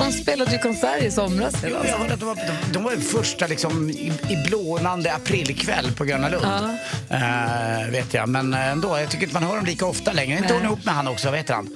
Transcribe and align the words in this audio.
Hon 0.00 0.12
spelade 0.12 0.52
ju 0.52 0.58
konsert 0.58 1.02
i 1.02 1.10
somras. 1.10 1.54
Jo, 1.64 1.76
jag 1.86 1.98
hörde 1.98 2.14
att 2.14 2.20
de 2.20 2.26
var, 2.26 2.34
de, 2.36 2.72
de 2.72 2.82
var 2.84 2.92
ju 2.92 3.00
första 3.00 3.46
liksom, 3.46 3.90
i, 3.90 4.12
i 4.28 4.36
blånande 4.48 5.12
aprilkväll 5.14 5.92
på 5.92 6.04
Gröna 6.04 6.28
Lund. 6.28 6.44
Eh, 7.10 7.90
vet 7.90 8.14
jag. 8.14 8.28
Men 8.28 8.54
ändå, 8.54 8.98
jag 8.98 9.10
tycker 9.10 9.24
inte 9.24 9.40
man 9.40 9.48
hör 9.50 9.56
dem 9.56 9.64
lika 9.66 9.86
ofta 9.86 10.12
längre. 10.12 10.38
Är 10.38 10.42
inte 10.42 10.54
hon 10.54 10.62
ihop 10.62 10.84
med 10.84 10.94
han 10.94 11.08
också? 11.08 11.28
Vad 11.28 11.38
heter 11.38 11.54
han? 11.54 11.68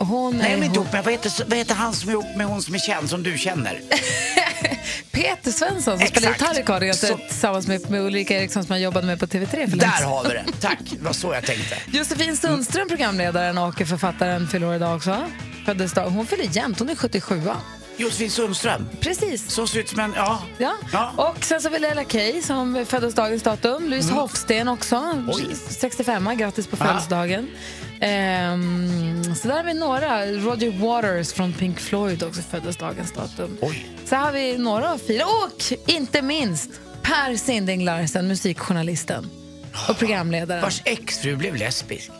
Hon 0.00 0.36
Nej, 0.36 0.52
är 0.52 0.56
hon... 0.56 0.64
ihop 0.74 0.92
med. 0.92 1.04
Vad 1.04 1.12
heter, 1.12 1.44
vad 1.48 1.58
heter 1.58 1.74
han 1.74 1.92
som 1.94 2.08
är 2.08 2.12
ihop 2.12 2.36
med 2.36 2.46
hon 2.46 2.62
som 2.62 2.74
är 2.74 2.78
känd, 2.78 3.10
som 3.10 3.22
du 3.22 3.38
känner? 3.38 3.80
Peter 5.10 5.50
Svensson 5.50 5.98
som 5.98 6.06
spelar 6.06 6.30
Exakt. 6.30 6.40
gitarr 6.40 6.60
i 6.60 6.64
Cardigans 6.64 7.00
Så- 7.00 7.16
tillsammans 7.28 7.66
med, 7.66 7.90
med 7.90 8.00
Ulrika 8.00 8.38
Eriksson 8.38 8.64
som 8.64 8.74
jag 8.74 8.82
jobbade 8.82 9.06
med 9.06 9.20
på 9.20 9.26
TV3 9.26 9.70
för 9.70 9.76
Där 9.76 9.86
har 10.04 10.22
vi 10.24 10.28
det. 10.28 10.44
Tack, 10.60 10.78
det 10.90 11.04
var 11.04 11.12
så 11.12 11.34
jag 11.34 11.44
tänkte. 11.46 11.76
Josefin 11.92 12.36
Sundström, 12.36 12.88
programledaren 12.88 13.58
och 13.58 13.74
författaren, 13.78 14.48
fyller 14.48 14.66
år 14.66 14.74
idag 14.74 14.96
också. 14.96 15.24
Föddes 15.66 15.92
dag. 15.92 16.10
Hon 16.10 16.26
fyller 16.26 16.44
jämnt, 16.56 16.78
hon 16.78 16.88
är 16.88 16.94
77. 16.94 17.42
Josefin 17.96 18.30
Sundström. 18.30 18.88
Precis. 19.00 19.50
Så 19.50 19.66
ser 19.66 19.78
ut 19.78 19.88
som 19.88 20.00
en... 20.00 20.12
Ja. 20.16 20.42
Ja. 20.58 20.72
Ja. 20.92 21.12
Och 21.16 21.44
sen 21.44 21.60
så 21.60 21.68
har 21.68 21.72
vi 21.72 21.78
Leila 21.78 22.04
Kay 22.04 22.42
som 22.42 22.84
föddes 22.88 23.14
dagens 23.14 23.42
datum. 23.42 23.88
Louise 23.90 24.12
Hofsten 24.12 24.68
också, 24.68 25.24
Oj. 25.28 25.46
65 25.68 26.36
grattis 26.38 26.66
på 26.66 26.76
födelsedagen. 26.76 27.48
Ehm, 28.00 28.97
så 29.38 29.48
där 29.48 29.56
har 29.56 29.64
vi 29.64 29.74
några. 29.74 30.26
Roger 30.26 30.70
Waters 30.70 31.32
från 31.32 31.52
Pink 31.52 31.80
Floyd 31.80 32.22
också 32.22 32.42
föddes 32.42 32.76
dagens 32.76 33.12
datum. 33.12 33.58
Oj. 33.60 33.86
Så 34.04 34.16
har 34.16 34.32
vi 34.32 34.58
några 34.58 34.92
av 34.92 34.98
fyra. 34.98 35.24
Och 35.24 35.62
inte 35.86 36.22
minst 36.22 36.70
Per 37.02 37.36
Sinding 37.36 37.84
Larsen, 37.84 38.28
musikjournalisten 38.28 39.30
och 39.88 39.98
programledaren. 39.98 40.62
Vars 40.62 40.82
exfru 40.84 41.36
blev 41.36 41.56
lesbisk. 41.56 42.10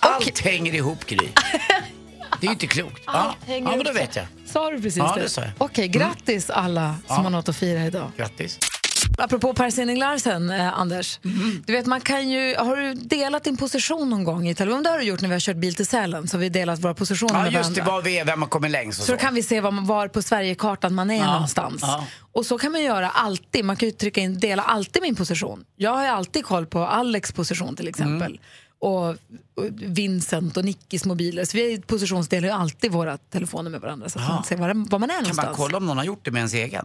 Allt 0.00 0.38
hänger 0.38 0.74
ihop, 0.74 1.06
Gry. 1.06 1.28
Det 2.40 2.46
är 2.46 2.48
ju 2.48 2.52
inte 2.52 2.66
klokt. 2.66 3.02
Ja, 3.06 3.34
hänger 3.46 3.70
ja 3.70 3.76
men 3.76 3.86
då 3.86 3.92
vet 3.92 4.16
jag. 4.16 4.26
Sa 4.46 4.70
du 4.70 4.76
precis 4.82 4.96
Ja, 4.96 5.16
det? 5.16 5.40
det. 5.40 5.52
Okej, 5.58 5.88
grattis 5.88 6.50
alla 6.50 6.94
som 7.06 7.24
har 7.24 7.30
något 7.30 7.48
att 7.48 7.56
fira 7.56 7.86
idag. 7.86 8.10
Grattis. 8.16 8.58
Apropå 9.18 9.54
Per 9.54 9.70
Sinding 9.70 9.98
Larsen, 9.98 10.50
eh, 10.50 10.78
Anders. 10.80 11.20
Mm. 11.24 11.62
Du 11.66 11.72
vet, 11.72 11.86
man 11.86 12.00
kan 12.00 12.30
ju, 12.30 12.56
har 12.56 12.76
du 12.76 12.94
delat 12.94 13.44
din 13.44 13.56
position 13.56 14.10
någon 14.10 14.24
gång 14.24 14.48
i 14.48 14.54
telefon? 14.54 14.82
Det 14.82 14.90
har 14.90 14.98
du 14.98 15.04
gjort 15.04 15.20
när 15.20 15.28
vi 15.28 15.34
har 15.34 15.40
kört 15.40 15.56
bil 15.56 15.74
till 15.74 15.86
Sälen. 15.86 16.28
Så 16.28 16.36
har 16.36 16.40
vi 16.40 16.48
delat 16.48 16.80
våra 16.80 16.94
positioner 16.94 17.34
Ja, 17.38 17.42
med 17.42 17.52
just 17.52 17.74
det. 17.74 17.80
varandra. 17.80 17.92
Var 17.92 18.02
vi 18.02 18.18
är, 18.18 18.24
vem 18.24 18.42
har 18.42 18.48
kommit 18.48 18.70
längst 18.70 18.98
och 18.98 19.02
Så 19.06 19.06
så. 19.06 19.12
då 19.12 19.18
kan 19.18 19.34
vi 19.34 19.42
se 19.42 19.60
var, 19.60 19.86
var 19.86 20.08
på 20.08 20.22
Sverigekartan 20.22 20.94
man 20.94 21.10
är 21.10 21.26
någonstans. 21.26 21.78
ja. 21.82 22.06
Och 22.32 22.46
så 22.46 22.58
kan 22.58 22.72
man 22.72 22.82
göra 22.82 23.10
alltid. 23.10 23.64
Man 23.64 23.76
kan 23.76 23.88
ju 23.88 23.92
trycka 23.92 24.20
in 24.20 24.38
dela 24.38 24.62
alltid 24.62 25.02
min 25.02 25.14
position. 25.16 25.64
Jag 25.76 25.90
har 25.90 26.02
ju 26.02 26.08
alltid 26.08 26.44
koll 26.44 26.66
på 26.66 26.78
Alex 26.86 27.32
position 27.32 27.76
till 27.76 27.88
exempel. 27.88 28.30
Mm. 28.32 28.38
Och, 28.80 29.08
och 29.08 29.16
Vincent 29.72 30.56
och 30.56 30.64
Nickis 30.64 31.04
mobiler. 31.04 31.44
Så 31.44 31.56
vi 31.56 31.80
positionsdelar 31.80 32.48
ju 32.48 32.54
alltid 32.54 32.92
våra 32.92 33.16
telefoner 33.18 33.70
med 33.70 33.80
varandra 33.80 34.08
så 34.08 34.18
att 34.18 34.24
Ja. 34.28 34.34
man 34.34 34.44
ser 34.44 34.56
var, 34.56 34.90
var 34.90 34.98
man 34.98 35.10
är 35.10 35.14
Kan 35.14 35.22
någonstans. 35.22 35.46
man 35.46 35.56
kolla 35.56 35.76
om 35.76 35.86
någon 35.86 35.96
har 35.96 36.04
gjort 36.04 36.24
det 36.24 36.30
med 36.30 36.38
ens 36.38 36.54
egen? 36.54 36.84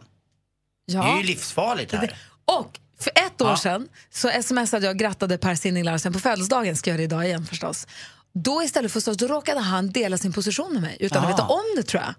Ja. 0.86 1.04
Det 1.04 1.10
är 1.12 1.18
ju 1.18 1.24
livsfarligt 1.24 1.92
här. 1.92 2.18
Och 2.46 2.80
för 3.00 3.12
ett 3.16 3.42
år 3.42 3.50
Ja. 3.50 3.58
sedan 3.58 3.88
så 4.10 4.30
smsade 4.44 4.86
jag 4.86 4.94
och 4.94 5.00
grattade 5.00 5.38
Per 5.38 5.56
Sinding 5.56 5.84
Larsen 5.84 6.14
på 6.14 6.20
födelsedagen, 6.20 6.76
ska 6.78 6.90
jag 6.90 6.94
göra 6.94 6.98
det 6.98 7.04
idag 7.04 7.26
igen 7.26 7.46
förstås. 7.46 7.88
Då 8.34 8.64
istället 8.64 8.92
för 8.92 9.00
så, 9.00 9.14
då 9.14 9.28
råkade 9.28 9.60
han 9.60 9.92
dela 9.92 10.18
sin 10.18 10.34
position 10.34 10.74
med 10.74 10.82
mig 10.82 10.98
utan 11.00 11.18
att 11.18 11.24
Aha. 11.24 11.32
veta 11.34 11.44
om 11.48 11.62
det 11.76 11.84
tror 11.84 12.04
jag. 12.04 12.14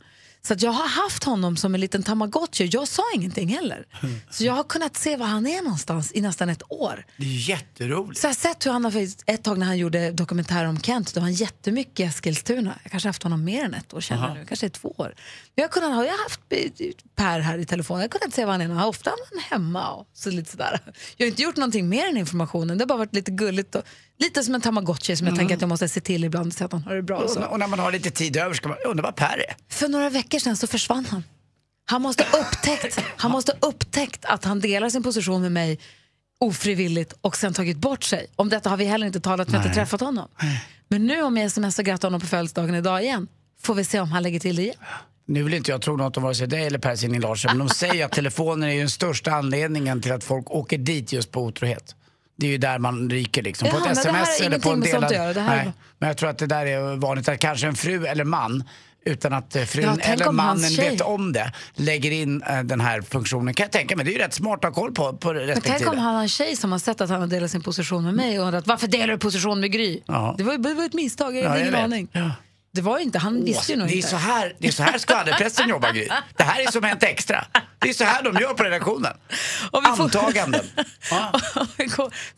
Så 0.47 0.55
jag 0.59 0.71
har 0.71 0.89
haft 0.89 1.25
honom 1.25 1.57
som 1.57 1.75
en 1.75 1.81
liten 1.81 2.03
tamagotchi. 2.03 2.69
Jag 2.73 2.89
sa 2.89 3.03
ingenting 3.15 3.49
heller. 3.49 3.87
Så 4.31 4.45
jag 4.45 4.53
har 4.53 4.65
kunnat 4.65 4.97
se 4.97 5.17
var 5.17 5.27
han 5.27 5.47
är 5.47 5.63
någonstans 5.63 6.13
i 6.15 6.21
nästan 6.21 6.49
ett 6.49 6.63
år. 6.69 7.07
Det 7.17 7.25
är 7.25 7.49
jätteroligt. 7.49 8.21
Så 8.21 8.27
jag 8.27 8.31
har 8.31 8.35
sett 8.35 8.67
hur 8.67 8.71
han 8.71 8.85
har, 8.85 9.09
ett 9.27 9.43
tag 9.43 9.59
när 9.59 9.67
han 9.67 9.79
gjorde 9.79 10.11
dokumentär 10.11 10.65
om 10.65 10.81
Kent, 10.81 11.15
då 11.15 11.21
var 11.21 11.25
han 11.25 11.33
jättemycket 11.33 12.01
i 12.01 12.03
Eskilstuna. 12.03 12.79
Jag 12.83 12.91
kanske 12.91 13.07
har 13.07 13.09
haft 13.09 13.23
honom 13.23 13.45
mer 13.45 13.65
än 13.65 13.75
ett 13.75 13.95
år, 13.95 14.01
känner 14.01 14.35
nu. 14.35 14.45
kanske 14.47 14.69
två 14.69 14.95
år. 14.99 15.15
Men 15.55 15.63
jag, 15.63 15.71
kunnat, 15.71 15.95
har 15.95 16.05
jag 16.05 16.19
haft 16.19 16.41
eh, 16.49 16.71
Per 17.15 17.41
här 17.41 17.59
i 17.59 17.65
telefon, 17.65 17.97
jag 17.97 18.05
har 18.05 18.09
kunnat 18.09 18.35
se 18.35 18.45
var 18.45 18.53
han 18.53 18.61
är. 18.61 18.69
Han 18.69 18.77
har 18.77 18.89
ofta 18.89 19.11
är 19.11 19.17
han 19.31 19.43
hemma 19.51 19.91
och 19.91 20.07
så 20.13 20.31
lite 20.31 20.51
sådär. 20.51 20.81
Jag 21.17 21.27
har 21.27 21.31
inte 21.31 21.43
gjort 21.43 21.57
någonting 21.57 21.89
mer 21.89 22.09
än 22.09 22.17
informationen, 22.17 22.79
det 22.79 22.83
har 22.83 22.89
bara 22.89 22.99
varit 22.99 23.15
lite 23.15 23.31
gulligt. 23.31 23.75
Och, 23.75 23.83
lite 24.19 24.43
som 24.43 24.55
en 24.55 24.61
tamagotchi 24.61 25.17
som 25.17 25.27
jag 25.27 25.37
tänker 25.37 25.55
att 25.55 25.61
jag 25.61 25.69
måste 25.69 25.89
se 25.89 26.01
till 26.01 26.25
ibland 26.25 26.55
så 26.55 26.65
att 26.65 26.73
han 26.73 26.83
har 26.83 26.95
det 26.95 27.03
bra. 27.03 27.17
Och 27.19 27.37
Och, 27.37 27.53
och 27.53 27.59
när 27.59 27.67
man 27.67 27.79
har 27.79 27.93
lite 27.93 28.11
tid 28.11 28.37
över 28.37 28.55
ska 28.55 28.69
man 28.69 28.79
undra 28.87 29.03
vad 29.03 29.17
Per 29.17 29.39
är. 29.39 29.57
För 29.69 29.89
några 29.89 30.11
veckor 30.11 30.39
sedan 30.39 30.57
så 30.57 30.67
försvann 30.67 31.07
han. 31.11 31.25
Han 31.87 32.03
måste 32.03 32.25
ha 32.25 32.39
upptäckt, 32.39 33.01
han 33.17 33.31
måste 33.31 33.53
upptäckt 33.61 34.25
att 34.25 34.45
han 34.45 34.61
delar 34.61 34.91
sin 34.91 35.03
position 35.03 35.43
med 35.43 35.53
mig 35.53 35.79
ofrivilligt 36.41 37.15
och 37.21 37.37
sen 37.37 37.55
tagit 37.55 37.77
bort 37.77 38.05
sig. 38.05 38.27
Om 38.37 38.49
detta 38.49 38.71
har 38.71 38.77
vi 38.77 38.85
heller 38.85 39.07
inte 39.07 39.21
talat, 39.21 39.51
för 39.51 39.57
har 39.57 39.65
inte 39.65 39.75
träffat 39.75 40.01
honom. 40.01 40.29
Men 40.89 41.07
nu 41.07 41.23
om 41.23 41.37
jag 41.37 41.53
smsar 41.53 41.83
grattar 41.83 42.09
honom 42.09 42.21
på 42.21 42.27
födelsedagen 42.27 42.75
idag 42.75 43.03
igen 43.03 43.29
får 43.63 43.75
vi 43.75 43.85
se 43.85 44.01
om 44.01 44.09
han 44.13 44.23
lägger 44.23 44.41
till 44.41 44.57
det 44.57 44.63
igen. 44.63 44.77
Nu 45.27 45.43
vill 45.43 45.55
inte 45.55 45.71
jag 45.71 45.83
tro 45.83 45.97
något 45.97 46.17
om 46.17 46.23
vare 46.23 46.35
sig 46.35 46.47
dig 46.47 46.67
eller 46.67 46.79
Per 46.79 46.97
Sinding 46.97 47.21
Larsen, 47.21 47.59
men 47.59 47.67
de 47.67 47.75
säger 47.75 48.05
att 48.05 48.13
telefonen 48.13 48.69
är 48.69 48.73
ju 48.73 48.79
den 48.79 48.91
största 48.91 49.31
anledningen 49.31 50.01
till 50.01 50.13
att 50.13 50.25
folk 50.25 50.51
åker 50.51 50.79
dit 50.79 51.13
just 51.13 51.31
på 51.31 51.43
otrohet. 51.43 51.95
Det 52.37 52.47
är 52.47 52.51
ju 52.51 52.59
där 52.59 52.79
man 52.79 53.11
ryker 53.11 53.43
liksom. 53.43 53.69
på 53.69 53.77
Jaha, 53.77 53.91
ett 53.91 54.05
här 54.05 54.13
har 54.13 54.23
sms 54.23 54.41
eller 54.41 54.59
på 54.59 54.71
en 54.71 54.81
delad... 54.81 55.13
göra, 55.13 55.47
Nej, 55.47 55.73
men 55.99 56.07
jag 56.07 56.17
tror 56.17 56.31
att 56.31 56.39
det 56.39 56.47
där 56.47 56.67
är 56.67 56.97
vanligt 56.97 57.29
att 57.29 57.39
kanske 57.39 57.67
en 57.67 57.75
fru 57.75 58.07
eller 58.07 58.25
man 58.25 58.65
utan 59.05 59.33
att 59.33 59.57
eh, 59.57 59.63
frun 59.63 59.85
Ja, 59.85 60.13
eller 60.13 60.33
mannen 60.33 60.77
vet 60.77 61.01
om 61.01 61.33
det 61.33 61.53
lägger 61.75 62.11
in 62.11 62.43
eh, 62.43 62.63
den 62.63 62.81
här 62.81 63.03
funktionen. 63.03 63.55
Kan 63.55 63.65
jag 63.65 63.73
tänka 63.73 63.97
mig. 63.97 64.05
Det 64.05 64.11
är 64.11 64.13
ju 64.13 64.19
rätt 64.19 64.35
smart 64.35 64.65
att 64.65 64.75
ha 64.75 64.83
koll 64.83 64.93
på, 64.93 65.17
på 65.17 65.35
respektive. 65.35 65.79
tänk 65.79 65.93
om 65.93 65.99
han 65.99 66.15
har 66.15 66.23
en 66.23 66.29
tjej 66.29 66.57
som 66.57 66.73
har 66.73 66.79
sett 66.79 67.01
att 67.01 67.11
han 67.11 67.21
har 67.21 67.27
delat 67.29 67.51
sin 67.51 67.63
position 67.63 68.05
med 68.05 68.15
mig 68.15 68.41
och 68.41 68.47
undrat 68.47 68.67
varför 68.67 68.87
delar 68.87 69.07
du 69.07 69.19
position 69.19 69.61
med 69.61 69.73
Gry? 69.73 70.01
Ja. 70.07 70.35
Det, 70.39 70.45
var, 70.45 70.59
det 70.59 70.75
var 70.75 70.85
ett 70.85 70.95
misstag, 70.95 71.37
jag 71.37 71.45
Ja, 71.45 71.49
hade 71.49 71.61
jag 71.61 71.69
ingen 71.69 71.85
aning. 71.85 72.09
Ja. 72.13 72.31
Det 72.75 72.81
var 72.83 72.99
ju 72.99 73.05
inte, 73.05 73.19
han 73.19 73.45
visste 73.45 73.73
ju 73.73 73.79
nog 73.79 73.89
det, 73.89 73.95
är 73.95 73.97
inte. 73.97 74.09
så 74.09 74.17
här, 74.17 74.55
det 74.59 74.69
är 74.69 74.73
så 74.73 74.83
här 74.83 74.99
skvadderpressen 74.99 75.69
jobbar, 75.69 75.93
Gry. 75.93 76.09
Det 76.37 76.43
här 76.43 76.61
är 76.61 76.71
som 76.71 76.85
Hänt 76.85 77.03
Extra. 77.03 77.47
Det 77.79 77.89
är 77.89 77.93
så 77.93 78.05
här 78.05 78.23
de 78.23 78.37
gör 78.41 78.55
på 78.55 78.65
redaktionen. 78.65 79.13
Antaganden. 79.73 80.67
Ja. 81.11 81.41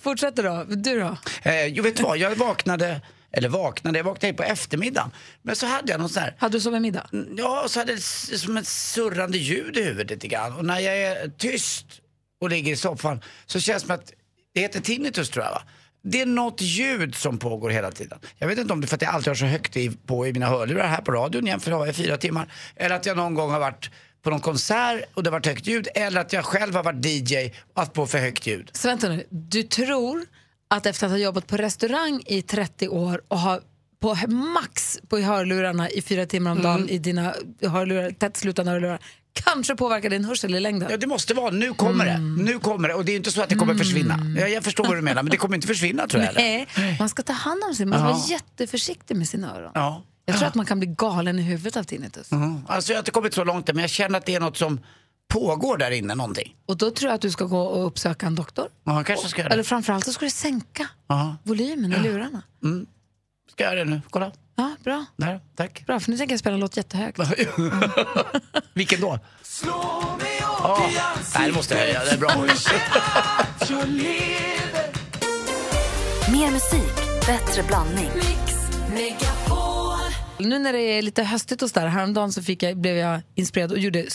Fortsätter 0.01 0.43
då, 0.43 0.65
du 0.69 1.01
då? 1.01 1.17
Eh, 1.43 1.67
jo, 1.67 1.83
vet 1.83 1.97
du 1.97 2.03
vad? 2.03 2.19
Jag 2.19 2.37
vaknade, 2.37 3.01
eller 3.33 3.49
vaknade, 3.49 3.99
jag 3.99 4.05
vaknade 4.05 4.35
på 4.35 4.43
eftermiddagen. 4.43 5.11
Men 5.43 5.57
så 5.57 5.67
hade 5.67 5.93
jag 5.93 6.01
någon 6.01 6.09
sån 6.09 6.23
här, 6.23 6.35
Hade 6.39 6.57
du 6.57 6.61
sovit 6.61 6.83
middag? 6.83 7.07
ja, 7.37 7.63
och 7.63 7.71
så 7.71 7.79
hade 7.81 7.95
det 7.95 8.01
som 8.39 8.57
ett 8.57 8.67
surrande 8.69 9.39
ljud 9.39 9.77
i 9.77 9.83
huvudet 9.83 10.11
lite 10.11 10.29
grann. 10.29 10.53
Och 10.53 10.65
när 10.65 10.79
jag 10.79 10.99
är 10.99 11.29
tyst 11.39 11.87
och 12.41 12.51
ligger 12.51 12.73
i 12.73 12.77
soffan 12.77 13.23
så 13.47 13.61
känns 13.61 13.83
det 13.83 13.87
som 13.87 13.95
att, 13.95 14.13
det 14.55 14.61
heter 14.61 14.81
tinnitus 14.81 15.31
tror 15.31 15.45
jag 15.45 15.53
va? 15.53 15.63
Det 16.09 16.21
är 16.21 16.27
något 16.27 16.61
ljud 16.61 17.15
som 17.15 17.39
pågår 17.39 17.71
hela 17.71 17.91
tiden. 17.91 18.19
Jag 18.39 18.49
vet 18.49 18.59
inte 18.59 18.73
om 18.73 18.81
det 18.81 18.85
är 18.85 18.89
för 18.89 18.97
att 18.97 19.03
jag 19.03 19.15
alltid 19.15 19.29
har 19.29 19.35
så 19.35 19.45
högt 19.45 19.77
i, 19.77 19.91
på 20.07 20.27
i 20.27 20.33
mina 20.33 20.47
hörlurar 20.47 20.87
här 20.87 21.01
på 21.01 21.13
radion 21.13 21.47
jämfört 21.47 21.81
med 21.81 21.89
i 21.89 21.93
fyra 21.93 22.17
timmar. 22.17 22.53
Eller 22.77 22.97
att 22.97 23.07
jag 23.07 23.17
någon 23.17 23.35
gång 23.35 23.51
har 23.51 23.61
varit 23.61 23.91
på 24.23 24.31
någon 24.31 24.41
konsert 24.41 25.05
och 25.15 25.23
det 25.23 25.31
har 25.31 25.33
varit 25.33 25.47
högt 25.47 25.67
ljud. 25.67 25.89
Eller 25.95 26.21
att 26.21 26.33
jag 26.33 26.45
själv 26.45 26.75
har 26.75 26.83
varit 26.83 27.07
DJ 27.07 27.51
och 27.75 27.81
haft 27.81 27.93
på 27.93 28.07
för 28.07 28.19
högt 28.19 28.47
ljud. 28.47 28.71
Så 28.73 28.89
vänta 28.89 29.09
nu, 29.09 29.27
du 29.31 29.63
tror 29.63 30.25
att 30.69 30.87
efter 30.87 31.07
att 31.07 31.13
ha 31.13 31.19
jobbat 31.19 31.47
på 31.47 31.57
restaurang 31.57 32.23
i 32.27 32.43
30 32.43 32.89
år 32.89 33.23
och 33.29 33.39
ha 33.39 33.61
på 34.01 34.17
max 34.29 34.99
på 35.09 35.19
hörlurarna 35.19 35.91
i 35.91 36.03
fyra 36.03 36.27
timmar 36.27 36.51
om 36.51 36.63
dagen 36.63 36.89
i 36.89 36.99
dina 36.99 37.35
hörlurar, 37.63 38.11
tättslutande 38.11 38.73
hörlurar 38.73 38.99
kanske 39.45 39.77
påverkar 39.77 40.11
din 40.11 40.25
hörsel 40.25 40.55
i 40.55 40.61
längden? 40.61 40.89
Ja, 40.91 40.97
det 40.97 41.07
måste 41.07 41.35
vara. 41.35 41.51
Nu 41.51 41.73
kommer 41.75 42.05
det. 42.05 42.19
Nu 42.19 42.59
kommer 42.59 42.89
det. 42.89 42.95
Och 42.95 43.05
det 43.05 43.13
är 43.13 43.17
inte 43.17 43.31
så 43.31 43.43
att 43.43 43.49
det 43.49 43.55
kommer 43.55 43.75
försvinna. 43.75 44.19
Jag, 44.41 44.51
jag 44.51 44.65
förstår 44.65 44.85
vad 44.85 44.97
du 44.97 45.03
menar, 45.03 45.23
men 45.23 45.31
det 45.31 45.37
kommer 45.37 45.55
inte 45.55 45.67
försvinna 45.67 46.07
tror 46.07 46.23
jag. 46.23 46.31
eller? 46.31 46.43
Nej, 46.79 46.97
man 46.99 47.09
ska 47.09 47.23
ta 47.23 47.33
hand 47.33 47.63
om 47.69 47.75
sig, 47.75 47.87
man 47.87 47.99
ska 47.99 48.09
Ja. 48.09 48.13
vara 48.13 48.27
jätteförsiktig 48.27 49.17
med 49.17 49.29
sina 49.29 49.57
öron. 49.57 49.71
Ja. 49.75 50.03
Jag 50.25 50.37
tror 50.39 50.49
att 50.49 50.55
man 50.55 50.67
kan 50.67 50.79
bli 50.79 50.89
galen 50.99 51.39
i 51.39 51.43
huvudet 51.43 51.77
av 51.77 51.83
tinnitus. 51.85 52.33
Mm. 52.33 52.61
Alltså, 52.69 52.93
jag 52.93 52.97
har 52.97 53.01
inte 53.01 53.11
kommit 53.11 53.35
så 53.35 53.45
långt 53.45 53.67
men 53.67 53.79
jag 53.79 53.91
känner 53.91 54.19
att 54.19 54.27
det 54.27 54.35
är 54.35 54.41
något 54.41 54.57
som 54.57 54.81
pågår 55.29 55.77
där 55.79 55.91
inne, 55.91 56.15
någonting. 56.15 56.55
Och 56.67 56.77
då 56.77 56.91
tror 56.91 57.09
jag 57.09 57.15
att 57.15 57.21
du 57.21 57.31
ska 57.31 57.45
gå 57.45 57.61
och 57.61 57.87
uppsöka 57.87 58.27
en 58.27 58.35
doktor. 58.35 58.69
Ja, 58.85 58.97
jag 58.97 59.07
kanske 59.07 59.29
ska 59.29 59.43
Eller 59.43 59.57
det. 59.57 59.65
framförallt 59.65 60.05
så 60.05 60.13
ska 60.13 60.25
du 60.25 60.31
sänka 60.31 60.89
Ja, 61.09 61.37
volymen 61.43 61.93
i 61.93 61.99
lurarna. 62.03 62.43
ska 63.53 63.65
jag 63.65 63.73
göra 63.75 63.85
det 63.85 63.91
nu? 63.91 64.01
Kolla. 64.11 64.33
Ja, 64.57 64.77
bra. 64.85 65.05
Där, 65.17 65.41
tack. 65.57 65.87
Bra, 65.87 66.01
för 66.01 66.11
nu 66.11 66.17
tänker 66.19 66.33
jag 66.33 66.41
spela 66.41 66.55
en 66.55 66.61
låt 66.61 66.77
jättehögt. 66.77 67.19
Vilken 68.75 69.01
då? 69.01 69.19
Åh, 69.67 70.91
nej, 71.39 71.49
det 71.49 71.53
måste 71.55 71.75
jag 71.75 71.81
höja. 71.81 72.05
Det 72.05 72.11
är 72.11 72.19
bra. 72.19 72.31
Mer 76.33 76.51
musik, 76.51 77.27
bättre 77.27 77.63
blandning. 77.63 78.11
Nu 80.39 80.59
när 80.59 80.73
det 80.73 80.81
är 80.81 81.03
lite 81.03 81.23
höstigt 81.23 81.63
och 81.63 81.69
sådär, 81.71 81.87
häromdagen 81.87 82.33
så 82.33 82.43
fick 82.43 82.63
jag, 82.63 82.77
blev 82.77 82.97
jag 82.97 83.21
inspirerad 83.35 83.73
och 83.73 83.79
gjorde 83.79 84.11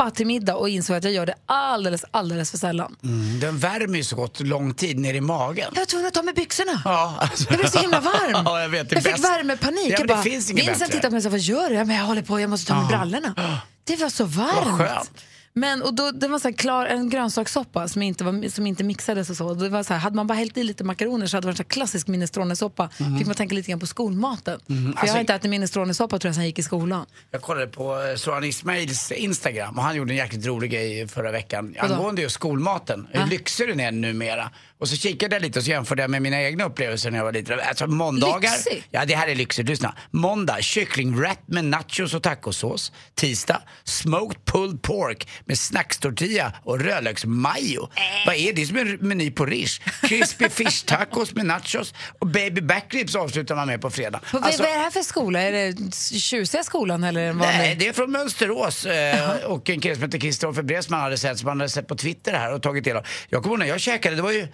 soppa 0.00 0.10
till 0.10 0.26
middag 0.26 0.56
och 0.56 0.68
insåg 0.68 0.96
att 0.96 1.04
jag 1.04 1.12
gör 1.12 1.26
det 1.26 1.34
alldeles, 1.46 2.04
alldeles 2.10 2.50
för 2.50 2.58
sällan. 2.58 2.96
Mm, 3.04 3.40
den 3.40 3.58
värmer 3.58 3.98
ju 3.98 4.04
så 4.04 4.16
gott 4.16 4.40
lång 4.40 4.74
tid 4.74 4.98
ner 4.98 5.14
i 5.14 5.20
magen. 5.20 5.70
Jag 5.74 5.80
var 5.80 5.86
tvungen 5.86 6.06
att 6.06 6.14
ta 6.14 6.22
med 6.22 6.34
byxorna. 6.34 6.82
Ja, 6.84 7.14
alltså. 7.18 7.44
Jag 7.50 7.58
blev 7.58 7.68
så 7.70 7.78
himla 7.78 8.00
varm. 8.00 8.42
Ja, 8.44 8.60
jag 8.62 8.68
vet, 8.68 8.92
jag 8.92 9.02
fick 9.02 9.12
bäst. 9.12 9.24
värmepanik. 9.24 9.92
Ja, 9.92 9.96
jag 9.98 10.08
bara, 10.08 10.22
Vincent 10.22 10.92
tittade 10.92 11.00
på 11.00 11.10
mig 11.10 11.16
och 11.16 11.22
sa, 11.22 11.28
vad 11.28 11.38
gör 11.40 11.68
du? 11.68 11.74
Ja, 11.74 11.84
men 11.84 11.96
jag 11.96 12.04
håller 12.04 12.22
på, 12.22 12.40
jag 12.40 12.50
måste 12.50 12.72
ta 12.72 12.78
med 12.78 12.88
brallorna. 12.88 13.34
Det 13.84 13.96
var 13.96 14.08
så 14.08 14.24
varmt. 14.24 14.66
Vad 14.66 14.78
skönt. 14.78 15.10
Men, 15.52 15.82
och 15.82 15.94
då, 15.94 16.10
det 16.10 16.28
var 16.28 16.38
så 16.38 16.48
här 16.48 16.52
klar, 16.56 16.86
en 16.86 17.10
grönsakssoppa 17.10 17.88
som 17.88 18.02
inte, 18.02 18.24
var, 18.24 18.48
som 18.48 18.66
inte 18.66 18.84
mixades 18.84 19.30
och 19.30 19.36
så. 19.36 19.54
Det 19.54 19.68
var 19.68 19.82
så 19.82 19.92
här, 19.94 20.00
hade 20.00 20.16
man 20.16 20.26
bara 20.26 20.34
hällt 20.34 20.56
i 20.56 20.64
lite 20.64 20.84
makaroner 20.84 21.26
så 21.26 21.36
hade 21.36 21.46
det 21.46 21.50
varit 21.52 21.60
en 21.60 21.64
klassisk 21.64 22.06
minestronesoppa. 22.06 22.88
Fick 23.18 23.26
man 23.26 23.36
tänka 23.36 23.54
lite 23.54 23.70
grann 23.70 23.80
på 23.80 23.86
skolmaten. 23.86 24.60
Jag 24.66 24.76
Mhm. 24.76 24.94
Alltså- 24.96 25.14
har 25.14 25.20
inte 25.20 25.34
ätit 25.34 25.50
minestronesoppa 25.50 26.18
tror 26.18 26.28
jag 26.28 26.34
sen 26.34 26.42
jag 26.44 26.48
gick 26.48 26.58
i 26.58 26.62
skolan. 26.62 27.06
Jag 27.30 27.42
kollade 27.42 27.66
på 27.66 28.02
eh, 28.02 28.16
Soran 28.16 28.44
Ismails 28.44 29.12
Instagram 29.12 29.78
och 29.78 29.84
han 29.84 29.96
gjorde 29.96 30.12
en 30.12 30.16
jäkligt 30.16 30.46
rolig 30.46 30.70
grej 30.70 31.08
förra 31.08 31.30
veckan 31.32 31.74
Vadå? 31.82 31.94
angående 31.94 32.22
just 32.22 32.34
skolmaten. 32.34 33.08
Hur 33.12 33.26
lyxig 33.26 33.68
den 33.68 33.80
är 33.80 33.92
numera. 33.92 34.50
Och 34.78 34.88
så 34.88 34.96
kikade 34.96 35.34
jag 35.36 35.42
lite 35.42 35.58
och 35.58 35.64
så 35.64 35.70
jämförde 35.70 36.02
jag 36.02 36.10
med 36.10 36.22
mina 36.22 36.42
egna 36.42 36.64
upplevelser 36.64 37.10
när 37.10 37.18
jag 37.18 37.24
var 37.24 37.32
liten. 37.32 37.60
Alltså 37.68 37.86
måndagar. 37.86 38.50
Lyxig? 38.50 38.84
Ja, 38.90 39.04
det 39.04 39.14
här 39.14 39.28
är 39.28 39.34
lyxigt. 39.34 39.68
Lyssna. 39.68 39.94
Måndag, 40.10 40.56
kycklingwrap 40.62 41.38
med 41.46 41.64
nachos 41.64 42.14
och 42.14 42.22
tacosås. 42.22 42.92
Tisdag, 43.14 43.62
smoked 43.84 44.44
pulled 44.44 44.82
pork 44.82 45.28
med 45.44 45.58
snackstortilla 45.58 46.52
och 46.64 46.80
rödlöksmajo. 46.80 47.88
Vad 48.26 48.34
är 48.34 48.52
det? 48.52 48.66
Som 48.66 48.76
en 48.76 48.96
meny 49.00 49.30
på 49.30 49.46
Rish. 49.46 49.80
Crispy 50.02 50.48
fish 50.50 50.84
tacos 50.86 51.34
med 51.34 51.46
nachos 51.46 51.94
och 52.18 52.26
baby 52.26 52.60
backribs 52.60 53.14
avslutar 53.14 53.56
man 53.56 53.66
med 53.66 53.80
på 53.80 53.90
fredag. 53.90 54.20
Vad, 54.32 54.44
Alltså- 54.44 54.62
vad 54.62 54.70
är 54.70 54.74
det 54.74 54.80
här 54.82 54.90
för 54.90 55.02
skola? 55.02 55.40
Är 55.42 55.52
det 55.52 55.94
tjusiga 56.20 56.62
skolan 56.64 57.04
eller 57.04 57.20
en 57.20 57.38
vanlig? 57.38 57.58
Nej, 57.58 57.76
det 57.78 57.88
är 57.88 57.92
från 57.92 58.10
Mönsterås 58.12 58.86
eh, 58.86 59.30
och 59.44 59.70
en 59.70 59.80
kille 59.80 59.94
som 59.94 60.04
heter 60.04 60.18
Kristoffer 60.18 60.62
Bresman 60.62 61.00
hade 61.00 61.18
sett 61.18 61.38
som 61.38 61.48
han 61.48 61.60
hade 61.60 61.70
sett 61.70 61.88
på 61.88 61.94
Twitter 61.96 62.32
här 62.32 62.52
och 62.54 62.62
tagit 62.62 62.84
del 62.84 62.96
av. 62.96 63.06
Jag 63.28 63.42
kommer 63.42 63.54
ihåg 63.54 63.58
när 63.58 63.66
jag 63.66 63.80
käkade, 63.80 64.16
det 64.16 64.22
var 64.22 64.32
ju 64.32 64.48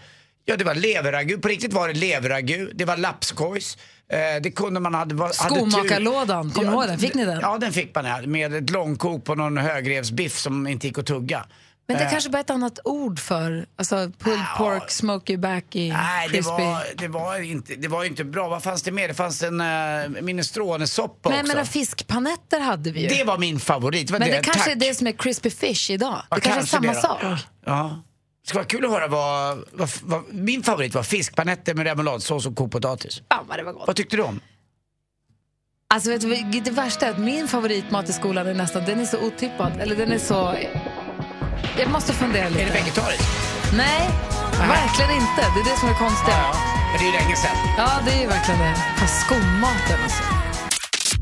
Ja, 0.48 0.56
det 0.56 0.64
var 0.64 0.74
leverragu. 0.74 1.38
På 1.38 1.48
riktigt 1.48 1.72
var 1.72 1.88
det 1.88 1.94
leverragu. 1.94 2.70
Det 2.74 2.84
var 2.84 2.96
lapskojs. 2.96 3.78
Eh, 4.12 4.42
det 4.42 4.50
kunde 4.50 4.80
man 4.80 4.94
hade, 4.94 5.22
hade. 5.22 5.34
Skomakarlådan, 5.34 6.50
kommer 6.50 6.68
du 6.70 6.74
ihåg 6.74 6.86
den? 6.86 6.98
Fick 6.98 7.14
ni 7.14 7.24
den? 7.24 7.40
Ja, 7.40 7.58
den 7.58 7.72
fick 7.72 7.94
man 7.94 8.04
här. 8.04 8.26
Med 8.26 8.54
ett 8.54 8.70
långkok 8.70 9.24
på 9.24 9.34
någon 9.34 9.56
högrevsbiff 9.58 10.38
som 10.38 10.66
inte 10.66 10.86
gick 10.86 10.98
att 10.98 11.06
tugga. 11.06 11.46
Men 11.88 11.98
det 11.98 12.04
Eh, 12.04 12.10
kanske 12.10 12.30
bara 12.30 12.40
ett 12.40 12.50
annat 12.50 12.78
ord 12.84 13.18
för 13.20 13.66
alltså 13.78 13.96
pulled 14.18 14.44
pork, 14.56 14.90
smoky 14.90 15.36
backy, 15.36 15.92
Nej, 15.92 16.28
det 16.28 16.34
crispy. 16.34 16.50
var, 16.50 16.84
det, 16.98 17.08
var 17.08 17.38
inte, 17.42 17.74
det 17.74 17.88
var 17.88 18.04
inte 18.04 18.24
bra. 18.24 18.48
Vad 18.48 18.62
fanns 18.62 18.82
det 18.82 18.92
mer? 18.92 19.08
Det 19.08 19.14
fanns 19.14 19.42
en 19.42 19.60
uh, 19.60 20.22
minestronesoppa 20.22 21.28
Men 21.28 21.36
jag 21.38 21.44
också. 21.44 21.52
menar 21.56 21.64
fiskpanetter 21.64 22.60
hade 22.60 22.90
vi 22.90 23.00
ju. 23.00 23.08
det 23.08 23.24
var 23.24 23.38
min 23.38 23.60
favorit. 23.60 24.10
var 24.10 24.18
Men 24.18 24.28
det 24.28 24.36
det. 24.36 24.42
kanske 24.42 24.62
Tack. 24.64 24.72
är 24.72 24.88
det 24.88 24.94
som 24.94 25.06
är 25.06 25.12
crispy 25.12 25.50
fish 25.50 25.90
idag. 25.90 26.22
Ja, 26.30 26.36
det 26.36 26.40
kanske 26.40 26.60
är 26.60 26.66
samma 26.66 26.92
det 26.92 27.00
sak. 27.00 27.22
Ja. 27.66 28.02
Det 28.46 28.50
skulle 28.50 28.58
vara 28.58 28.68
kul 28.68 28.84
att 28.84 28.90
höra 28.90 29.08
vad, 29.08 29.64
vad, 29.72 29.90
vad 30.02 30.34
min 30.34 30.62
favorit 30.62 30.94
var 30.94 31.02
fiskpanetter 31.02 31.74
med 31.74 31.86
remouladsås 31.86 32.46
och 32.46 32.56
kokt 32.56 32.72
potatis. 32.72 33.22
Fan 33.32 33.46
vad 33.48 33.58
det 33.58 33.64
var 33.64 33.72
gott. 33.72 33.86
Vad 33.86 33.96
tyckte 33.96 34.16
du 34.16 34.22
om? 34.22 34.40
Alltså 35.94 36.10
vet 36.10 36.20
du, 36.20 36.60
det 36.60 36.70
värsta 36.70 37.06
är 37.06 37.10
att 37.10 37.18
min 37.18 37.48
favoritmat 37.48 38.08
i 38.08 38.12
skolan 38.12 38.46
är 38.46 38.54
nästan, 38.54 38.84
den 38.84 39.00
är 39.00 39.04
så 39.04 39.18
otippad. 39.18 39.80
Eller 39.80 39.96
den 39.96 40.12
är 40.12 40.18
så... 40.18 40.54
Jag 41.78 41.90
måste 41.90 42.12
fundera 42.12 42.48
lite. 42.48 42.62
Är 42.62 42.66
det 42.66 42.72
vegetariskt? 42.72 43.24
Nej, 43.76 44.10
verkligen 44.58 45.10
inte. 45.10 45.42
Det 45.54 45.60
är 45.60 45.64
det 45.74 45.80
som 45.80 45.88
är 45.88 45.98
konstigt. 45.98 46.28
Ja, 46.28 46.54
men 46.92 46.98
det 46.98 47.04
är 47.04 47.12
ju 47.12 47.18
länge 47.18 47.36
sedan. 47.36 47.56
Ja, 47.78 48.00
det 48.06 48.10
är 48.10 48.20
ju 48.20 48.26
verkligen 48.26 48.60
det. 48.60 48.74
Fast 48.98 49.26
skolmaten 49.26 50.02
alltså. 50.02 50.22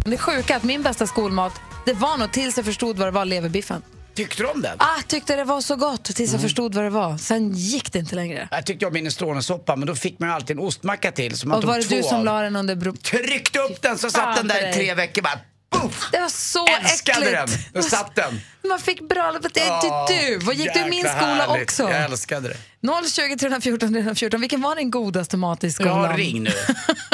Det 0.04 0.18
sjuka 0.18 0.52
är 0.52 0.56
att 0.56 0.64
min 0.64 0.82
bästa 0.82 1.06
skolmat, 1.06 1.60
det 1.86 1.92
var 1.92 2.16
nog 2.16 2.32
tills 2.32 2.56
jag 2.56 2.66
förstod 2.66 2.98
vad 2.98 3.08
det 3.08 3.12
var, 3.12 3.24
leverbiffen. 3.24 3.82
Tyckte 4.14 4.42
du 4.42 4.48
om 4.48 4.62
den? 4.62 4.76
Ah, 4.78 5.02
tyckte 5.08 5.36
det 5.36 5.44
var 5.44 5.60
så 5.60 5.76
gott 5.76 6.04
tills 6.04 6.32
jag 6.32 6.40
förstod 6.40 6.74
vad 6.74 6.84
det 6.84 6.90
var. 6.90 7.18
Sen 7.18 7.52
gick 7.52 7.92
det 7.92 7.98
inte 7.98 8.14
längre. 8.14 8.48
Jag 8.50 8.66
tyckte 8.66 8.86
om 8.86 8.92
minestronesoppa, 8.92 9.76
men 9.76 9.86
då 9.86 9.94
fick 9.94 10.18
man 10.18 10.28
ju 10.28 10.34
alltid 10.34 10.56
en 10.58 10.62
ostmacka 10.62 11.12
till. 11.12 11.38
Så 11.38 11.48
man 11.48 11.56
Och 11.56 11.62
tog 11.62 11.70
var 11.70 11.78
det 11.78 11.84
två 11.84 11.96
du 11.96 12.02
som 12.02 12.18
av. 12.18 12.24
la 12.24 12.40
den 12.42 12.56
under 12.56 12.76
bro... 12.76 12.92
Tryckte 12.96 13.58
upp 13.58 13.82
den 13.82 13.98
så 13.98 14.10
satt 14.10 14.22
Fan 14.24 14.34
den 14.36 14.48
där 14.48 14.58
i 14.58 14.62
dig. 14.62 14.72
tre 14.74 14.94
veckor 14.94 15.22
bara. 15.22 15.38
Puff! 15.72 16.08
Det 16.12 16.20
var 16.20 16.28
så 16.28 16.66
Älskade 16.66 17.26
äckligt. 17.40 17.64
den! 17.72 17.82
Då 17.82 17.88
satt 17.88 18.14
den. 18.14 18.40
Man 18.68 18.78
fick 18.78 19.08
bra... 19.08 19.38
Det 19.54 19.60
är 19.60 20.08
du! 20.28 20.38
Vad 20.44 20.54
gick 20.54 20.74
du 20.74 20.80
i 20.80 20.84
min 20.84 20.92
jäkla 20.98 21.10
skola 21.12 21.34
härligt. 21.34 21.62
också? 21.62 21.82
Jag 21.82 22.04
älskade 22.04 22.48
det. 22.48 22.56
020 23.10 23.36
314 23.38 23.88
314. 23.92 24.40
Vilken 24.40 24.60
var 24.62 24.76
din 24.76 24.90
godaste 24.90 25.36
mat 25.36 25.64
i 25.64 25.72
skolan? 25.72 26.04
Ja, 26.10 26.16
ring 26.16 26.42
nu, 26.42 26.50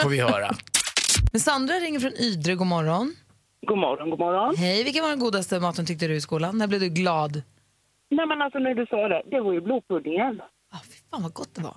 får 0.02 0.08
vi 0.08 0.20
höra. 0.20 0.56
Men 1.32 1.40
Sandra 1.40 1.74
ringer 1.74 2.00
från 2.00 2.12
Ydre. 2.16 2.54
God 2.54 2.66
morgon. 2.66 3.14
God 3.66 3.78
morgon, 3.78 4.10
god 4.10 4.18
morgon. 4.18 4.56
Hej, 4.56 4.84
vilken 4.84 5.02
var 5.02 5.10
den 5.10 5.18
godaste 5.18 5.60
maten 5.60 5.86
tyckte 5.86 6.06
du 6.06 6.14
i 6.14 6.20
skolan? 6.20 6.58
När 6.58 6.66
blev 6.68 6.80
du 6.80 6.88
glad? 6.88 7.42
Nej 8.10 8.26
men 8.26 8.42
alltså 8.42 8.58
när 8.58 8.74
du 8.74 8.86
sa 8.86 9.08
det, 9.08 9.22
det 9.30 9.40
var 9.40 9.52
ju 9.52 9.60
blodpuddingen. 9.60 10.40
Ah, 10.72 10.78
fy 10.90 10.96
fan 11.10 11.22
vad 11.22 11.32
gott 11.34 11.54
det 11.54 11.62
var. 11.62 11.76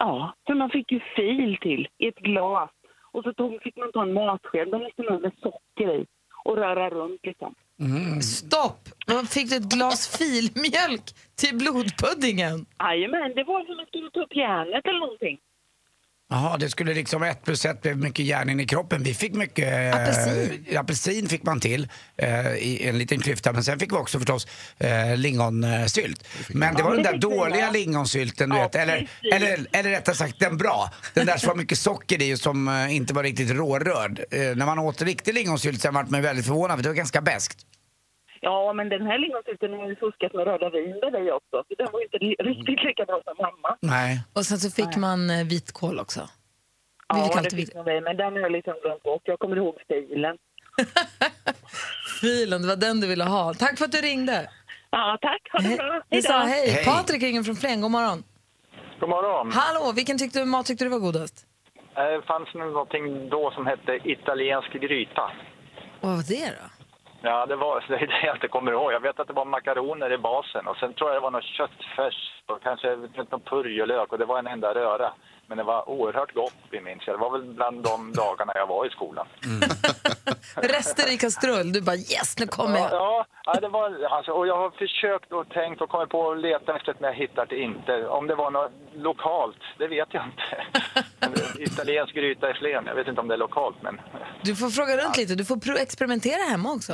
Ja, 0.00 0.34
för 0.46 0.54
man 0.54 0.70
fick 0.70 0.92
ju 0.92 1.00
fil 1.16 1.56
till 1.60 1.88
i 1.98 2.06
ett 2.08 2.18
glas. 2.18 2.70
Och 3.12 3.22
så 3.24 3.32
tog, 3.32 3.62
fick 3.62 3.76
man 3.76 3.92
ta 3.92 4.02
en 4.02 4.12
matsked, 4.12 4.68
den 4.70 4.80
nästan 4.82 5.22
med 5.22 5.32
socker 5.42 6.00
i 6.00 6.06
och 6.44 6.56
röra 6.56 6.90
runt 6.90 7.20
liksom. 7.22 7.54
Stopp! 8.22 8.88
Vad 9.06 9.28
Fick 9.28 9.50
du 9.50 9.56
ett 9.56 9.72
glas 9.74 10.00
filmjölk 10.18 11.06
till 11.40 11.54
blodpuddingen? 11.58 12.66
Jajamän, 12.78 13.32
det 13.34 13.44
var 13.44 13.60
som 13.64 13.70
att 13.72 13.76
man 13.76 13.86
skulle 13.86 14.10
ta 14.10 14.20
upp 14.20 14.36
järnet 14.36 14.86
eller 14.86 15.00
någonting. 15.00 15.38
Jaha, 16.32 16.56
det 16.56 16.70
skulle 16.70 16.94
liksom 16.94 17.22
ett 17.22 17.44
plus 17.44 17.64
ett 17.64 17.82
blev 17.82 17.96
mycket 17.98 18.24
järn 18.26 18.60
i 18.60 18.66
kroppen. 18.66 19.02
Vi 19.02 19.14
fick 19.14 19.32
mycket... 19.34 19.94
eh, 19.94 20.00
Apelsin. 20.02 20.66
apelsin 20.78 21.28
fick 21.28 21.42
man 21.42 21.60
till 21.60 21.88
eh, 22.16 22.46
i 22.54 22.88
en 22.88 22.98
liten 22.98 23.20
klyfta. 23.20 23.52
Men 23.52 23.64
sen 23.64 23.78
fick 23.78 23.92
vi 23.92 23.96
också 23.96 24.18
förstås 24.18 24.46
eh, 24.78 25.16
lingonsylt. 25.16 26.24
Men 26.48 26.74
det 26.74 26.82
var 26.82 26.90
Ja, 26.90 26.94
den 26.96 27.02
det 27.04 27.10
där 27.12 27.18
dåliga 27.18 27.64
med. 27.64 27.72
lingonsylten, 27.72 28.50
du 28.50 28.56
Ja, 28.56 28.62
vet. 28.62 28.74
Eller, 28.74 28.96
precis. 28.96 29.32
eller, 29.34 29.66
eller 29.72 29.90
rättare 29.90 30.16
sagt 30.16 30.38
den 30.38 30.56
bra. 30.56 30.90
Den 31.14 31.26
där 31.26 31.36
som 31.36 31.48
var 31.48 31.56
mycket 31.56 31.78
socker 31.78 32.22
i 32.22 32.34
och 32.34 32.38
som 32.38 32.68
eh, 32.68 32.94
inte 32.96 33.14
var 33.14 33.22
riktigt 33.22 33.50
rårörd. 33.50 34.20
Eh, 34.30 34.40
när 34.40 34.66
man 34.66 34.78
åt 34.78 35.02
riktig 35.02 35.34
lingonsylt 35.34 35.80
sen 35.82 35.94
vart 35.94 36.10
man 36.10 36.22
väldigt 36.22 36.46
förvånad 36.46 36.76
för 36.78 36.82
det 36.82 36.88
var 36.88 36.96
ganska 36.96 37.20
beskt. 37.20 37.58
Ja, 38.44 38.72
men 38.72 38.88
den 38.88 39.06
här 39.06 39.18
lingonsylten 39.18 39.72
har 39.72 39.88
ju 39.88 39.96
fuskat 39.96 40.32
med 40.34 40.44
röda 40.46 40.70
vinbär 40.70 41.26
i 41.26 41.30
också. 41.30 41.56
Så 41.68 41.74
den 41.78 41.88
var 41.92 41.98
ju 42.00 42.04
inte 42.04 42.18
li- 42.18 42.36
riktigt 42.50 42.84
lika 42.84 43.04
bra 43.04 43.20
som 43.24 43.34
mamma. 43.38 43.76
Nej. 43.80 44.20
Och 44.32 44.44
sen 44.46 44.58
så 44.58 44.70
fick 44.70 44.96
man 44.96 45.30
eh, 45.30 45.46
vitkål 45.46 46.00
också. 46.00 46.20
Vi 47.14 47.18
Ja, 47.20 47.24
fick 47.40 47.50
det 47.50 47.56
fick 47.56 47.74
man 47.74 47.84
med, 47.84 48.02
men 48.02 48.16
den 48.16 48.32
har 48.32 48.40
jag 48.40 48.52
liksom 48.52 48.74
glömt 48.82 49.02
bort. 49.02 49.22
Jag 49.24 49.38
kommer 49.38 49.56
ihåg 49.56 49.74
stilen. 49.84 50.36
Filen, 52.20 52.62
det 52.62 52.68
var 52.68 52.76
den 52.76 53.00
du 53.00 53.06
ville 53.06 53.24
ha. 53.24 53.54
Tack 53.54 53.78
för 53.78 53.84
att 53.84 53.92
du 53.92 53.98
ringde. 53.98 54.50
Ja, 54.90 55.18
tack. 55.20 55.42
Ha 55.52 55.58
det 55.70 55.76
bra. 55.76 56.02
Vi 56.10 56.22
sa 56.22 56.38
hej. 56.38 56.70
Hej. 56.70 56.84
Patrik 56.84 57.22
ringer 57.22 57.42
från 57.42 57.56
Flen. 57.56 57.80
God 57.80 57.90
morgon. 57.90 58.24
God 59.00 59.08
morgon. 59.08 59.52
Hallå, 59.52 59.92
vilken 59.92 60.18
tyckte 60.18 60.38
du, 60.38 60.44
mat 60.44 60.66
tyckte 60.66 60.84
du 60.84 60.88
var 60.88 60.98
godast? 60.98 61.46
Eh, 61.96 62.02
Det 62.04 62.22
fanns 62.26 62.48
nu 62.54 62.60
någonting 62.64 63.28
då 63.28 63.50
som 63.50 63.66
hette 63.66 63.98
italiensk 64.04 64.72
gryta. 64.72 65.30
Vad 66.00 66.16
var 66.16 66.22
det 66.28 66.46
då? 66.46 66.81
Ja, 67.22 67.46
det 67.46 67.56
var 67.56 67.84
det 67.88 67.94
är 67.94 68.06
det 68.06 68.26
jag 68.26 68.36
inte 68.36 68.48
kommer 68.48 68.72
ihåg. 68.72 68.92
Jag 68.92 69.00
vet 69.00 69.20
att 69.20 69.26
det 69.26 69.32
var 69.32 69.44
makaroner 69.44 70.12
i 70.12 70.18
basen 70.18 70.66
och 70.66 70.76
sen 70.76 70.92
tror 70.94 71.10
jag 71.10 71.16
det 71.16 71.24
var 71.24 71.30
något 71.30 71.44
köttfärs 71.44 72.42
och 72.46 72.62
kanske 72.62 72.96
någon 73.30 73.40
purjolök 73.40 74.12
och 74.12 74.18
det 74.18 74.24
var 74.24 74.38
en 74.38 74.46
enda 74.46 74.74
röra. 74.74 75.12
Men 75.52 75.56
det 75.58 75.64
var 75.64 75.88
oerhört 75.88 76.34
gott, 76.34 76.54
minns 76.70 77.02
jag. 77.06 77.14
Det 77.16 77.20
var 77.20 77.30
väl 77.30 77.54
bland 77.54 77.82
de 77.82 78.12
dagarna 78.12 78.52
jag 78.54 78.66
var 78.66 78.86
i 78.86 78.90
skolan. 78.90 79.26
Rester 80.56 81.12
i 81.14 81.16
kastrull. 81.18 81.72
Du 81.72 81.80
bara 81.80 81.96
yes, 81.96 82.38
nu 82.38 82.46
kommer 82.46 82.78
Ja, 82.78 82.88
jag. 82.90 82.92
ja, 83.00 83.26
ja, 83.44 83.60
det 83.60 83.68
var, 83.68 84.04
alltså, 84.04 84.32
och 84.32 84.46
jag 84.46 84.56
har 84.56 84.70
försökt 84.70 85.32
och 85.32 85.48
tänkt 85.48 85.80
och 85.80 85.88
kommit 85.88 86.08
på 86.08 86.30
att 86.30 86.38
leta 86.40 86.76
efter 86.76 86.92
det, 86.92 87.00
men 87.00 87.10
jag 87.10 87.16
hittar 87.18 87.46
det 87.46 87.56
inte. 87.60 88.06
Om 88.08 88.26
det 88.26 88.34
var 88.34 88.50
något 88.50 88.72
lokalt, 88.94 89.56
det 89.78 89.86
vet 89.88 90.08
jag 90.10 90.24
inte. 90.24 90.46
Italiensk 91.62 92.14
gryta 92.14 92.50
i 92.50 92.54
Flen, 92.54 92.84
jag 92.86 92.94
vet 92.94 93.08
inte 93.08 93.20
om 93.20 93.28
det 93.28 93.34
är 93.34 93.38
lokalt, 93.38 93.76
men 93.82 94.00
Du 94.42 94.56
får 94.56 94.68
fråga 94.68 94.96
runt 95.04 95.16
lite. 95.16 95.34
Du 95.34 95.44
får 95.44 95.76
experimentera 95.78 96.42
hemma 96.50 96.72
också. 96.72 96.92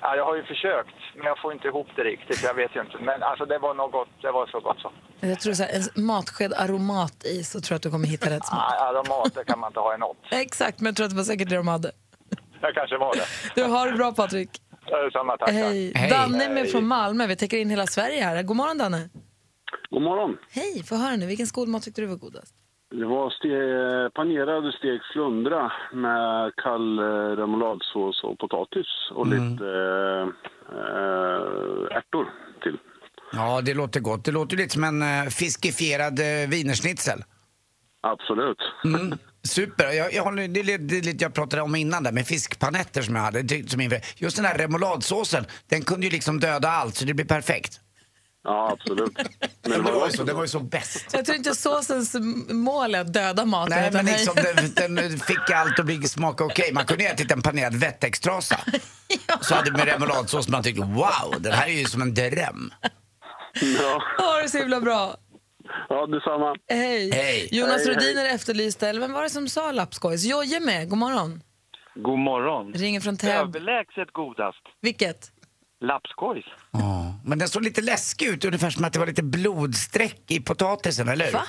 Ja, 0.00 0.16
jag 0.16 0.24
har 0.24 0.36
ju 0.36 0.44
försökt, 0.44 0.94
men 1.16 1.26
jag 1.26 1.38
får 1.42 1.52
inte 1.52 1.68
ihop 1.68 1.86
det 1.96 2.02
riktigt. 2.04 2.42
Jag 2.42 2.54
vet 2.54 2.76
ju 2.76 2.80
inte. 2.80 2.98
Men 2.98 3.22
alltså, 3.22 3.44
det 3.46 3.58
var 3.58 3.74
nog 3.74 3.90
gott. 3.90 4.08
Det 4.22 4.30
var 4.30 4.46
så 4.46 4.60
gott 4.60 4.78
så. 4.80 4.92
Jag 5.20 5.40
tror 5.40 5.52
så 5.52 5.62
här, 5.62 5.72
en 5.96 6.04
matsked 6.04 6.52
aromat 6.56 7.24
i 7.24 7.44
så 7.44 7.60
tror 7.60 7.74
jag 7.74 7.76
att 7.76 7.82
du 7.82 7.90
kommer 7.90 8.06
hitta 8.06 8.30
rätt 8.30 8.46
smak. 8.46 8.60
Ah, 8.60 8.88
aromat, 8.88 9.34
det 9.34 9.44
kan 9.44 9.58
man 9.58 9.70
inte 9.70 9.80
ha 9.80 9.94
i 9.94 9.98
något. 9.98 10.16
Exakt, 10.30 10.80
men 10.80 10.86
jag 10.86 10.96
tror 10.96 11.04
att 11.04 11.10
det 11.10 11.16
var 11.16 11.24
säkert 11.24 11.48
det 11.48 11.56
de 11.56 11.68
hade. 11.68 11.90
Det 12.60 12.72
kanske 12.74 12.98
var 12.98 13.14
det. 13.14 13.26
Du 13.54 13.64
har 13.64 13.90
det 13.90 13.96
bra 13.96 14.12
Patrik. 14.12 14.50
Samma 15.12 15.36
tack. 15.36 15.48
tack. 15.48 15.54
Hej. 15.54 15.92
Hej. 15.94 16.10
Danne 16.10 16.44
är 16.44 16.50
med 16.50 16.70
från 16.70 16.86
Malmö. 16.86 17.26
Vi 17.26 17.36
täcker 17.36 17.56
in 17.56 17.70
hela 17.70 17.86
Sverige 17.86 18.22
här. 18.22 18.42
God 18.42 18.56
morgon 18.56 18.78
Danne. 18.78 19.08
God 19.90 20.02
morgon. 20.02 20.36
Hej, 20.50 20.82
få 20.82 20.96
höra 20.96 21.16
nu. 21.16 21.26
Vilken 21.26 21.46
skolmat 21.46 21.82
tyckte 21.82 22.00
du 22.00 22.06
var 22.06 22.16
godast? 22.16 22.54
Det 22.90 23.04
var 23.04 23.30
ste 23.30 24.10
panerad 24.14 24.66
och 24.66 24.74
stekt 24.74 25.04
flundra 25.12 25.72
med 25.92 26.52
kall 26.56 26.98
eh, 26.98 27.36
remouladsås 27.36 28.22
och 28.22 28.38
potatis 28.38 28.86
och 29.10 29.26
mm. 29.26 29.52
lite 29.52 29.64
eh, 29.64 30.28
eh, 30.78 31.96
ärtor 31.98 32.26
till. 32.62 32.78
Ja, 33.32 33.60
det 33.60 33.74
låter 33.74 34.00
gott. 34.00 34.24
Det 34.24 34.32
låter 34.32 34.56
lite 34.56 34.72
som 34.72 34.84
en 34.84 35.02
eh, 35.02 35.28
fiskifierad 35.30 36.18
wienerschnitzel. 36.48 37.24
Absolut. 38.00 38.58
Mm. 38.84 39.18
Super. 39.42 39.84
Jag, 39.84 40.14
jag, 40.14 40.36
det, 40.36 40.60
är 40.60 41.02
lite 41.04 41.24
jag 41.24 41.34
pratade 41.34 41.62
om 41.62 41.74
innan 41.74 42.02
där 42.02 42.12
med 42.12 42.26
fiskpanetter 42.26 43.02
som 43.02 43.14
jag 43.14 43.22
hade. 43.22 43.68
Som. 43.68 43.90
Just 44.16 44.36
den 44.36 44.44
här 44.44 44.58
remouladsåsen, 44.58 45.44
den 45.68 45.82
kunde 45.82 46.06
ju 46.06 46.12
liksom 46.12 46.40
döda 46.40 46.68
allt 46.68 46.94
så 46.94 47.04
det 47.04 47.14
blir 47.14 47.26
perfekt. 47.26 47.80
Ja, 48.48 48.70
absolut. 48.72 49.12
Men 49.62 49.84
det 49.84 49.92
var 49.92 49.92
ju 49.92 49.98
så, 50.00 50.04
också 50.06 50.24
det 50.24 50.32
var 50.32 50.42
ju 50.42 50.48
så 50.48 50.60
bäst. 50.60 51.06
Jag 51.12 51.24
tror 51.24 51.36
inte 51.36 51.54
såsens 51.54 52.16
mål 52.50 52.94
är 52.94 53.00
att 53.00 53.12
döda 53.12 53.44
maten. 53.44 53.78
Nej, 53.78 53.88
utan 53.88 54.04
men 54.04 54.14
liksom, 54.14 54.34
den, 54.74 54.94
den 54.94 55.18
fick 55.18 55.50
allt 55.50 55.78
att 55.78 55.86
bli 55.86 56.02
smaka 56.02 56.44
okej. 56.44 56.72
Man 56.72 56.86
kunde 56.86 57.04
ju 57.04 57.10
ätit 57.10 57.30
en 57.30 57.42
panerad 57.42 57.74
wettextrasa. 57.74 58.60
Så 59.40 59.54
hade 59.54 59.72
med 59.72 59.84
remouladsås 59.84 60.48
man 60.48 60.62
tyckte 60.62 60.80
wow, 60.80 61.40
den 61.40 61.52
här 61.52 61.66
är 61.66 61.72
ju 61.72 61.84
som 61.84 62.02
en 62.02 62.14
dröm. 62.14 62.72
Ja, 63.80 64.02
Ha 64.18 64.42
det 64.42 64.48
så 64.48 64.58
himla 64.58 64.80
bra. 64.80 65.14
ja 65.88 66.06
detsamma. 66.06 66.56
Hej. 66.68 67.10
Hej. 67.10 67.48
Jonas 67.52 67.86
Hej, 67.86 67.94
Rhodiner 67.94 68.24
efterlyste, 68.34 68.88
eller 68.88 69.00
vem 69.00 69.12
var 69.12 69.22
det 69.22 69.30
som 69.30 69.48
sa 69.48 69.72
lapskojs? 69.72 70.24
Jojje 70.24 70.60
med, 70.60 70.88
god 70.88 70.98
morgon. 70.98 71.42
God 71.94 72.18
morgon. 72.18 72.72
Ringer 72.72 73.00
från 73.00 73.16
Täby. 73.16 73.32
Överlägset 73.32 74.12
godast. 74.12 74.62
Vilket? 74.80 75.30
Lapskojs. 75.80 76.44
Ja, 76.70 77.14
Men 77.24 77.38
den 77.38 77.48
såg 77.48 77.62
lite 77.62 77.80
läskig 77.80 78.26
ut, 78.26 78.44
ungefär 78.44 78.70
som 78.70 78.84
att 78.84 78.92
det 78.92 78.98
var 78.98 79.06
lite 79.06 79.22
blodstreck 79.22 80.30
i 80.30 80.40
potatisen, 80.40 81.08
eller 81.08 81.24
hur? 81.24 81.32
Va? 81.32 81.42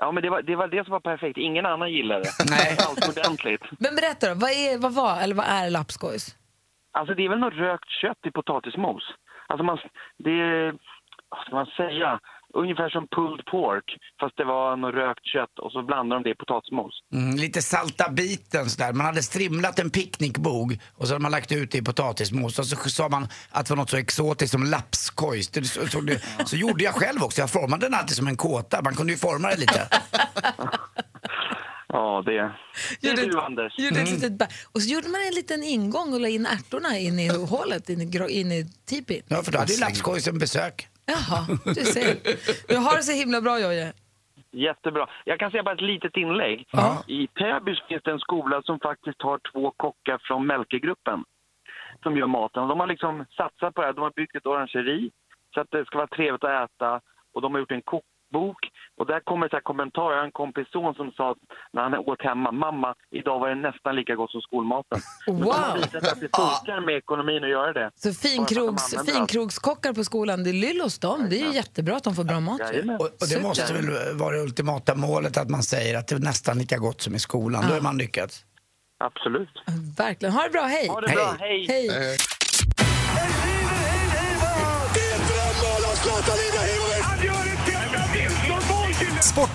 Ja, 0.00 0.12
men 0.12 0.22
det 0.22 0.30
var, 0.30 0.42
det 0.42 0.56
var 0.56 0.68
det 0.68 0.84
som 0.84 0.92
var 0.92 1.00
perfekt. 1.00 1.38
Ingen 1.38 1.66
annan 1.66 1.92
gillade 1.92 2.22
det. 2.22 2.50
Nej. 2.50 2.76
Allt 2.88 3.08
ordentligt. 3.18 3.62
Men 3.78 3.96
berätta 3.96 4.28
då, 4.28 4.34
vad, 4.34 4.50
är, 4.50 4.78
vad 4.78 4.94
var 4.94 5.20
eller 5.20 5.34
vad 5.34 5.46
är 5.46 5.70
lapskojs? 5.70 6.36
Alltså 6.92 7.14
det 7.14 7.24
är 7.24 7.28
väl 7.28 7.38
något 7.38 7.54
rökt 7.54 7.90
kött 8.02 8.26
i 8.26 8.30
potatismos. 8.30 9.02
Alltså 9.46 9.64
man, 9.64 9.78
det 10.18 10.72
vad 11.28 11.40
ska 11.40 11.54
man 11.54 11.66
säga, 11.66 12.20
ungefär 12.62 12.88
som 12.88 13.06
pulled 13.16 13.44
pork. 13.46 13.88
Fast 14.20 14.36
det 14.36 14.44
var 14.44 14.76
något 14.76 14.94
rökt 14.94 15.24
kött 15.34 15.58
och 15.58 15.72
så 15.72 15.82
blandar 15.82 16.16
de 16.16 16.22
det 16.22 16.30
i 16.30 16.34
potatismos. 16.34 16.94
Mm, 17.12 17.36
lite 17.36 17.62
salta 17.62 18.10
biten 18.10 18.70
sådär. 18.70 18.92
Man 18.92 19.06
hade 19.06 19.22
strimlat 19.22 19.78
en 19.78 19.90
picknickbog 19.90 20.78
och 20.96 21.06
så 21.06 21.14
hade 21.14 21.22
man 21.22 21.30
lagt 21.30 21.52
ut 21.52 21.70
det 21.72 21.78
i 21.78 21.82
potatismos 21.82 22.58
och 22.58 22.66
så 22.66 22.76
sa 22.76 23.08
man 23.08 23.28
att 23.50 23.66
det 23.66 23.70
var 23.70 23.76
något 23.76 23.90
så 23.90 23.96
exotiskt 23.96 24.52
som 24.52 24.64
lapskojs. 24.64 25.50
Så, 25.54 25.86
så, 25.86 26.00
det, 26.00 26.22
så 26.46 26.56
gjorde 26.56 26.84
jag 26.84 26.94
själv 26.94 27.22
också. 27.22 27.40
Jag 27.40 27.50
formade 27.50 27.86
den 27.86 27.94
alltid 27.94 28.16
som 28.16 28.28
en 28.28 28.36
kåta. 28.36 28.82
Man 28.82 28.94
kunde 28.94 29.12
ju 29.12 29.18
forma 29.18 29.48
det 29.48 29.56
lite. 29.56 29.88
Ja, 31.92 32.22
det, 32.26 32.32
det 33.00 33.08
är 33.08 33.26
du 33.26 33.40
Anders. 33.40 33.78
Gjorde 33.78 34.00
ett 34.00 34.10
litet 34.10 34.32
bä- 34.32 34.48
och 34.72 34.82
så 34.82 34.88
gjorde 34.88 35.08
man 35.08 35.20
en 35.28 35.34
liten 35.34 35.62
ingång 35.62 36.12
och 36.12 36.20
la 36.20 36.28
in 36.28 36.46
ärtorna 36.46 36.98
in 36.98 37.18
i 37.18 37.28
hålet, 37.48 37.88
in 37.88 38.00
i, 38.00 38.40
in 38.40 38.52
i 38.52 38.66
tipin. 38.86 39.22
Ja, 39.28 39.42
för 39.42 39.52
då 39.52 39.58
hade 39.58 39.72
ju 39.72 39.80
lapskojs 39.80 40.28
en 40.28 40.38
besök. 40.38 40.88
Jaha, 41.12 41.40
du 41.64 41.74
ser. 41.74 42.14
Du 42.68 42.76
har 42.76 42.96
det 42.96 43.02
så 43.02 43.12
himla 43.12 43.40
bra 43.40 43.60
Jojje. 43.60 43.92
Jättebra. 44.50 45.08
Jag 45.24 45.38
kan 45.38 45.50
säga 45.50 45.62
bara 45.62 45.74
ett 45.74 45.80
litet 45.80 46.16
inlägg. 46.16 46.66
Ja. 46.70 47.04
I 47.06 47.26
Täby 47.26 47.74
finns 47.88 48.02
det 48.02 48.10
en 48.10 48.18
skola 48.18 48.62
som 48.62 48.80
faktiskt 48.80 49.22
har 49.22 49.40
två 49.52 49.72
kockar 49.76 50.18
från 50.22 50.46
Melkegruppen 50.46 51.24
som 52.02 52.16
gör 52.16 52.26
maten. 52.26 52.68
De 52.68 52.80
har 52.80 52.86
liksom 52.86 53.24
satsat 53.36 53.74
på 53.74 53.80
det 53.80 53.86
här. 53.86 53.94
De 53.94 54.00
har 54.00 54.12
byggt 54.16 54.36
ett 54.36 54.46
orangeri 54.46 55.10
så 55.54 55.60
att 55.60 55.70
det 55.70 55.84
ska 55.84 55.98
vara 55.98 56.06
trevligt 56.06 56.44
att 56.44 56.70
äta. 56.70 57.00
Och 57.32 57.42
de 57.42 57.52
har 57.52 57.60
gjort 57.60 57.70
en 57.70 57.82
kokbok. 57.82 58.04
Och 58.98 59.06
där 59.06 59.20
kommer 59.20 59.48
så 59.48 59.56
här 59.56 59.60
kommentarer. 59.60 60.14
Jag 60.14 60.20
har 60.20 60.24
en 60.24 60.32
kompis 60.32 60.66
son 60.72 60.94
som 60.94 61.12
sa 61.16 61.30
att 61.30 61.38
när 61.72 61.82
han 61.82 61.94
åt 61.94 62.22
hemma, 62.22 62.52
mamma, 62.52 62.94
idag 63.10 63.38
var 63.38 63.48
det 63.48 63.54
nästan 63.54 63.96
lika 63.96 64.14
gott 64.14 64.30
som 64.30 64.40
skolmaten. 64.40 65.00
Wow! 65.26 65.74
visat 65.76 65.94
att 66.12 66.20
det 66.20 66.30
funkar 66.36 66.86
med 66.86 66.96
ekonomin 66.96 67.44
att 67.44 67.50
göra 67.50 67.72
det. 67.72 67.90
Så 67.94 68.12
finkrogs, 68.12 68.90
de 68.90 69.12
finkrogskockar 69.12 69.92
på 69.92 70.04
skolan, 70.04 70.44
det 70.44 70.50
är 70.50 70.60
lyll 70.66 70.80
hos 70.80 70.98
dem. 70.98 71.26
Det 71.30 71.36
är 71.40 71.46
ju 71.46 71.54
jättebra 71.54 71.96
att 71.96 72.04
de 72.04 72.14
får 72.14 72.24
bra 72.24 72.40
mat. 72.40 72.60
Och, 72.60 73.00
och 73.00 73.10
det 73.20 73.26
Super. 73.26 73.42
måste 73.42 73.72
väl 73.72 74.18
vara 74.18 74.36
det 74.36 74.42
ultimata 74.42 74.94
målet 74.94 75.36
att 75.36 75.50
man 75.50 75.62
säger 75.62 75.98
att 75.98 76.08
det 76.08 76.14
är 76.14 76.18
nästan 76.18 76.58
lika 76.58 76.78
gott 76.78 77.00
som 77.00 77.14
i 77.14 77.18
skolan. 77.18 77.64
Då 77.68 77.74
är 77.74 77.80
man 77.80 77.98
lyckats. 77.98 78.44
Absolut. 78.98 79.48
Verkligen. 79.98 80.34
Ha 80.34 80.42
det 80.42 80.50
bra, 80.50 80.62
hej! 80.62 80.88
Ha 80.88 81.00
det 81.00 81.08
bra, 81.08 81.36
hej! 81.38 81.66
Hej! 81.68 82.18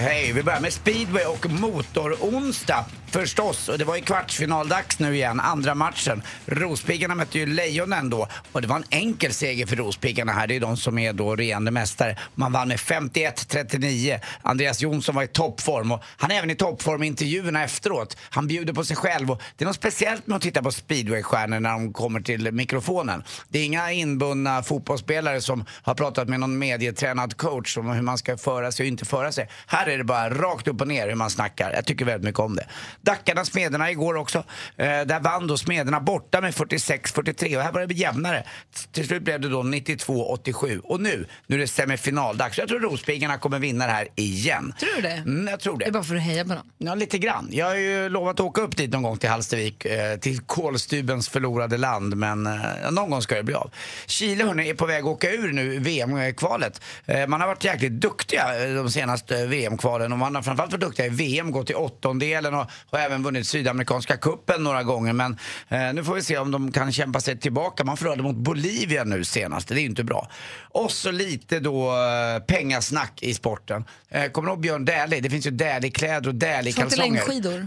hej. 0.00 0.32
Vi 0.32 0.42
börjar 0.42 0.60
med 0.60 0.72
speedway 0.72 1.24
och 1.24 1.50
motoronsdag 1.50 2.84
förstås. 3.10 3.68
Och 3.68 3.78
det 3.78 3.84
var 3.84 3.96
ju 3.96 4.02
kvartsfinaldags 4.02 4.98
nu 4.98 5.14
igen, 5.14 5.40
andra 5.40 5.74
matchen. 5.74 6.22
Rospiggarna 6.46 7.14
mötte 7.14 7.38
ju 7.38 7.46
Lejonen 7.46 8.10
då 8.10 8.28
och 8.52 8.62
det 8.62 8.68
var 8.68 8.76
en 8.76 8.84
enkel 8.90 9.32
seger 9.32 9.66
för 9.66 9.76
Rospiggarna 9.76 10.32
här. 10.32 10.46
Det 10.46 10.56
är 10.56 10.60
de 10.60 10.76
som 10.76 10.98
är 10.98 11.12
då 11.12 11.36
regerande 11.36 11.70
mästare. 11.70 12.18
Man 12.34 12.52
vann 12.52 12.68
med 12.68 12.76
51-39. 12.76 14.20
Andreas 14.42 14.82
Jonsson 14.82 15.14
var 15.14 15.22
i 15.22 15.28
toppform 15.28 15.92
och 15.92 16.02
han 16.16 16.30
är 16.30 16.34
även 16.38 16.50
i 16.50 16.54
toppform 16.54 17.02
i 17.02 17.06
intervjuerna 17.06 17.64
efteråt. 17.64 18.16
Han 18.30 18.46
bjuder 18.46 18.72
på 18.72 18.84
sig 18.84 18.96
själv 18.96 19.30
och 19.30 19.42
det 19.56 19.64
är 19.64 19.66
något 19.66 19.76
speciellt 19.76 20.26
med 20.26 20.36
att 20.36 20.42
titta 20.42 20.62
på 20.62 20.72
speedwaystjärnor 20.72 21.60
när 21.60 21.70
de 21.70 21.92
kommer 21.92 22.20
till 22.20 22.52
mikrofonen. 22.52 23.22
Det 23.48 23.58
är 23.58 23.64
inga 23.64 23.92
inbundna 23.92 24.62
fotbollsspelare 24.62 25.40
som 25.40 25.64
har 25.82 25.94
pratat 25.94 26.28
med 26.28 26.40
någon 26.40 26.58
medietränad 26.58 27.36
coach 27.36 27.76
om 27.76 27.90
hur 27.90 28.02
man 28.02 28.18
ska 28.18 28.36
föra 28.36 28.72
sig 28.72 28.84
och 28.84 28.88
inte 28.88 29.04
föra 29.04 29.32
sig. 29.32 29.48
Här 29.66 29.86
är 29.90 29.98
det 29.98 30.04
bara 30.04 30.30
rakt 30.30 30.68
upp 30.68 30.80
och 30.80 30.88
ner 30.88 31.08
hur 31.08 31.14
man 31.14 31.30
snackar. 31.30 31.72
Jag 31.72 31.84
tycker 31.86 32.04
väldigt 32.04 32.24
mycket 32.24 32.40
om 32.40 32.56
det. 32.56 32.66
Dackarna, 33.00 33.44
Smederna 33.44 33.90
igår 33.90 34.14
också. 34.16 34.38
Eh, 34.76 34.86
där 34.86 35.20
vann 35.20 35.46
då 35.46 35.56
Smederna 35.58 36.00
borta 36.00 36.40
med 36.40 36.54
46-43 36.54 37.56
och 37.56 37.62
här 37.62 37.72
var 37.72 37.86
det 37.86 37.94
jämnare. 37.94 38.44
Till 38.92 39.06
slut 39.06 39.22
blev 39.22 39.40
det 39.40 39.48
då 39.48 39.62
92-87 39.62 40.78
och 40.80 41.00
nu, 41.00 41.26
nu 41.46 41.56
är 41.56 41.60
det 41.60 41.66
semifinaldags. 41.68 42.58
Jag 42.58 42.68
tror 42.68 42.80
Rospiggarna 42.80 43.38
kommer 43.38 43.58
vinna 43.58 43.86
det 43.86 43.92
här 43.92 44.08
igen. 44.14 44.74
Tror 44.80 44.90
du 44.96 45.02
det? 45.02 45.08
Mm, 45.12 45.48
jag 45.48 45.60
tror 45.60 45.78
Det 45.78 45.84
är 45.84 45.86
det. 45.86 45.92
bara 45.92 46.04
för 46.04 46.14
att 46.16 46.22
heja 46.22 46.44
på 46.44 46.54
dem. 46.54 46.70
Ja, 46.78 46.94
lite 46.94 47.18
grann. 47.18 47.48
Jag 47.50 47.66
har 47.66 47.76
ju 47.76 48.08
lovat 48.08 48.34
att 48.34 48.40
åka 48.40 48.60
upp 48.60 48.76
dit 48.76 48.90
någon 48.90 49.02
gång 49.02 49.18
till 49.18 49.28
Hallstavik, 49.28 49.84
eh, 49.84 50.16
till 50.16 50.40
kolstubens 50.40 51.28
förlorade 51.28 51.76
land, 51.76 52.16
men 52.16 52.46
eh, 52.46 52.90
någon 52.90 53.10
gång 53.10 53.22
ska 53.22 53.34
det 53.34 53.42
bli 53.42 53.54
av. 53.54 53.70
Chile 54.06 54.44
hörni, 54.44 54.68
är 54.70 54.74
på 54.74 54.86
väg 54.86 54.98
att 55.00 55.04
åka 55.08 55.30
ur 55.30 55.52
nu 55.52 55.78
VM-kvalet. 55.78 56.80
Eh, 57.06 57.26
man 57.26 57.40
har 57.40 57.48
varit 57.48 57.64
jäkligt 57.64 57.92
duktiga 57.92 58.64
eh, 58.68 58.74
de 58.74 58.90
senaste 58.90 59.46
VM-kvalen 59.80 60.12
och 60.12 60.18
man 60.18 60.34
har 60.34 60.42
framförallt 60.42 60.72
varit 60.72 60.80
duktiga 60.80 61.06
i 61.06 61.08
VM, 61.08 61.50
gått 61.50 61.66
till 61.66 61.76
åttondelen 61.76 62.54
och 62.54 62.66
har 62.90 62.98
även 62.98 63.22
vunnit 63.22 63.46
Sydamerikanska 63.46 64.16
kuppen 64.16 64.64
några 64.64 64.82
gånger. 64.82 65.12
Men 65.12 65.38
eh, 65.68 65.92
nu 65.94 66.04
får 66.04 66.14
vi 66.14 66.22
se 66.22 66.38
om 66.38 66.50
de 66.50 66.72
kan 66.72 66.92
kämpa 66.92 67.20
sig 67.20 67.38
tillbaka. 67.38 67.84
Man 67.84 67.96
förlorade 67.96 68.22
mot 68.22 68.36
Bolivia 68.36 69.04
nu 69.04 69.24
senast, 69.24 69.68
det 69.68 69.74
är 69.74 69.80
ju 69.80 69.86
inte 69.86 70.04
bra. 70.04 70.28
Och 70.70 70.90
så 70.92 71.10
lite 71.10 71.60
då 71.60 71.90
eh, 71.90 72.42
pengasnack 72.46 73.22
i 73.22 73.34
sporten. 73.34 73.84
Eh, 74.08 74.30
kommer 74.30 74.48
du 74.48 74.52
ihåg 74.52 74.60
Björn 74.60 74.84
Dählie? 74.84 75.20
Det 75.20 75.30
finns 75.30 75.46
ju 75.46 75.50
Dählie-kläder 75.50 76.28
och 76.28 76.34
Dählie-kalsonger. 76.34 77.20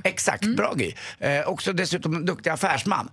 Exakt, 0.03 0.46
bra 0.55 0.74
grej. 0.74 0.98
Eh, 1.20 1.48
också 1.48 1.74
dessutom 1.74 2.15
en 2.15 2.25
duktig 2.25 2.50
affärsman. 2.50 3.10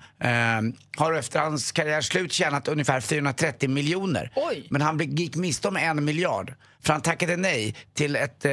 Har 1.00 1.12
efter 1.12 1.40
hans 1.40 1.72
karriärs 1.72 2.06
slut 2.08 2.32
tjänat 2.32 2.68
ungefär 2.68 3.00
430 3.00 3.68
miljoner. 3.68 4.30
Men 4.70 4.80
han 4.82 4.98
gick 4.98 5.36
miste 5.36 5.68
om 5.68 5.76
en 5.76 6.04
miljard. 6.04 6.54
För 6.82 6.92
han 6.92 7.02
tackade 7.02 7.36
nej 7.36 7.74
till 7.94 8.16
ett 8.16 8.44
eh, 8.44 8.50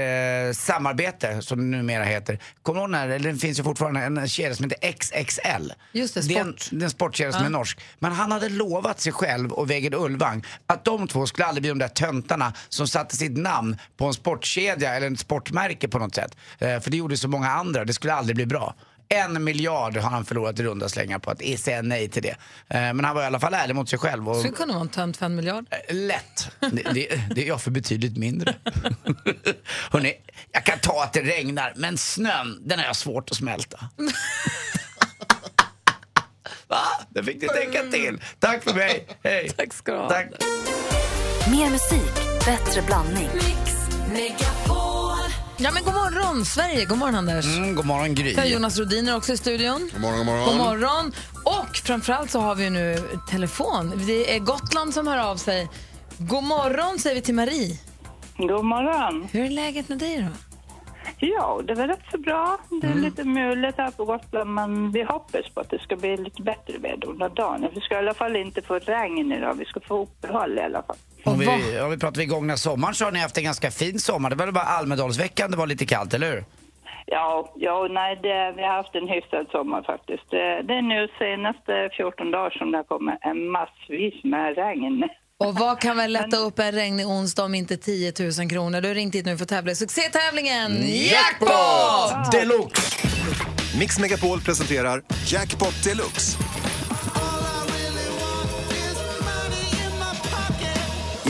samarbete, 0.54 1.42
som 1.42 1.72
det 1.72 1.78
numera 1.78 2.04
heter. 2.04 2.40
Kommer 2.62 2.80
du 2.80 2.84
ihåg 2.84 2.92
den 2.92 3.12
eller 3.12 3.32
det 3.32 3.38
finns 3.40 3.60
ju 3.60 3.64
fortfarande 3.64 4.02
en 4.02 4.28
kedja 4.28 4.56
som 4.56 4.70
heter 4.70 4.92
XXL. 4.92 5.74
Just 5.92 6.14
det, 6.14 6.28
Det 6.28 6.36
är 6.36 6.40
en, 6.42 6.46
sport. 6.54 6.70
det 6.72 6.78
är 6.78 6.84
en 6.84 6.90
sportkedja 6.90 7.32
som 7.32 7.46
är 7.46 7.50
norsk. 7.50 7.80
Men 8.00 8.12
han 8.12 8.32
hade 8.32 8.50
lovat 8.50 9.00
sig 9.00 9.12
själv 9.12 9.52
och 9.52 9.70
Vegard 9.72 9.94
Ulvang 9.94 10.46
att 10.68 10.86
de 10.86 11.08
två 11.08 11.26
skulle 11.26 11.46
aldrig 11.46 11.62
bli 11.62 11.70
de 11.70 11.80
där 11.80 11.88
töntarna 11.88 12.54
som 12.70 12.88
satte 12.88 13.16
sitt 13.18 13.38
namn 13.38 13.78
på 13.98 14.06
en 14.06 14.14
sportkedja 14.14 14.96
eller 14.96 15.12
ett 15.12 15.20
sportmärke 15.20 15.88
på 15.88 16.00
något 16.00 16.16
sätt. 16.16 16.38
Eh, 16.60 16.80
för 16.80 16.92
det 16.92 16.98
gjorde 16.98 17.18
så 17.18 17.28
många 17.28 17.50
andra, 17.52 17.86
det 17.86 17.94
skulle 17.94 18.14
aldrig 18.14 18.36
bli 18.36 18.46
bra. 18.46 18.76
En 19.10 19.44
miljard 19.44 19.98
har 19.98 20.10
han 20.10 20.26
förlorat 20.26 20.60
i 20.60 20.64
runda 20.64 20.90
slängar 20.90 21.20
på 21.20 21.32
att 21.32 21.42
säga 21.60 21.82
nej 21.82 22.10
till 22.10 22.24
det. 22.24 22.30
Eh, 22.30 22.36
men 22.94 23.06
han 23.06 23.16
var 23.16 23.24
i 23.24 23.26
alla 23.26 23.40
fall 23.40 23.54
ärlig 23.54 23.76
mot 23.76 23.90
sig 23.90 24.00
själv. 24.00 24.30
Och, 24.30 24.38
Skulle 24.38 24.54
kunna 24.54 24.74
vara 24.74 24.82
en 24.82 24.90
tönt 24.90 25.18
för 25.18 25.26
en 25.26 25.36
miljard. 25.36 25.66
Eh, 25.70 25.96
Lätt. 25.96 26.52
Det, 26.60 26.84
det, 26.94 27.22
det 27.36 27.44
är 27.44 27.48
jag 27.48 27.62
för 27.62 27.72
betydligt 27.72 28.18
mindre. 28.18 28.56
Hörrni, 29.92 30.14
jag 30.52 30.64
kan 30.66 30.80
ta 30.80 31.04
att 31.04 31.14
det 31.14 31.22
regnar, 31.22 31.74
men 31.76 31.98
snön, 31.98 32.62
den 32.66 32.80
har 32.80 32.86
jag 32.86 32.96
svårt 32.96 33.32
att 33.32 33.38
smälta. 33.38 33.90
Va? 36.68 36.84
Det 37.10 37.24
fick 37.24 37.42
ni 37.42 37.48
tänka 37.48 37.84
till. 37.84 38.22
Tack 38.40 38.64
för 38.64 38.74
mig. 38.74 39.08
Hej. 39.24 39.50
Tack 39.58 39.74
ska 39.74 39.92
du 39.92 39.98
ha. 39.98 40.10
Tack. 40.10 40.28
Mer 41.52 41.70
musik, 41.70 42.14
bättre 42.46 42.82
blandning. 42.82 43.30
Ja, 45.60 45.72
men 45.74 45.84
god 45.84 45.94
morgon, 45.94 46.46
Sverige. 46.46 46.86
God 46.86 46.98
morgon, 46.98 47.16
Anders. 47.16 47.46
Mm, 47.58 47.76
god 47.76 47.86
morgon 47.86 48.16
Gry. 48.16 48.36
Har 48.36 48.46
Jonas 48.46 48.80
Rodiner 48.80 49.18
också 49.18 49.34
i 49.34 49.38
studion. 49.38 49.90
God 49.94 50.02
morgon, 50.02 50.18
god 50.18 50.26
morgon. 50.26 50.46
God 50.48 50.58
morgon. 50.58 51.12
Och 51.46 51.76
framförallt 51.78 52.30
så 52.32 52.40
har 52.40 52.56
vi 52.56 52.70
nu 52.70 52.98
telefon. 53.30 53.94
Det 54.08 54.36
är 54.36 54.40
Gotland 54.40 54.94
som 54.94 55.08
hör 55.08 55.18
av 55.32 55.36
sig. 55.36 55.68
God 56.18 56.44
morgon 56.44 57.00
säger 57.00 57.16
vi 57.16 57.22
till 57.22 57.36
Marie. 57.36 57.80
God 58.38 58.66
morgon. 58.66 59.28
Hur 59.32 59.46
är 59.46 59.50
läget 59.50 59.90
med 59.90 59.98
dig 59.98 60.18
då? 60.22 60.28
Ja, 61.20 61.62
det 61.68 61.74
var 61.74 61.88
rätt 61.88 62.00
så 62.12 62.18
bra. 62.18 62.58
Det 62.82 62.88
är 62.88 62.92
Mm. 62.92 63.04
lite 63.04 63.24
mulet 63.24 63.76
här 63.78 63.92
på 63.92 64.06
Gotland, 64.06 64.54
men 64.54 64.92
vi 64.92 65.04
hoppas 65.04 65.50
på 65.54 65.60
att 65.62 65.70
det 65.70 65.80
ska 65.80 65.96
bli 65.96 66.18
lite 66.18 66.42
bättre 66.42 66.78
väder 66.78 67.08
under 67.08 67.30
dagen. 67.30 67.68
Vi 67.76 67.82
ska 67.82 67.96
i 67.96 67.98
alla 67.98 68.14
fall 68.14 68.36
inte 68.36 68.62
få 68.62 68.80
regn 68.80 69.32
idag, 69.32 69.54
vi 69.54 69.66
ska 69.66 69.80
få 69.80 70.02
uppehåll 70.04 70.58
i 70.58 70.62
alla 70.62 70.84
fall. 70.84 70.96
Om 71.28 71.40
vi, 71.40 71.80
om 71.80 71.92
vi 71.92 71.98
pratar 71.98 72.18
vid 72.18 72.30
gångna 72.30 72.58
sommaren 72.58 72.96
så 72.96 73.06
har 73.06 73.12
ni 73.12 73.20
haft 73.20 73.38
en 73.38 73.44
ganska 73.44 73.72
fin 73.72 74.00
sommar. 74.00 74.30
Det 74.30 74.36
var 74.36 74.46
väl 74.46 74.54
bara 74.54 74.64
Almedalsveckan 74.64 75.52
det 75.52 75.58
var 75.58 75.68
lite 75.68 75.86
kallt, 75.86 76.14
eller 76.14 76.32
hur? 76.32 76.46
Ja, 77.06 77.54
ja 77.56 77.88
nej, 77.92 78.20
det, 78.24 78.54
vi 78.56 78.62
har 78.62 78.74
haft 78.74 78.96
en 78.96 79.08
hyfsad 79.08 79.48
sommar 79.52 79.84
faktiskt. 79.84 80.32
Det, 80.32 80.62
det 80.68 80.74
är 80.74 80.82
nu 80.82 81.08
senaste 81.20 81.90
14 81.98 82.32
dagar 82.32 82.50
som 82.50 82.72
det 82.72 82.78
har 82.78 82.84
kommit 82.84 83.16
en 83.22 83.50
massvis 83.50 84.24
med 84.24 84.56
regn. 84.56 85.04
Och 85.40 85.56
vad 85.56 85.82
kan 85.82 85.98
väl 85.98 86.14
lätta 86.14 86.38
upp 86.38 86.60
en 86.60 86.72
regnig 86.72 87.08
onsdag 87.08 87.44
om 87.44 87.56
inte 87.56 87.78
10 87.78 88.14
000 88.40 88.50
kronor? 88.50 88.82
Du 88.82 88.88
har 88.88 88.96
ringt 88.96 89.16
hit 89.16 89.26
nu 89.26 89.38
för 89.38 89.44
att 89.44 89.50
tävla 89.50 89.72
i 89.72 89.76
succétävlingen 89.76 90.72
Jackpot 90.88 92.32
deluxe! 92.32 93.08
Mix 93.80 94.00
Megapol 94.00 94.42
presenterar 94.42 95.02
Jackpot 95.26 95.84
deluxe. 95.84 96.38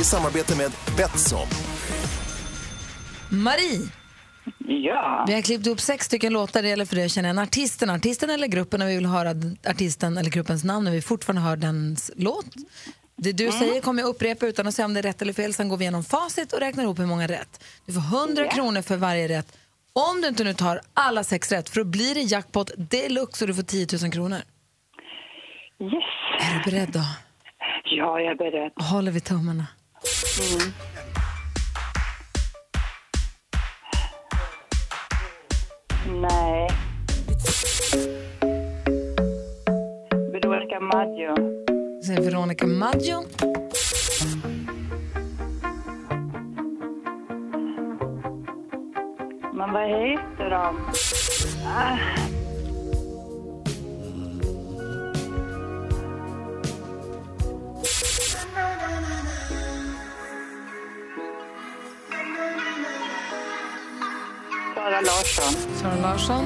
Samarbete 0.08 0.56
med 0.56 0.72
Betsson. 0.98 1.48
Marie, 3.30 3.80
Ja. 4.68 5.24
vi 5.28 5.34
har 5.34 5.42
klippt 5.42 5.66
ihop 5.68 5.80
sex 5.80 6.06
stycken 6.06 6.34
låtar. 6.34 6.62
Det 6.62 6.68
gäller 6.70 6.86
för 6.86 6.96
dig 6.96 7.06
att 7.06 7.12
känna 7.12 7.28
igen 7.28 7.40
artisten, 7.40 7.90
artisten 7.90 8.30
eller 8.30 8.48
gruppen 8.48 8.80
när 8.80 8.88
vi 8.88 8.96
vill 8.96 9.06
höra 9.06 9.34
artisten 9.70 10.18
eller 10.18 10.30
gruppens 10.30 10.64
namn 10.64 10.86
när 10.86 10.92
vi 10.92 11.02
fortfarande 11.02 11.42
hör 11.42 11.56
dens 11.58 12.12
låt. 12.16 12.46
Det 13.16 13.32
du 13.32 13.52
säger 13.52 13.82
kommer 13.82 14.02
jag 14.02 14.10
upprepa 14.10 14.46
utan 14.48 14.68
att 14.68 14.74
säga 14.76 14.86
om 14.86 14.94
det 14.94 15.00
är 15.00 15.04
rätt 15.04 15.22
eller 15.22 15.34
fel. 15.34 15.54
Sen 15.54 15.70
går 15.70 15.78
vi 15.78 15.84
igenom 15.84 16.04
facit 16.04 16.54
och 16.54 16.60
räknar 16.60 16.84
ihop 16.84 17.00
hur 17.00 17.06
många 17.06 17.28
rätt. 17.28 17.64
Du 17.86 17.94
får 17.94 18.02
100 18.02 18.46
Ja. 18.46 18.52
kronor 18.52 18.82
för 18.82 18.98
varje 18.98 19.28
rätt. 19.28 19.58
Om 19.94 20.22
du 20.22 20.28
inte 20.28 20.44
nu 20.44 20.54
tar 20.54 20.82
alla 20.94 21.24
sex 21.24 21.52
rätt, 21.52 21.70
för 21.70 21.78
då 21.80 21.84
blir 21.84 22.16
det 22.16 22.22
jackpot 22.22 22.72
deluxe 22.78 23.44
och 23.44 23.48
du 23.48 23.54
får 23.56 23.64
10 23.64 23.88
000 24.02 24.12
kronor. 24.12 24.38
Yes. 25.82 26.04
Är 26.42 26.64
du 26.64 26.72
beredd 26.72 26.90
då? 26.92 27.04
Ja, 27.84 28.20
jag 28.20 28.32
är 28.32 28.36
beredd. 28.36 28.72
Håller 28.76 29.12
vi 29.12 29.20
tummarna. 29.22 29.68
Mm. 29.98 30.74
Nej. 36.22 36.68
Veronica 40.32 40.80
Maggio. 40.80 41.36
Säger 42.06 42.22
Veronica 42.22 42.68
Maggio. 42.68 43.24
Men 49.54 49.74
vad 49.74 49.88
heter 49.88 50.50
de? 50.50 50.76
Ah. 51.68 52.37
Sara 64.88 65.02
Larsson. 65.02 65.54
Sara 65.82 65.96
Larsson. 66.02 66.46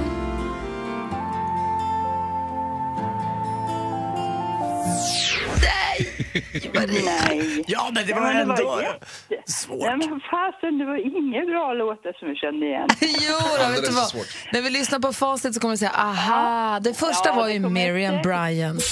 Nej. 6.74 7.64
Ja, 7.68 7.92
men 7.94 8.08
det 8.08 8.14
var 8.14 8.22
men 8.22 8.36
det 8.36 8.42
ändå 8.42 8.82
jätte- 8.82 9.52
svårt. 9.52 9.80
Nej, 9.80 9.98
men 9.98 10.20
fasen, 10.32 10.78
det 10.80 10.86
var 10.86 10.98
inga 11.18 11.46
bra 11.46 11.74
låtar 11.74 12.14
som 12.20 12.28
jag 12.28 12.38
kände 12.38 12.66
igen. 12.66 12.88
Jo, 13.02 13.38
då, 13.60 13.70
vet 13.72 13.86
du 13.86 13.92
vad? 13.92 14.14
När 14.54 14.62
vi 14.62 14.70
lyssnar 14.70 15.00
på 15.00 15.14
facit 15.14 15.54
så 15.54 15.60
kommer 15.60 15.74
vi 15.74 15.78
säga 15.78 15.92
aha. 15.92 16.80
Det 16.80 16.94
första 16.94 17.30
Ja, 17.30 17.36
var 17.36 17.48
ju 17.50 17.60
Miriam 17.60 18.12
säkert. 18.12 18.24
Bryant. 18.24 18.84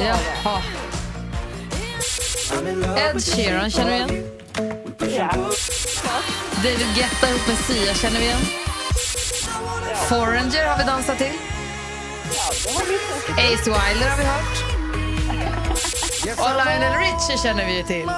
Jaha. 0.00 0.60
Ed 3.10 3.22
Sheeran 3.24 3.70
känner 3.70 3.90
vi 3.90 4.14
igen. 4.14 4.37
Ja. 5.16 5.30
David 6.62 6.86
Guetta 6.96 7.28
ihop 7.28 7.46
med 7.48 7.56
Sia 7.56 7.94
känner 7.94 8.18
vi 8.18 8.24
igen. 8.24 8.40
Foreigner 10.08 10.66
har 10.66 10.78
vi 10.78 10.84
dansat 10.84 11.18
till. 11.18 11.32
Ace 13.30 13.70
Wilder 13.70 14.08
har 14.10 14.18
vi 14.18 14.24
hört. 14.24 14.78
Och 16.38 16.64
Lionel 16.64 16.92
Richie 16.98 17.38
känner 17.42 17.66
vi 17.66 17.76
ju 17.76 17.82
till. 17.82 18.10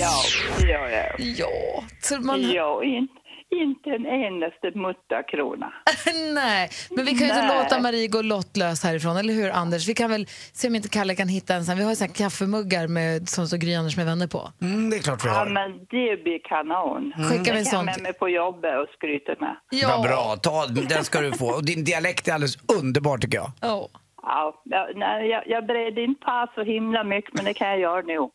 Ja, 0.00 0.22
ja, 0.60 0.88
ja. 0.88 1.16
Ja, 1.18 2.18
man... 2.20 2.50
Ja, 2.52 2.84
in, 2.84 3.08
inte 3.50 3.90
en 3.90 4.06
endaste 4.06 4.70
muttakrona. 4.78 5.72
Nej, 6.34 6.70
men 6.90 7.04
vi 7.04 7.10
kan 7.10 7.18
ju 7.18 7.24
inte 7.34 7.46
Nej. 7.46 7.62
låta 7.62 7.80
Marie 7.80 8.08
gå 8.08 8.22
lottlös 8.22 8.84
härifrån, 8.84 9.16
eller 9.16 9.34
hur 9.34 9.50
Anders? 9.50 9.88
Vi 9.88 9.94
kan 9.94 10.10
väl 10.10 10.26
se 10.52 10.68
om 10.68 10.74
inte 10.74 10.88
Kalle 10.88 11.14
kan 11.14 11.28
hitta 11.28 11.54
en 11.54 11.64
sån. 11.64 11.76
Vi 11.76 11.82
har 11.82 11.90
ju 11.90 11.96
såna 11.96 12.06
här 12.06 12.14
kaffemuggar 12.14 12.86
med, 12.88 13.28
som 13.28 13.46
står 13.46 13.56
Gry 13.56 13.74
Anders 13.74 13.96
med 13.96 14.06
vänner 14.06 14.26
på. 14.26 14.52
Mm, 14.62 14.90
det 14.90 14.96
är 14.96 15.00
klart 15.00 15.24
vi 15.24 15.28
Ja, 15.28 15.34
har. 15.34 15.46
men 15.46 15.70
det 15.78 16.22
blir 16.24 16.38
kanon. 16.48 17.12
Skicka 17.30 17.42
Det 17.44 17.50
med 17.52 17.58
en 17.58 17.64
kan 17.64 17.64
sån 17.64 17.84
med 17.84 18.02
mig 18.02 18.12
på 18.12 18.28
jobbet 18.28 18.78
och 18.78 18.86
skryta 18.94 19.32
med. 19.40 19.56
Vad 19.88 20.02
bra, 20.02 20.36
ta, 20.42 20.66
den 20.66 21.04
ska 21.04 21.20
du 21.20 21.32
få. 21.32 21.46
Och 21.46 21.64
din 21.64 21.84
dialekt 21.84 22.28
är 22.28 22.32
alldeles 22.32 22.58
underbar 22.80 23.18
tycker 23.18 23.38
jag. 23.38 23.50
Oh. 23.72 23.86
Ja, 24.22 24.62
ja, 24.64 24.88
nej, 24.96 25.28
jag, 25.28 25.42
jag 25.46 25.66
bred 25.66 25.98
inte 25.98 26.20
på 26.24 26.46
så 26.54 26.62
himla 26.64 27.04
mycket, 27.04 27.34
men 27.34 27.44
det 27.44 27.54
kan 27.54 27.68
jag 27.68 27.78
göra 27.80 28.00
nu. 28.02 28.18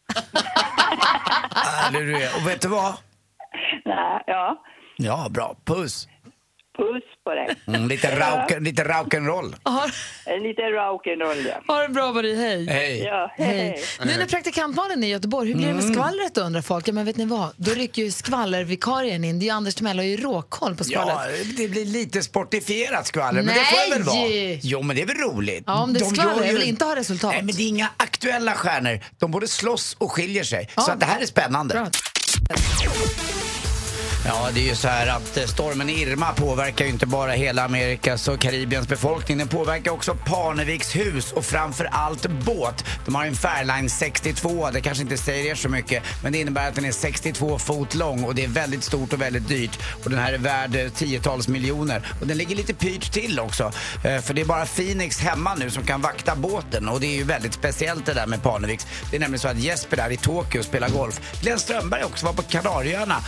Härlig 1.55 2.01
du 2.07 2.15
är. 2.23 2.29
Och 2.41 2.47
vet 2.49 2.61
du 2.61 2.67
vad? 2.67 2.93
Nej, 3.85 4.23
ja, 4.27 4.63
Ja, 4.97 5.27
bra. 5.29 5.55
Puss. 5.65 6.07
puss 6.77 7.03
på 7.23 7.33
dig. 7.33 7.55
Mm, 7.67 7.87
lite, 7.87 8.15
rock, 8.19 8.51
lite 8.59 8.83
rock'n'roll. 8.83 9.55
Lite 10.47 10.61
rock'n'roll, 10.61 11.47
ja. 11.47 11.73
Ha 11.73 11.81
det 11.81 11.89
bra 11.89 12.11
Marie, 12.13 12.35
hej. 12.35 12.65
Hej. 12.69 12.99
Ja, 13.03 13.31
hej, 13.37 13.47
hej. 13.47 13.83
Nu 14.05 14.17
när 14.17 14.25
praktikantmalen 14.25 15.03
är 15.03 15.07
i 15.07 15.11
Göteborg, 15.11 15.47
hur 15.47 15.55
blir 15.55 15.67
det 15.67 15.73
med 15.73 15.83
Mm. 15.83 15.93
skvallret 15.95 16.35
då 16.35 16.41
undrar 16.41 16.61
folk? 16.61 16.87
Ja 16.87 16.93
men 16.93 17.05
vet 17.05 17.17
ni 17.17 17.25
vad, 17.25 17.49
då 17.57 17.71
rycker 17.71 18.01
ju 18.01 18.11
skvallervikarien 18.11 19.23
in. 19.23 19.39
Det 19.39 19.43
är 19.43 19.47
ju 19.47 19.51
Anders 19.53 19.75
Timell 19.75 19.97
har 19.97 20.05
ju 20.05 20.17
råkoll 20.17 20.75
på 20.75 20.83
skvallret. 20.83 21.17
Ja, 21.17 21.53
det 21.57 21.67
blir 21.67 21.85
lite 21.85 22.21
sportifierat 22.21 23.07
skvaller, 23.07 23.41
men 23.41 23.55
det 23.55 23.65
får 23.65 23.89
det 23.89 23.95
väl 23.95 24.03
vara. 24.03 24.15
Nej! 24.15 24.59
Jo, 24.63 24.81
men 24.81 24.95
det 24.95 25.01
är 25.01 25.07
väl 25.07 25.17
roligt. 25.17 25.63
Ja, 25.67 25.83
om 25.83 25.93
det 25.93 25.99
är 25.99 26.01
De 26.01 26.09
skvaller, 26.15 26.35
gör 26.35 26.45
jag 26.45 26.53
vill 26.53 26.63
inte 26.69 26.85
ha 26.85 26.95
resultat. 26.95 27.31
Nej, 27.33 27.43
men 27.43 27.55
det 27.55 27.63
är 27.63 27.67
inga 27.67 27.89
aktuella 27.97 28.53
stjärnor. 28.53 28.99
De 29.19 29.31
både 29.31 29.47
slåss 29.47 29.95
och 29.99 30.11
skiljer 30.11 30.43
sig. 30.43 30.69
Så 30.77 30.91
att 30.91 30.99
det 30.99 31.05
här 31.05 31.21
är 31.21 31.25
spännande. 31.25 31.91
Ja, 34.27 34.49
det 34.53 34.59
är 34.59 34.69
ju 34.69 34.75
så 34.75 34.87
här 34.87 35.07
att 35.07 35.37
eh, 35.37 35.43
stormen 35.43 35.89
Irma 35.89 36.31
påverkar 36.33 36.85
ju 36.85 36.91
inte 36.91 37.05
bara 37.05 37.31
hela 37.31 37.63
Amerikas 37.63 38.27
och 38.27 38.39
Karibiens 38.39 38.87
befolkning. 38.87 39.37
Den 39.37 39.47
påverkar 39.47 39.91
också 39.91 40.17
Parneviks 40.25 40.95
hus 40.95 41.31
och 41.31 41.45
framför 41.45 41.85
allt 41.91 42.27
båt. 42.27 42.85
De 43.05 43.15
har 43.15 43.25
en 43.25 43.35
Fairline 43.35 43.89
62. 43.89 44.69
Det 44.73 44.81
kanske 44.81 45.03
inte 45.03 45.17
säger 45.17 45.51
er 45.51 45.55
så 45.55 45.69
mycket, 45.69 46.03
men 46.23 46.31
det 46.31 46.39
innebär 46.39 46.69
att 46.69 46.75
den 46.75 46.85
är 46.85 46.91
62 46.91 47.59
fot 47.59 47.95
lång 47.95 48.23
och 48.23 48.35
det 48.35 48.43
är 48.43 48.47
väldigt 48.47 48.83
stort 48.83 49.13
och 49.13 49.21
väldigt 49.21 49.47
dyrt. 49.47 49.79
Och 50.03 50.09
den 50.09 50.19
här 50.19 50.33
är 50.33 50.37
värd 50.37 50.75
eh, 50.75 50.89
tiotals 50.89 51.47
miljoner. 51.47 52.07
Och 52.21 52.27
den 52.27 52.37
ligger 52.37 52.55
lite 52.55 52.73
pyrt 52.73 53.11
till 53.11 53.39
också. 53.39 53.71
Eh, 54.03 54.21
för 54.21 54.33
det 54.33 54.41
är 54.41 54.45
bara 54.45 54.65
Phoenix 54.65 55.19
hemma 55.19 55.55
nu 55.55 55.69
som 55.69 55.83
kan 55.83 56.01
vakta 56.01 56.35
båten 56.35 56.89
och 56.89 56.99
det 56.99 57.07
är 57.07 57.15
ju 57.15 57.23
väldigt 57.23 57.53
speciellt 57.53 58.05
det 58.05 58.13
där 58.13 58.27
med 58.27 58.43
Parneviks. 58.43 58.87
Det 59.11 59.15
är 59.15 59.19
nämligen 59.19 59.39
så 59.39 59.47
att 59.47 59.59
Jesper 59.59 59.97
där 59.97 60.09
i 60.09 60.17
Tokyo 60.17 60.63
spelar 60.63 60.89
golf. 60.89 61.39
Glenn 61.41 61.59
Strömberg 61.59 62.03
också 62.03 62.25
var 62.25 62.33
på 62.33 62.41
Kanarieöarna 62.41 63.23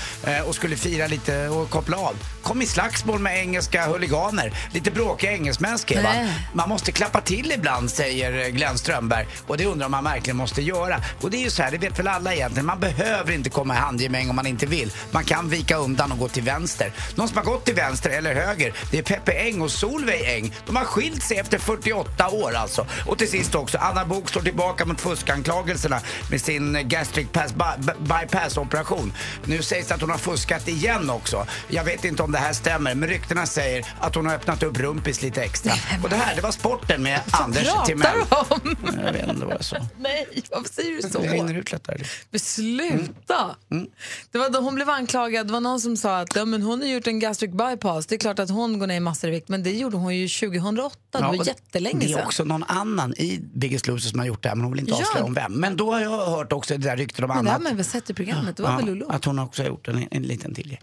och 0.45 0.55
skulle 0.55 0.77
fira 0.87 1.07
lite 1.07 1.47
och 1.47 1.69
koppla 1.69 1.97
av. 1.97 2.15
Kom 2.43 2.61
i 2.61 2.65
slagsmål 2.65 3.19
med 3.19 3.39
engelska 3.39 3.87
huliganer. 3.87 4.53
Lite 4.73 4.91
bråkiga 4.91 5.31
engelsmän 5.31 5.79
skrev 5.79 6.03
han. 6.03 6.29
Man 6.53 6.69
måste 6.69 6.91
klappa 6.91 7.21
till 7.21 7.51
ibland 7.51 7.91
säger 7.91 8.45
eh, 8.45 8.47
Glenn 8.47 8.77
Strömberg 8.77 9.27
och 9.47 9.57
det 9.57 9.65
undrar 9.65 9.89
man 9.89 10.03
verkligen 10.03 10.37
måste 10.37 10.61
göra. 10.61 11.01
Och 11.21 11.31
det 11.31 11.37
är 11.37 11.41
ju 11.41 11.49
så 11.49 11.63
här, 11.63 11.71
det 11.71 11.77
vet 11.77 11.99
väl 11.99 12.07
alla 12.07 12.33
egentligen. 12.33 12.65
Man 12.65 12.79
behöver 12.79 13.33
inte 13.33 13.49
komma 13.49 13.73
i 13.73 13.77
handgemäng 13.77 14.29
om 14.29 14.35
man 14.35 14.47
inte 14.47 14.65
vill. 14.65 14.91
Man 15.11 15.23
kan 15.23 15.49
vika 15.49 15.77
undan 15.77 16.11
och 16.11 16.17
gå 16.17 16.27
till 16.27 16.43
vänster. 16.43 16.91
Någon 17.15 17.27
som 17.27 17.37
har 17.37 17.43
gått 17.43 17.65
till 17.65 17.75
vänster 17.75 18.09
eller 18.09 18.35
höger, 18.35 18.73
det 18.91 18.97
är 18.97 19.03
Peppe 19.03 19.31
Eng 19.31 19.61
och 19.61 19.71
Solveig 19.71 20.37
Eng. 20.37 20.53
De 20.65 20.75
har 20.75 20.85
skilt 20.85 21.23
sig 21.23 21.37
efter 21.37 21.57
48 21.57 22.29
år 22.29 22.53
alltså. 22.55 22.87
Och 23.05 23.17
till 23.17 23.29
sist 23.29 23.55
också, 23.55 23.77
Anna 23.77 24.05
Bok 24.05 24.29
slår 24.29 24.41
tillbaka 24.41 24.85
mot 24.85 25.01
fuskanklagelserna 25.01 25.99
med 26.31 26.41
sin 26.41 26.89
gastric 26.89 27.27
pass, 27.31 27.53
by, 27.53 27.91
bypass 27.99 28.57
operation. 28.57 29.13
Nu 29.45 29.61
sägs 29.61 29.87
det 29.87 29.95
att 29.95 30.01
hon 30.01 30.09
har 30.09 30.17
fuskat 30.17 30.67
igen 30.77 31.09
också. 31.09 31.47
Jag 31.67 31.83
vet 31.83 32.05
inte 32.05 32.23
om 32.23 32.31
det 32.31 32.37
här 32.37 32.53
stämmer, 32.53 32.95
men 32.95 33.09
ryktena 33.09 33.45
säger 33.45 33.85
att 33.99 34.15
hon 34.15 34.25
har 34.25 34.35
öppnat 34.35 34.63
upp 34.63 34.79
rumpis 34.79 35.21
lite 35.21 35.43
extra. 35.43 35.73
Och 36.03 36.09
det 36.09 36.15
här, 36.15 36.35
det 36.35 36.41
var 36.41 36.51
sporten 36.51 37.03
med 37.03 37.21
Anders 37.31 37.67
pratar 37.67 37.85
Timell. 37.85 38.17
du 38.29 38.35
om? 38.35 38.75
Jag 39.05 39.13
vet 39.13 39.27
inte 39.27 39.45
vad 39.45 39.55
jag 39.55 39.65
sa. 39.65 39.77
Nej, 39.99 40.27
varför 40.51 40.73
säger 40.73 40.91
du 40.95 41.01
så? 41.01 41.19
Det 41.19 41.27
rinner 41.27 41.53
ut 41.53 41.71
lättare. 41.71 42.03
Men 42.31 42.39
sluta! 42.39 43.55
Mm. 43.71 43.87
Det 44.31 44.37
var 44.37 44.49
då 44.49 44.59
hon 44.59 44.75
blev 44.75 44.89
anklagad, 44.89 45.47
det 45.47 45.53
var 45.53 45.59
någon 45.59 45.81
som 45.81 45.97
sa 45.97 46.19
att 46.19 46.35
ja, 46.35 46.45
men 46.45 46.61
hon 46.61 46.81
har 46.81 46.87
gjort 46.87 47.07
en 47.07 47.19
gastric 47.19 47.51
bypass. 47.51 48.05
Det 48.05 48.15
är 48.15 48.19
klart 48.19 48.39
att 48.39 48.49
hon 48.49 48.79
går 48.79 48.87
ner 48.87 48.95
i 48.95 48.99
massor 48.99 49.29
i 49.29 49.31
vikt, 49.31 49.49
men 49.49 49.63
det 49.63 49.71
gjorde 49.71 49.97
hon 49.97 50.15
ju 50.15 50.27
2008, 50.27 50.97
det 51.21 51.37
var 51.37 51.45
jättelänge 51.47 51.99
Det 51.99 52.05
är 52.05 52.15
sedan. 52.15 52.25
också 52.25 52.43
någon 52.43 52.63
annan 52.63 53.13
i 53.17 53.39
Biggest 53.53 53.87
Loser 53.87 54.09
som 54.09 54.19
har 54.19 54.25
gjort 54.25 54.43
det 54.43 54.49
här, 54.49 54.55
men 54.55 54.63
hon 54.65 54.71
vill 54.73 54.79
inte 54.79 54.91
Ja. 54.91 54.97
avslöja 54.97 55.25
om 55.25 55.33
vem. 55.33 55.53
Men 55.53 55.77
då 55.77 55.93
har 55.93 55.99
jag 56.01 56.25
hört 56.27 56.53
också 56.53 56.77
det 56.77 56.83
där 56.89 56.97
ryktet 56.97 57.23
om 57.25 57.27
Men 57.35 57.45
det 57.45 57.51
har 57.51 57.59
man 57.59 57.75
väl 57.75 57.85
sett 57.85 58.09
i 58.09 58.13
programmet, 58.13 58.57
det 58.57 58.63
var 58.63 58.75
väl 58.77 58.85
Lolo? 58.85 59.05
att 59.09 59.25
hon 59.25 59.39
också 59.39 59.61
har 59.61 59.67
gjort 59.67 59.87
en, 59.87 60.07
en 60.11 60.23
liten 60.23 60.53
till. 60.53 60.77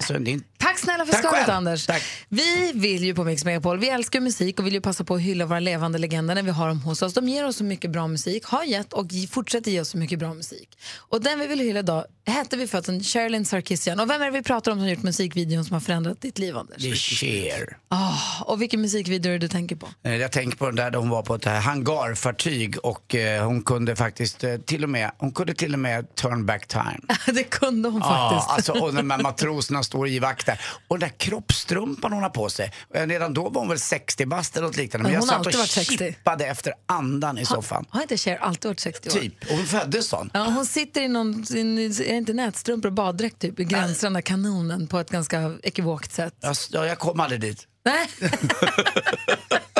Så 0.00 0.12
det 0.12 0.30
är 0.30 0.32
inte... 0.32 0.46
Tack 0.58 0.78
snälla 0.78 1.06
för 1.06 1.12
Tack 1.12 1.24
själv. 1.26 1.50
Anders. 1.50 1.86
Vi 2.28 2.72
vill 2.74 3.04
ju 3.04 3.14
på 3.14 3.24
Mix 3.24 3.44
Megapol, 3.44 3.78
vi 3.78 3.88
älskar 3.88 4.20
musik 4.20 4.58
och 4.58 4.66
vill 4.66 4.74
ju 4.74 4.80
passa 4.80 5.04
på 5.04 5.14
att 5.14 5.20
hylla 5.20 5.46
våra 5.46 5.60
levande 5.60 5.98
legender 5.98 6.34
när 6.34 6.42
vi 6.42 6.50
har 6.50 6.68
dem 6.68 6.80
hos 6.82 7.02
oss. 7.02 7.14
De 7.14 7.28
ger 7.28 7.46
oss 7.46 7.56
så 7.56 7.64
mycket 7.64 7.90
bra 7.90 8.08
musik, 8.08 8.44
har 8.44 8.64
gett 8.64 8.92
och 8.92 9.06
fortsätter 9.30 9.70
ge 9.70 9.80
oss 9.80 9.88
så 9.88 9.98
mycket 9.98 10.18
bra 10.18 10.34
musik. 10.34 10.78
Och 10.98 11.22
den 11.22 11.38
vi 11.38 11.46
vill 11.46 11.58
hylla 11.60 11.78
idag 11.80 12.04
hette 12.26 12.56
vi 12.56 12.66
födseln 12.66 13.02
Sherilyn 13.02 13.44
Sarkisian. 13.44 14.00
Och 14.00 14.10
vem 14.10 14.22
är 14.22 14.26
det 14.26 14.30
vi 14.30 14.42
pratar 14.42 14.72
om 14.72 14.78
som 14.78 14.82
har 14.82 14.90
gjort 14.90 15.02
musikvideon 15.02 15.64
som 15.64 15.74
har 15.74 15.80
förändrat 15.80 16.20
ditt 16.20 16.38
liv, 16.38 16.56
Anders? 16.56 16.82
Det 16.82 16.90
är 16.90 16.94
Cher. 16.94 17.76
Ah, 17.88 18.42
och 18.44 18.62
vilken 18.62 18.80
musikvideo 18.80 19.28
är 19.30 19.32
det 19.32 19.38
du 19.38 19.48
tänker 19.48 19.76
på? 19.76 19.88
Eh, 20.04 20.14
Jag 20.16 20.32
tänker 20.32 20.58
på 20.58 20.66
den 20.66 20.76
där, 20.76 20.90
där 20.90 20.98
hon 20.98 21.08
var 21.08 21.22
på 21.22 21.34
ett 21.34 21.44
här 21.44 21.60
hangarfartyg 21.60 22.78
och 22.82 23.14
eh, 23.14 23.46
hon 23.46 23.62
kunde 23.62 23.96
faktiskt 23.96 24.44
eh, 24.44 24.56
till 24.56 24.84
och 24.84 24.90
med, 24.90 25.10
hon 25.18 25.32
kunde 25.32 25.54
till 25.54 25.72
och 25.74 25.80
med 25.80 26.14
turn 26.14 26.46
back 26.46 26.66
time. 26.68 27.00
det 27.26 27.44
kunde 27.44 27.88
hon 27.88 28.00
Ja, 28.04 28.30
faktiskt. 28.30 28.70
alltså, 28.70 28.84
och 28.84 28.94
de 28.94 29.10
här 29.10 29.18
matroserna 29.72 29.82
står 29.82 30.08
i 30.08 30.18
vakt 30.18 30.46
där. 30.46 30.60
Och 30.88 30.98
den 30.98 31.08
där 31.08 31.16
kroppstrumpan 31.16 32.12
hon 32.12 32.22
har 32.22 32.30
på 32.30 32.48
sig. 32.48 32.72
Eh, 32.94 33.06
Redan 33.06 33.34
då 33.34 33.48
var 33.48 33.60
hon 33.60 33.68
väl 33.68 33.78
60 33.78 34.26
bast 34.26 34.56
eller 34.56 34.66
något 34.66 34.76
liknande. 34.76 35.02
Men 35.02 35.12
Men 35.12 35.20
jag 35.20 35.28
satt 35.28 35.46
och 35.46 35.54
varit 35.60 35.70
60. 35.70 35.96
kippade 35.98 36.46
efter 36.46 36.72
andan 36.86 37.38
i 37.38 37.44
soffan. 37.44 37.84
Har 37.90 38.02
inte 38.02 38.16
Cher 38.16 38.36
alltid 38.36 38.68
varit 38.68 38.80
60 38.80 39.08
år? 39.08 39.12
Typ. 39.12 39.34
Och 39.50 39.56
hon 39.56 39.66
föddes 39.66 40.08
sån. 40.08 40.30
Ja, 40.34 40.44
hon 40.44 40.66
sitter 40.66 41.00
i 41.00 41.08
någon, 41.08 41.44
är 41.52 42.14
inte 42.14 42.32
nätstrumpor 42.32 42.88
och 42.88 42.94
baddräkt 42.94 43.38
typ, 43.38 43.60
i 43.60 43.64
gränsrande 43.64 44.22
kanonen 44.22 44.86
på 44.86 44.98
ett 44.98 45.10
ganska 45.10 45.54
ekivokt 45.62 46.12
sätt. 46.12 46.34
Jag, 46.40 46.56
ja, 46.70 46.86
jag 46.86 46.98
kom 46.98 47.20
aldrig 47.20 47.40
dit. 47.40 47.66
Nej. 47.84 48.08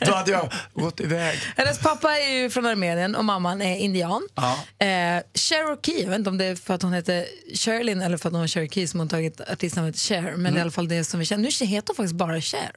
Då 0.00 0.12
hade 0.12 0.30
jag 0.30 0.52
gått 0.74 1.00
iväg. 1.00 1.38
Hennes 1.56 1.78
pappa 1.78 2.18
är 2.18 2.32
ju 2.32 2.50
från 2.50 2.66
Armenien 2.66 3.14
och 3.14 3.24
mamman 3.24 3.62
är 3.62 3.76
indian. 3.76 4.28
Ja. 4.34 4.86
Eh, 4.86 5.22
Cherokee, 5.34 6.02
jag 6.02 6.08
vet 6.10 6.18
inte 6.18 6.30
om 6.30 6.38
det 6.38 6.44
är 6.44 6.56
för 6.56 6.74
att 6.74 6.82
hon 6.82 6.92
heter 6.92 7.26
Sherilyn 7.54 8.02
eller 8.02 8.16
för 8.16 8.28
att 8.28 8.32
hon 8.32 8.40
var 8.40 8.48
Cherokee 8.48 8.86
som 8.86 9.00
hon 9.00 9.08
tagit 9.08 9.40
artistnamnet 9.40 9.96
Cher, 9.96 10.22
men 10.22 10.46
Mm. 10.46 10.56
i 10.56 10.60
alla 10.60 10.70
fall 10.70 10.88
det 10.88 11.04
som 11.04 11.20
vi 11.20 11.26
känner. 11.26 11.42
Nu 11.60 11.66
heter 11.66 11.88
hon 11.88 11.96
faktiskt 11.96 12.14
bara 12.14 12.40
Cher, 12.40 12.70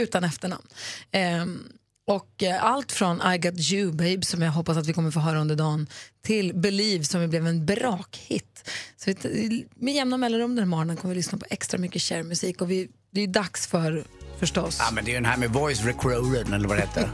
utan 0.00 0.24
efternamn. 0.24 0.66
Ehm, 1.12 1.62
och 2.06 2.42
eh, 2.42 2.64
allt 2.64 2.92
från 2.92 3.32
I 3.34 3.38
got 3.38 3.72
you 3.72 3.92
babe, 3.92 4.22
som 4.22 4.42
jag 4.42 4.52
hoppas 4.52 4.76
att 4.76 4.86
vi 4.86 4.92
kommer 4.92 5.10
få 5.10 5.20
höra 5.20 5.40
under 5.40 5.56
dagen, 5.56 5.86
till 6.24 6.54
Believe 6.54 7.04
som 7.04 7.30
blev 7.30 7.46
en 7.46 7.66
brakhit. 7.66 8.70
Så 8.96 9.12
vi, 9.22 9.66
med 9.76 9.94
jämna 9.94 10.16
mellanrum 10.16 10.50
den 10.50 10.58
här 10.58 10.66
morgonen 10.66 10.96
kommer 10.96 11.14
vi 11.14 11.18
lyssna 11.18 11.38
på 11.38 11.44
extra 11.50 11.78
mycket 11.78 12.02
Cher-musik 12.02 12.60
och 12.60 12.70
vi, 12.70 12.88
det 13.10 13.20
är 13.20 13.26
dags 13.26 13.66
för, 13.66 14.04
förstås. 14.42 14.76
Ja, 14.78 14.90
men 14.92 15.04
det 15.04 15.10
är 15.10 15.12
ju 15.12 15.18
den 15.20 15.30
här 15.30 15.36
med 15.36 15.50
voice 15.50 15.84
recorded 15.84 16.54
eller 16.54 16.68
vad 16.68 16.76
det 16.76 16.80
heter. 16.80 17.08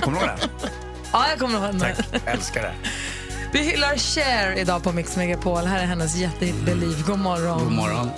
Kommer 0.00 0.20
du 0.20 0.26
ihåg 0.26 0.36
den? 0.38 0.48
Ja, 1.12 1.28
jag 1.30 1.38
kommer 1.38 1.54
ihåg 1.54 1.62
den. 1.62 1.80
Tack, 1.80 1.98
älskar 2.26 2.62
det. 2.62 2.74
Vi 3.52 3.58
hyllar 3.58 3.96
Cher 3.96 4.52
idag 4.52 4.82
på 4.82 4.92
Mix 4.92 5.16
Megapol. 5.16 5.64
Här 5.64 5.82
är 5.82 5.86
hennes 5.86 6.16
jättehit 6.16 6.64
Believe. 6.64 7.02
God 7.06 7.18
morgon. 7.18 7.58
God 7.64 7.72
morgon. 7.72 8.10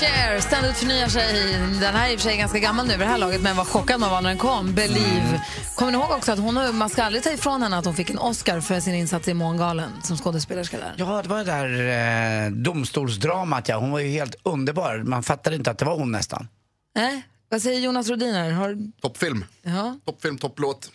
Cher 0.00 0.40
ständigt 0.40 0.76
förnyar 0.76 1.08
sig. 1.08 1.52
Den 1.80 1.94
här 1.94 2.08
är 2.08 2.12
i 2.12 2.16
och 2.16 2.20
för 2.20 2.28
sig 2.28 2.36
ganska 2.38 2.58
gammal 2.58 2.86
nu 2.86 2.92
vid 2.92 3.00
det 3.00 3.04
här 3.04 3.18
laget, 3.18 3.42
men 3.42 3.56
vad 3.56 3.66
chockad 3.66 4.00
man 4.00 4.10
var 4.10 4.20
när 4.22 4.28
den 4.28 4.38
kom. 4.38 4.74
Believe. 4.74 5.42
Kommer 5.76 5.92
ni 5.92 5.98
ihåg 5.98 6.10
också 6.10 6.32
att 6.32 6.38
hon, 6.38 6.76
man 6.76 6.90
ska 6.90 7.02
aldrig 7.02 7.24
ta 7.24 7.30
ifrån 7.30 7.62
henne 7.62 7.78
att 7.78 7.84
hon 7.84 7.94
fick 7.94 8.10
en 8.10 8.18
Oscar 8.18 8.60
för 8.60 8.80
sin 8.80 8.94
insats 8.94 9.28
i 9.28 9.34
Mångalen 9.34 10.02
som 10.02 10.16
skådespelerska 10.16 10.78
där? 10.78 10.94
Ja, 10.98 11.22
det 11.22 11.28
var 11.28 11.38
det 11.38 11.44
där 11.44 12.46
eh, 12.46 12.50
domstolsdramat. 12.52 13.68
Ja. 13.68 13.76
Hon 13.76 13.90
var 13.90 14.00
ju 14.00 14.08
helt 14.08 14.34
underbar. 14.42 14.98
Man 14.98 15.22
fattade 15.22 15.56
inte 15.56 15.70
att 15.70 15.78
det 15.78 15.84
var 15.84 15.96
hon 15.96 16.12
nästan. 16.12 16.48
Nej? 16.94 17.22
Vad 17.48 17.62
säger 17.62 17.80
Jonas 17.80 18.08
Rodiner? 18.08 18.50
Har... 18.50 18.76
Toppfilm. 19.00 19.44
Ja, 19.62 19.98
Toppfilm, 20.04 20.38
topplåt. 20.38 20.90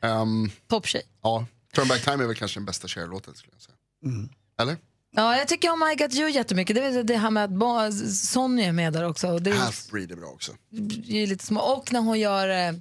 um, 0.00 0.50
topptjej. 0.68 1.02
ja, 1.22 1.46
Turn 1.74 1.88
Back 1.88 2.02
Time 2.04 2.22
är 2.22 2.26
väl 2.26 2.36
kanske 2.36 2.60
den 2.60 2.66
bästa 2.66 2.88
Cher-låten 2.88 3.34
skulle 3.34 3.52
jag 3.54 3.62
säga. 3.62 4.28
Eller? 4.60 4.76
Ja, 5.16 5.36
jag 5.36 5.48
tycker 5.48 5.72
om 5.72 5.82
I 5.92 5.94
got 5.94 6.14
you 6.14 6.30
jättemycket. 6.30 6.76
Det 6.76 6.84
är 6.84 7.02
det 7.02 7.16
här 7.16 7.30
med 7.30 7.44
att 7.44 7.50
ba- 7.50 7.92
Sonny 8.12 8.62
är 8.62 8.72
med 8.72 8.92
där 8.92 9.04
också. 9.08 9.28
Och 9.28 9.42
Det 9.42 9.50
är 9.50 9.54
Half-Breed 9.54 10.12
är 10.12 10.16
bra 10.16 10.26
också. 10.28 10.52
ju 11.04 11.26
lite 11.26 11.46
små. 11.46 11.60
Och 11.60 11.92
när 11.92 12.00
hon 12.00 12.18
gör... 12.20 12.48
eh, 12.68 12.74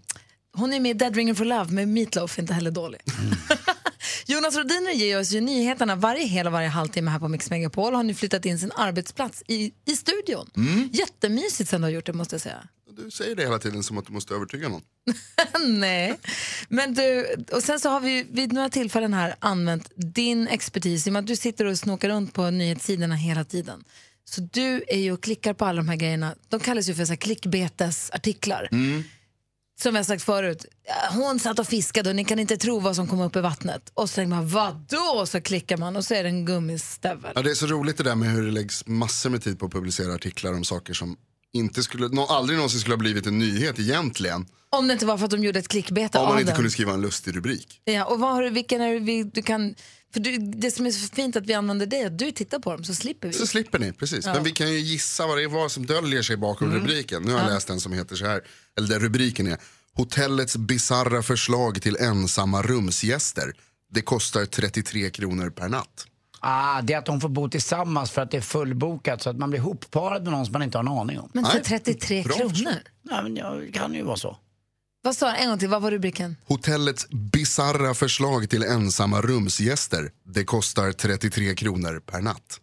Hon 0.58 0.74
är 0.74 0.80
med 0.80 0.89
i 0.89 0.93
Dead 0.93 1.15
Ringer 1.15 1.34
for 1.34 1.45
Love 1.45 1.71
med 1.71 1.88
Meatloaf, 1.88 2.39
inte 2.39 2.54
heller 2.54 2.71
dålig. 2.71 3.02
Jonas 4.26 4.56
Rodiner 4.56 4.91
ger 4.91 5.20
oss 5.20 5.32
ju 5.32 5.41
nyheterna 5.41 5.96
varje 5.96 6.26
hel 6.26 6.48
och 6.48 6.54
varje 6.54 6.68
halvtimme 6.68 7.12
här 7.12 7.20
på 7.20 7.28
Mix 7.28 7.50
Megapol 7.50 7.94
och 7.94 7.98
har 7.98 8.04
nu 8.04 8.13
flyttat 8.13 8.46
in 8.46 8.60
sin 8.60 8.72
arbetsplats 8.72 9.44
i, 9.48 9.74
i 9.86 9.96
studion. 9.96 10.50
Jättemysigt 10.94 11.70
sen 11.70 11.82
du 11.82 11.86
har 11.86 11.91
gjort 11.91 12.06
det 12.06 12.13
måste 12.13 12.36
jag 12.36 12.41
säga. 12.41 12.68
Du 12.98 13.12
säger 13.12 13.36
det 13.36 13.44
hela 13.44 13.60
tiden 13.60 13.84
som 13.84 13.98
att 13.98 14.06
du 14.06 14.13
måste 14.13 14.34
övertyga 14.34 14.70
någon. 14.70 14.82
Nej. 15.80 16.20
Men 16.70 16.94
du, 16.94 17.36
och 17.52 17.63
sen 17.63 17.80
så 17.80 17.89
har 17.89 18.00
vi 18.00 18.26
vid 18.32 18.54
några 18.54 18.70
tillfällen 18.70 19.13
här 19.13 19.36
använt 19.39 19.91
din 19.96 20.48
expertis 20.48 21.08
i 21.08 21.10
och 21.10 21.13
med 21.13 21.20
att 21.20 21.28
du 21.28 21.36
sitter 21.36 21.65
och 21.65 21.80
snokar 21.80 22.10
runt 22.10 22.34
på 22.34 22.50
nyhetssidorna 22.50 23.15
hela 23.15 23.44
tiden. 23.44 23.84
Så 24.30 24.41
du 24.41 24.84
är 24.88 24.98
ju 24.98 25.12
och 25.12 25.24
klickar 25.24 25.54
på 25.54 25.65
alla 25.65 25.78
de 25.78 25.89
här 25.89 25.96
grejerna. 25.96 26.36
De 26.50 26.60
kallas 26.60 26.89
ju 26.89 26.96
för 26.96 27.06
så 27.06 27.12
här 27.12 27.18
klickbetesartiklar. 27.18 28.70
Som 29.82 29.96
har 29.96 30.04
sagt 30.04 30.24
förut, 30.24 30.66
hon 31.12 31.40
satt 31.40 31.60
och 31.60 31.68
fiskade 31.68 32.10
och 32.10 32.16
ni 32.16 32.26
kan 32.26 32.40
inte 32.40 32.58
tro 32.58 32.80
vad 32.80 32.96
som 32.96 33.08
kom 33.08 33.22
upp 33.22 33.36
i 33.36 33.42
vattnet. 33.42 33.92
Och 33.94 34.10
så 34.10 34.16
tänker 34.16 34.36
man, 34.36 34.48
vadå? 34.50 35.26
Så 35.26 35.42
klickar 35.42 35.78
man 35.78 35.96
och 35.96 36.06
så 36.06 36.14
är 36.14 36.24
det 36.24 36.30
en 36.30 36.46
gummistövel. 36.46 37.32
Ja, 37.36 37.42
det 37.42 37.52
är 37.52 37.56
så 37.56 37.66
roligt 37.68 37.98
det 37.98 38.04
där 38.04 38.16
med 38.16 38.30
hur 38.32 38.46
det 38.46 38.52
läggs 38.52 38.88
massor 38.88 39.30
med 39.30 39.44
tid 39.44 39.60
på 39.60 39.66
att 39.66 39.72
publicera 39.72 40.14
artiklar 40.14 40.54
om 40.54 40.64
saker 40.64 40.94
som 40.94 41.18
inte 41.54 41.84
skulle, 41.84 42.08
nå, 42.08 42.26
aldrig 42.26 42.58
någonsin 42.58 42.80
skulle 42.80 42.94
ha 42.94 43.00
blivit 43.00 43.26
en 43.28 43.40
nyhet 43.40 43.80
egentligen. 43.80 44.46
Om 44.70 44.88
det 44.88 44.94
inte 44.94 45.06
var 45.06 45.18
för 45.18 45.26
att 45.26 45.32
de 45.32 45.44
gjorde 45.44 45.60
ett 45.60 45.68
klickbete 45.68 46.18
Om 46.18 46.24
man 46.24 46.34
av 46.34 46.40
inte 46.40 46.52
den. 46.52 46.56
kunde 46.56 46.72
skriva 46.72 46.94
en 46.94 47.02
lustig 47.02 47.36
rubrik. 47.36 47.82
Ja, 47.86 48.06
och 48.06 48.20
vad 48.20 48.34
har 48.34 48.44
du, 48.44 48.50
vilken 48.50 48.82
är 48.82 49.00
vi, 49.00 49.24
du 49.24 49.42
kan... 49.42 49.76
För 50.15 50.19
du, 50.19 50.38
det 50.38 50.71
som 50.71 50.86
är 50.86 50.91
så 50.91 51.15
fint 51.15 51.36
att 51.36 51.45
vi 51.45 51.54
använder 51.54 51.86
dig, 51.86 52.06
att 52.06 52.17
du 52.19 52.32
tittar 52.32 52.60
på 52.60 52.71
dem 52.71 52.84
så 52.84 52.95
slipper 52.95 53.28
vi. 53.28 53.34
Så 53.34 53.47
slipper 53.47 53.80
ni, 53.80 53.91
precis. 53.93 54.25
Ja. 54.25 54.34
Men 54.34 54.43
vi 54.43 54.51
kan 54.51 54.71
ju 54.73 54.80
gissa 54.80 55.28
vad 55.28 55.38
det 55.38 55.43
är 55.43 55.47
vad 55.47 55.71
som 55.71 55.86
döljer 55.86 56.21
sig 56.21 56.38
bakom 56.38 56.67
Mm. 56.69 56.80
rubriken. 56.82 57.23
Nu 57.23 57.32
har 57.32 57.39
jag 57.39 57.49
Ja. 57.49 57.54
läst 57.54 57.69
en 57.69 57.80
som 57.80 57.93
heter 57.93 58.15
så 58.15 58.25
här, 58.25 58.41
eller 58.78 58.88
där 58.88 58.99
rubriken 58.99 59.47
är 59.47 59.58
Hotellets 59.93 60.58
bizarra 60.58 61.23
förslag 61.23 61.82
till 61.82 61.95
ensamma 61.99 62.62
rumsgäster. 62.62 63.54
Det 63.91 64.01
kostar 64.01 64.45
33 64.45 65.10
kronor 65.10 65.49
per 65.49 65.69
natt. 65.69 66.06
Ah, 66.39 66.82
det 66.82 66.93
är 66.93 66.97
att 66.97 67.06
de 67.06 67.21
får 67.21 67.30
bo 67.30 67.49
tillsammans 67.49 68.12
för 68.12 68.21
att 68.21 68.32
det 68.32 68.38
är 68.38 68.41
fullbokat 68.41 69.21
så 69.21 69.30
att 69.30 69.38
man 69.38 69.49
blir 69.49 69.60
hopparad 69.60 70.23
med 70.23 70.32
någon 70.34 70.45
som 70.45 70.54
man 70.54 70.63
inte 70.63 70.78
har 70.78 70.84
en 70.84 70.88
aning 70.88 71.19
om. 71.19 71.30
Men 71.34 71.45
för 71.45 71.60
33 71.60 72.23
kronor? 72.23 72.73
Nej, 73.01 73.23
men 73.23 73.36
ja, 73.36 73.49
det 73.54 73.71
kan 73.71 73.93
ju 73.93 74.04
vara 74.04 74.17
så. 74.17 74.38
Vad 75.06 75.18
sa? 75.18 75.36
En 75.36 75.50
gång 75.50 75.60
till, 75.60 75.70
vad 75.70 75.82
var 75.82 75.91
rubriken? 75.91 76.36
Hotellets 76.46 77.10
bizarra 77.10 77.94
förslag 77.94 78.50
till 78.50 78.63
ensamma 78.63 79.22
rumsgäster. 79.22 80.12
Det 80.24 80.44
kostar 80.44 80.91
33 80.91 81.56
kronor 81.56 82.00
per 82.00 82.22
natt. 82.22 82.60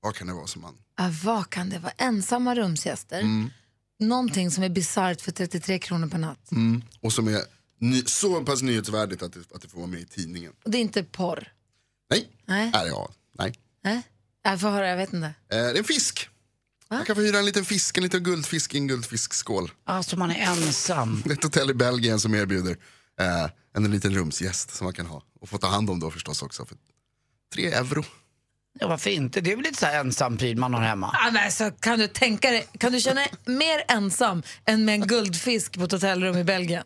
Vad 0.00 0.14
kan 0.14 0.26
det 0.26 0.32
vara 0.32 0.46
som 0.46 0.62
man... 0.62 0.74
Ah, 0.94 1.10
vad 1.24 1.50
kan 1.50 1.70
det 1.70 1.78
vara? 1.78 1.92
Ensamma 1.96 2.54
rumsgäster? 2.54 3.20
Mm. 3.20 3.50
Någonting 3.98 4.50
som 4.50 4.64
är 4.64 4.68
bisarrt 4.68 5.20
för 5.20 5.32
33 5.32 5.78
kronor 5.78 6.08
per 6.08 6.18
natt. 6.18 6.52
Mm. 6.52 6.82
Och 7.00 7.12
som 7.12 7.28
är 7.28 7.42
ny, 7.78 8.02
så 8.06 8.44
pass 8.44 8.62
nyhetsvärdigt 8.62 9.22
att 9.22 9.32
det, 9.32 9.40
att 9.54 9.62
det 9.62 9.68
får 9.68 9.78
vara 9.78 9.90
med 9.90 10.00
i 10.00 10.06
tidningen. 10.06 10.52
Och 10.64 10.70
det 10.70 10.78
är 10.78 10.82
inte 10.82 11.02
porr? 11.02 11.52
Nej. 12.10 12.28
Nej. 12.44 12.70
Nej, 12.74 12.88
ja, 12.88 13.10
nej. 13.38 13.54
Nej? 13.84 14.02
Jag 14.42 14.60
får 14.60 14.68
höra, 14.68 14.88
jag 14.88 14.96
vet 14.96 15.12
inte. 15.12 15.26
Eh, 15.26 15.32
det 15.48 15.56
är 15.56 15.78
en 15.78 15.84
fisk. 15.84 16.28
Man 16.90 17.04
kan 17.04 17.16
få 17.16 17.22
hyra 17.22 17.38
en 17.38 17.44
liten 17.44 17.64
fisk, 17.64 17.96
en 17.96 18.02
liten 18.02 18.22
guldfisk 18.22 18.74
i 18.74 18.78
en 18.78 18.86
guldfiskskål. 18.88 19.70
Alltså 19.84 20.16
man 20.16 20.30
är 20.30 20.34
ensam. 20.34 21.22
Det 21.24 21.30
är 21.30 21.34
ett 21.34 21.44
hotell 21.44 21.70
i 21.70 21.74
Belgien 21.74 22.20
som 22.20 22.34
erbjuder 22.34 22.76
eh, 23.20 23.50
en 23.76 23.90
liten 23.90 24.14
rumsgäst 24.14 24.70
som 24.76 24.84
man 24.84 24.94
kan 24.94 25.06
ha. 25.06 25.22
Och 25.40 25.48
få 25.48 25.58
ta 25.58 25.66
hand 25.66 25.90
om 25.90 26.00
då 26.00 26.10
förstås 26.10 26.42
också. 26.42 26.66
För 26.66 26.76
tre 27.54 27.66
euro. 27.72 28.04
Ja, 28.80 28.88
varför 28.88 29.10
inte? 29.10 29.40
Det 29.40 29.52
är 29.52 29.56
väl 29.56 29.64
lite 29.64 29.78
så 29.78 29.86
här 29.86 30.00
ensampryl 30.00 30.56
man 30.58 30.74
har 30.74 30.80
hemma. 30.80 31.16
Ah, 31.26 31.30
men 31.30 31.52
så 31.52 31.70
kan 31.70 31.98
du 31.98 32.06
tänka 32.06 32.50
dig, 32.50 32.66
kan 32.78 32.92
du 32.92 33.00
känna 33.00 33.20
dig 33.20 33.32
mer 33.46 33.84
ensam 33.88 34.42
än 34.64 34.84
med 34.84 34.94
en 34.94 35.06
guldfisk 35.06 35.78
på 35.78 35.84
ett 35.84 35.92
hotellrum 35.92 36.36
i 36.36 36.44
Belgien? 36.44 36.84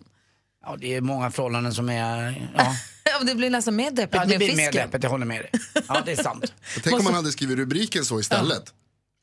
Ja, 0.63 0.77
det 0.81 0.95
är 0.95 1.01
många 1.01 1.31
förhållanden 1.31 1.75
som 1.75 1.89
är... 1.89 2.51
Ja, 2.57 2.77
Ja, 3.05 3.25
det 3.25 3.35
blir 3.35 3.51
nästan 3.51 3.77
mer 3.77 3.91
deppigt 3.91 4.15
ja 4.15 4.21
det 4.25 4.29
med 4.29 4.39
blir 4.39 4.57
mer 4.57 4.73
deppigt, 4.73 5.05
jag 5.05 5.11
håller 5.11 5.27
med 5.27 5.41
dig. 5.41 5.51
Ja, 5.89 6.03
det 6.07 6.13
är 6.13 6.23
sant. 6.23 6.53
Tänk 6.83 6.99
om 6.99 7.05
man 7.05 7.15
hade 7.15 7.33
skrivit 7.33 7.59
rubriken 7.59 8.05
så 8.05 8.21
istället. 8.21 8.73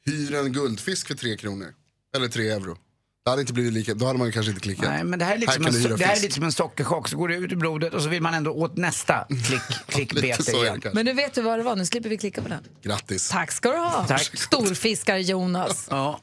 Hyr 0.06 0.36
en 0.36 0.54
guldfisk 0.54 1.08
för 1.08 1.16
tre 1.16 1.38
kronor. 1.38 1.74
Eller 2.16 2.28
tre 2.28 2.50
euro. 2.50 2.78
Det 3.24 3.30
hade 3.30 3.42
inte 3.42 3.54
blivit 3.54 3.74
lika, 3.74 3.94
då 3.94 4.06
hade 4.06 4.20
man 4.20 4.32
kanske 4.32 4.50
inte 4.50 4.62
klickat. 4.62 4.86
Nej, 4.86 5.04
men 5.04 5.20
det 5.20 5.26
här 5.26 5.34
är 5.36 5.38
lite, 5.38 5.54
som, 5.54 5.64
kan 5.64 5.72
du 5.74 5.78
en, 5.78 5.84
hyra 5.84 5.98
det 5.98 6.06
här 6.06 6.18
är 6.18 6.22
lite 6.22 6.34
som 6.34 6.44
en 6.44 6.52
sockerchock. 6.52 7.10
Så 7.10 7.18
går 7.18 7.28
det 7.28 7.36
ut 7.36 7.52
i 7.52 7.56
blodet 7.56 7.94
och 7.94 8.02
så 8.02 8.10
vill 8.10 8.22
man 8.22 8.34
ändå 8.34 8.52
åt 8.52 8.78
nästa 8.78 9.28
klick, 9.48 9.62
klickbete 9.88 10.52
igen. 10.52 10.66
kanske. 10.66 10.90
Men 10.94 11.06
nu 11.06 11.14
vet 11.14 11.34
du 11.34 11.42
vad 11.42 11.60
det 11.60 11.64
var, 11.64 11.76
nu 11.76 11.86
slipper 11.86 12.10
vi 12.10 12.18
klicka 12.18 12.42
på 12.42 12.50
den. 12.50 12.64
Grattis. 12.84 13.30
Tack 13.30 13.52
ska 13.52 13.72
du 13.72 13.78
ha. 13.78 14.06
Tack. 14.08 14.38
Storfiskar 14.38 15.18
Jonas. 15.18 15.88
Ja. 15.90 16.20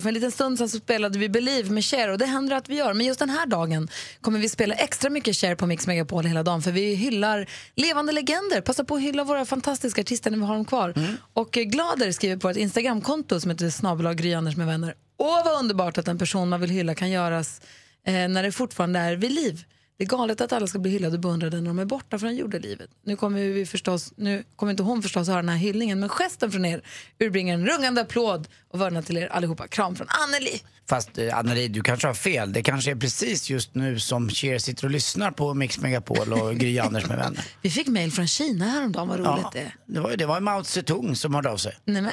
För 0.00 0.08
en 0.08 0.14
liten 0.14 0.30
stund 0.30 0.58
så 0.58 0.68
spelade 0.68 1.18
vi 1.18 1.28
Believe 1.28 1.70
med 1.70 1.84
Cher 1.84 2.08
och 2.08 2.18
det 2.18 2.26
händer 2.26 2.56
att 2.56 2.68
vi 2.68 2.76
gör. 2.76 2.94
Men 2.94 3.06
just 3.06 3.18
den 3.18 3.30
här 3.30 3.46
dagen 3.46 3.88
kommer 4.20 4.38
vi 4.38 4.48
spela 4.48 4.74
extra 4.74 5.10
mycket 5.10 5.36
Cher 5.36 5.54
på 5.54 5.66
Mix 5.66 5.86
Megapol 5.86 6.24
hela 6.24 6.42
dagen 6.42 6.62
för 6.62 6.72
vi 6.72 6.94
hyllar 6.94 7.46
levande 7.74 8.12
legender. 8.12 8.60
Passa 8.60 8.84
på 8.84 8.94
att 8.94 9.02
hylla 9.02 9.24
våra 9.24 9.44
fantastiska 9.44 10.00
artister 10.00 10.30
när 10.30 10.38
vi 10.38 10.44
har 10.44 10.54
dem 10.54 10.64
kvar. 10.64 10.94
Och 11.32 11.58
eh, 11.58 11.64
Glader 11.64 12.12
skriver 12.12 12.36
på 12.36 12.50
ett 12.50 12.56
Instagramkonto 12.56 13.40
som 13.40 13.50
heter 13.50 14.36
Anders 14.36 14.56
med 14.56 14.66
vänner. 14.66 14.94
Åh, 15.18 15.44
vad 15.44 15.58
underbart 15.58 15.98
att 15.98 16.08
en 16.08 16.18
person 16.18 16.48
man 16.48 16.60
vill 16.60 16.70
hylla 16.70 16.94
kan 16.94 17.10
göras 17.10 17.60
eh, 18.06 18.12
när 18.12 18.42
det 18.42 18.52
fortfarande 18.52 18.98
är 18.98 19.16
vid 19.16 19.32
liv. 19.32 19.64
Det 20.00 20.04
är 20.04 20.08
galet 20.08 20.40
att 20.40 20.52
alla 20.52 20.66
ska 20.66 20.78
bli 20.78 20.90
hyllade 20.90 21.14
och 21.14 21.20
beundrade 21.20 21.60
när 21.60 21.66
de 21.66 21.78
är 21.78 21.84
borta 21.84 22.18
från 22.18 22.36
jordelivet. 22.36 22.90
Nu 23.04 23.16
kommer, 23.16 23.40
vi 23.40 23.66
förstås, 23.66 24.12
nu 24.16 24.44
kommer 24.56 24.70
inte 24.70 24.82
hon 24.82 25.02
förstås 25.02 25.28
höra 25.28 25.36
den 25.36 25.48
här 25.48 25.56
hyllningen, 25.56 26.00
men 26.00 26.08
gesten 26.08 26.52
från 26.52 26.64
er 26.64 26.82
urbringar 27.18 27.54
en 27.54 27.66
rungande 27.66 28.00
applåd 28.00 28.48
och 28.68 28.80
vördnad 28.80 29.06
till 29.06 29.16
er 29.16 29.26
allihopa. 29.26 29.68
Kram 29.68 29.96
från 29.96 30.06
Anneli. 30.10 30.62
Fast 30.88 31.18
eh, 31.18 31.38
Anneli, 31.38 31.68
du 31.68 31.82
kanske 31.82 32.06
har 32.06 32.14
fel. 32.14 32.52
Det 32.52 32.62
kanske 32.62 32.90
är 32.90 32.94
precis 32.94 33.50
just 33.50 33.74
nu 33.74 33.98
som 33.98 34.28
Cher 34.28 34.58
sitter 34.58 34.84
och 34.84 34.90
lyssnar 34.90 35.30
på 35.30 35.54
Mix 35.54 35.80
Megapol 35.80 36.32
och 36.32 36.54
Gry 36.56 36.78
Anders 36.78 37.06
med 37.06 37.18
vänner. 37.18 37.44
Vi 37.62 37.70
fick 37.70 37.86
mejl 37.86 38.12
från 38.12 38.26
Kina 38.26 38.64
häromdagen, 38.64 39.08
vad 39.08 39.18
roligt 39.18 39.30
Ja, 39.42 39.50
det 39.52 39.60
är. 39.60 39.74
det 39.86 40.00
var, 40.00 40.16
det 40.16 40.26
var 40.26 40.40
Mao 40.40 40.64
Zedong 40.64 41.16
som 41.16 41.34
hörde 41.34 41.50
av 41.50 41.56
sig. 41.56 41.76
Nej, 41.84 42.02
men, 42.02 42.12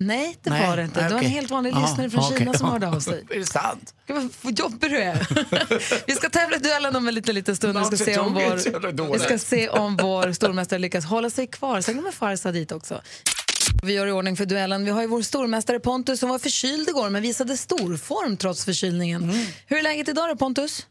nej 0.00 0.36
det 0.42 0.50
Nej, 0.50 0.68
var 0.68 0.76
det 0.76 0.82
inte. 0.82 1.00
nej, 1.00 1.08
det 1.08 1.14
var 1.14 1.22
en 1.22 1.30
helt 1.30 1.50
vanlig 1.50 1.74
lyssnare 1.74 2.10
från 2.10 2.24
okej. 2.24 2.38
Kina 2.38 2.54
som 2.54 2.68
hörde 2.68 2.88
av 2.88 3.00
sig. 3.00 3.24
är 3.30 3.38
det 3.38 3.46
sant? 3.46 3.94
Gud, 4.06 4.30
vad- 4.42 4.58
jobbig 4.58 4.90
du 4.90 4.98
är. 4.98 5.26
vi 6.06 6.12
ska 6.12 6.28
tävla 6.28 6.56
i 6.56 6.58
duellen 6.58 6.96
om 6.96 7.08
en 7.08 7.14
liten, 7.14 7.34
liten 7.34 7.56
stund. 7.56 7.78
Vi 7.78 7.84
ska, 7.84 8.04
se 8.04 8.18
om 8.18 8.34
vår, 8.34 9.12
vi 9.12 9.18
ska 9.18 9.38
se 9.38 9.68
om 9.68 9.96
vår 9.96 10.32
stormästare 10.32 10.78
lyckas 10.78 11.04
hålla 11.04 11.30
sig 11.30 11.46
kvar. 11.46 11.80
Sen 11.80 11.96
kommer 11.96 12.10
Farsa 12.12 12.52
dit 12.52 12.72
också. 12.72 13.02
Vi 13.82 13.92
gör 13.92 14.06
i 14.06 14.12
ordning 14.12 14.36
för 14.36 14.46
duellen. 14.46 14.84
Vi 14.84 14.90
har 14.90 15.00
ju 15.00 15.06
vår 15.06 15.22
stormästare 15.22 15.80
Pontus 15.80 16.20
som 16.20 16.28
var 16.28 16.38
förkyld 16.38 16.88
igår 16.88 17.10
men 17.10 17.22
visade 17.22 17.56
storform 17.56 18.36
trots 18.36 18.64
förkylningen. 18.64 19.22
Mm. 19.22 19.46
Hur 19.66 19.78
är 19.78 19.82
läget 19.82 20.08
idag 20.08 20.28
då 20.28 20.36
Pontus? 20.36 20.86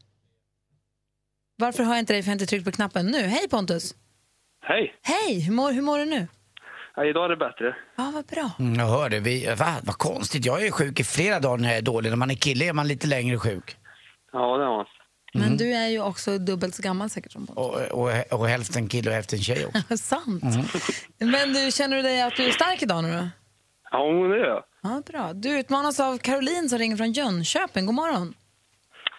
Varför 1.57 1.83
hör 1.83 1.91
jag 1.93 1.99
inte 1.99 2.13
dig 2.13 2.23
för 2.23 2.27
jag 2.27 2.31
har 2.31 2.35
inte 2.41 2.45
tryckt 2.45 2.65
på 2.65 2.71
knappen 2.71 3.05
nu? 3.05 3.21
Hej 3.21 3.47
Pontus! 3.49 3.95
Hej! 4.67 4.93
Hej! 5.01 5.39
Hur 5.39 5.53
mår, 5.53 5.71
hur 5.71 5.81
mår 5.81 5.99
du 5.99 6.05
nu? 6.05 6.27
Ja, 7.01 7.05
idag 7.07 7.25
är 7.25 7.29
det 7.29 7.37
bättre. 7.37 7.75
Ja, 7.95 8.11
vad 8.13 8.25
bra. 8.25 8.51
Mm, 8.59 8.79
jag 8.79 8.85
hörde, 8.85 9.19
vi, 9.19 9.55
va, 9.59 9.75
vad 9.83 9.97
konstigt. 9.97 10.45
Jag 10.45 10.65
är 10.65 10.71
sjuk 10.71 10.99
i 10.99 11.03
flera 11.03 11.39
dagar 11.39 11.57
när 11.57 11.69
jag 11.69 11.77
är 11.77 11.81
dålig. 11.81 12.09
När 12.09 12.17
man 12.17 12.31
är 12.31 12.35
kille 12.35 12.65
är 12.65 12.73
man 12.73 12.87
lite 12.87 13.07
längre 13.07 13.37
sjuk. 13.37 13.75
Ja, 14.31 14.57
det 14.57 14.65
var 14.65 14.87
Men 15.33 15.57
du 15.57 15.73
är 15.73 15.87
ju 15.87 16.01
också 16.01 16.37
dubbelt 16.37 16.75
så 16.75 16.81
gammal 16.81 17.09
säkert 17.09 17.31
som 17.31 17.47
Pontus. 17.47 17.91
Och, 17.91 18.01
och, 18.01 18.39
och 18.39 18.47
hälften 18.47 18.87
kille 18.87 19.09
och 19.09 19.15
hälften 19.15 19.39
tjej 19.39 19.65
också. 19.65 19.97
Sant. 19.97 20.43
Mm. 20.43 20.65
Men 21.31 21.53
du, 21.53 21.71
känner 21.71 21.95
du 21.95 22.01
dig 22.01 22.21
att 22.21 22.35
du 22.35 22.45
är 22.47 22.51
stark 22.51 22.81
idag 22.81 23.03
nu 23.03 23.11
då? 23.11 23.29
Ja, 23.91 24.03
det 24.03 24.35
är 24.35 24.47
jag. 24.47 24.63
Ja, 24.83 25.01
bra. 25.07 25.33
Du 25.33 25.59
utmanas 25.59 25.99
av 25.99 26.17
Caroline 26.17 26.69
som 26.69 26.79
ringer 26.79 26.97
från 26.97 27.11
Jönköping. 27.11 27.85
God 27.85 27.95
morgon. 27.95 28.33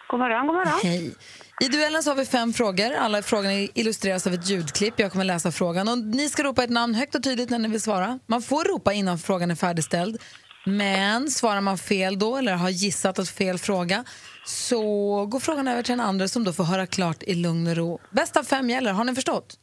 God 0.07 0.19
morgon, 0.19 0.47
god 0.47 0.55
morgon. 0.55 0.79
Hej. 0.83 1.15
I 1.61 1.67
duellen 1.67 2.03
så 2.03 2.09
har 2.09 2.15
vi 2.15 2.25
fem 2.25 2.53
frågor. 2.53 2.93
Alla 2.93 3.21
frågorna 3.21 3.53
illustreras 3.53 4.27
av 4.27 4.33
ett 4.33 4.49
ljudklipp. 4.49 4.93
Jag 4.99 5.11
kommer 5.11 5.25
läsa 5.25 5.51
frågan. 5.51 5.87
Och 5.87 5.97
ni 5.97 6.29
ska 6.29 6.43
ropa 6.43 6.63
ett 6.63 6.69
namn 6.69 6.95
högt 6.95 7.15
och 7.15 7.23
tydligt 7.23 7.49
när 7.49 7.59
ni 7.59 7.67
vill 7.67 7.81
svara. 7.81 8.19
Man 8.27 8.41
får 8.41 8.63
ropa 8.63 8.93
innan 8.93 9.17
frågan 9.17 9.51
är 9.51 9.55
färdigställd. 9.55 10.21
Men 10.65 11.29
svarar 11.29 11.61
man 11.61 11.77
fel 11.77 12.19
då 12.19 12.37
eller 12.37 12.53
har 12.53 12.69
gissat 12.69 13.19
att 13.19 13.29
fel 13.29 13.57
fråga 13.57 14.03
så 14.45 14.81
går 15.25 15.39
frågan 15.39 15.67
över 15.67 15.83
till 15.83 15.91
den 15.91 16.05
andra 16.05 16.27
som 16.27 16.43
då 16.43 16.53
får 16.53 16.63
höra 16.63 16.87
klart 16.87 17.23
i 17.23 17.33
lugn 17.35 17.67
och 17.67 17.75
ro. 17.75 17.99
Bäst 18.11 18.37
av 18.37 18.43
fem 18.43 18.69
gäller. 18.69 18.91
Har 18.91 19.03
ni 19.03 19.15
förstått? 19.15 19.55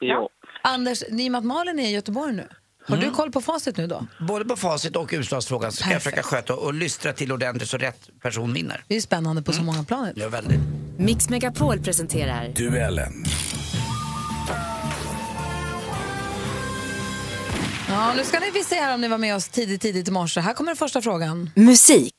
Ja. 0.00 0.28
Anders, 0.62 1.02
i 1.02 1.28
och 1.28 1.32
med 1.32 1.38
att 1.38 1.44
Malin 1.44 1.78
är 1.78 1.88
i 1.88 1.92
Göteborg 1.92 2.32
nu, 2.32 2.48
har 2.86 2.96
du 2.96 3.10
koll 3.10 3.32
på 3.32 3.40
facit 3.40 3.76
nu 3.76 3.86
då? 3.86 4.06
Både 4.18 4.44
på 4.44 4.56
facit 4.56 4.96
och 4.96 5.08
utslagsfrågan 5.12 5.72
så 5.72 5.82
ska 5.82 5.92
jag 5.92 6.02
försöka 6.02 6.22
sköta 6.22 6.54
och 6.54 6.74
lystra 6.74 7.12
till 7.12 7.32
ordentligt 7.32 7.68
så 7.68 7.76
rätt 7.76 8.10
person 8.22 8.52
vinner. 8.52 8.84
Det 8.88 8.94
är 8.94 8.96
ju 8.96 9.02
spännande 9.02 9.42
på 9.42 9.52
så 9.52 9.62
många 9.62 9.84
plan. 9.84 10.12
Ja, 10.16 10.28
väldigt. 10.28 10.60
Mix 10.96 11.28
Megapol 11.28 11.80
presenterar 11.80 12.48
Duellen. 12.48 13.24
Ja, 17.88 18.12
nu 18.16 18.24
ska 18.24 18.40
ni 18.40 18.50
vi 18.50 18.64
se 18.64 18.74
här 18.74 18.94
om 18.94 19.00
ni 19.00 19.08
var 19.08 19.18
med 19.18 19.36
oss 19.36 19.48
tidigt, 19.48 19.82
tidigt 19.82 20.08
i 20.08 20.10
morse. 20.10 20.40
Här 20.40 20.54
kommer 20.54 20.70
den 20.70 20.76
första 20.76 21.02
frågan. 21.02 21.50
musik. 21.54 22.14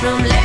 Otroligt 0.00 0.44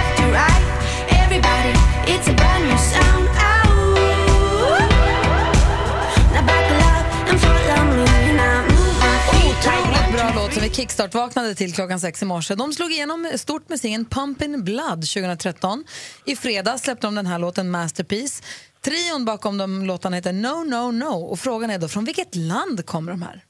vi 10.69 10.75
kickstart-vaknade 10.75 11.55
till 11.55 11.73
klockan 11.73 11.99
sex 11.99 12.21
i 12.21 12.25
morse. 12.25 12.55
De 12.55 12.73
slog 12.73 12.91
igenom 12.91 13.32
stort 13.36 13.69
med 13.69 13.79
sin 13.79 14.05
Pumpin' 14.05 14.63
Blood 14.63 15.08
2013. 15.08 15.84
I 16.25 16.36
fredags 16.36 16.84
släppte 16.84 17.08
de 17.08 17.15
den 17.15 17.25
här 17.25 17.39
låten 17.39 17.71
Masterpiece. 17.71 18.43
Trion 18.82 19.25
bakom 19.25 19.58
de 19.58 19.86
låtarna 19.86 20.15
heter 20.15 20.34
No 20.34 20.63
No 20.63 20.91
No 20.91 21.05
och 21.05 21.39
frågan 21.39 21.69
är 21.69 21.77
då 21.77 21.88
från 21.88 22.05
vilket 22.05 22.36
land 22.36 22.86
kommer 22.86 23.12
de 23.12 23.21
här? 23.21 23.43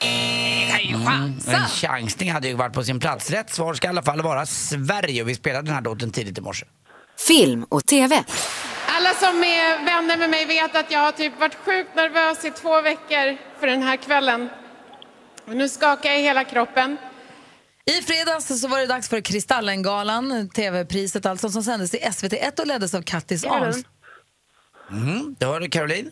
Mm, 0.00 1.38
en 1.48 1.68
chansning 1.68 2.32
hade 2.32 2.48
ju 2.48 2.54
varit 2.54 2.72
på 2.72 2.84
sin 2.84 3.00
plats. 3.00 3.30
Rätt 3.30 3.54
svar 3.54 3.74
ska 3.74 3.86
i 3.86 3.90
alla 3.90 4.02
fall 4.02 4.22
vara 4.22 4.46
Sverige 4.46 5.22
och 5.22 5.28
vi 5.28 5.34
spelade 5.34 5.66
den 5.66 5.74
här 5.74 5.82
låten 5.82 6.10
tidigt 6.10 6.38
i 6.38 6.40
morse. 6.40 6.66
Film 7.28 7.64
och 7.68 7.86
TV. 7.86 8.24
Alla 9.04 9.14
som 9.14 9.44
är 9.44 9.84
vänner 9.84 10.16
med 10.16 10.30
mig 10.30 10.46
vet 10.46 10.76
att 10.76 10.90
jag 10.90 10.98
har 10.98 11.12
typ 11.12 11.40
varit 11.40 11.54
sjukt 11.54 11.94
nervös 11.94 12.44
i 12.44 12.50
två 12.50 12.80
veckor 12.80 13.36
för 13.60 13.66
den 13.66 13.82
här 13.82 13.96
kvällen. 13.96 14.48
Och 15.46 15.56
nu 15.56 15.68
skakar 15.68 16.10
jag 16.10 16.20
i 16.20 16.22
hela 16.22 16.44
kroppen. 16.44 16.96
I 17.84 18.02
fredags 18.02 18.60
så 18.60 18.68
var 18.68 18.80
det 18.80 18.86
dags 18.86 19.08
för 19.08 19.20
Kristallengalan, 19.20 20.48
tv-priset 20.48 21.26
alltså, 21.26 21.48
som 21.48 21.62
sändes 21.62 21.94
i 21.94 21.98
SVT1 21.98 22.60
och 22.60 22.66
leddes 22.66 22.94
av 22.94 23.02
Kattis 23.02 23.44
Arns. 23.44 23.84
Mm, 24.90 25.36
det 25.38 25.46
hörde 25.46 25.68
Caroline. 25.68 26.10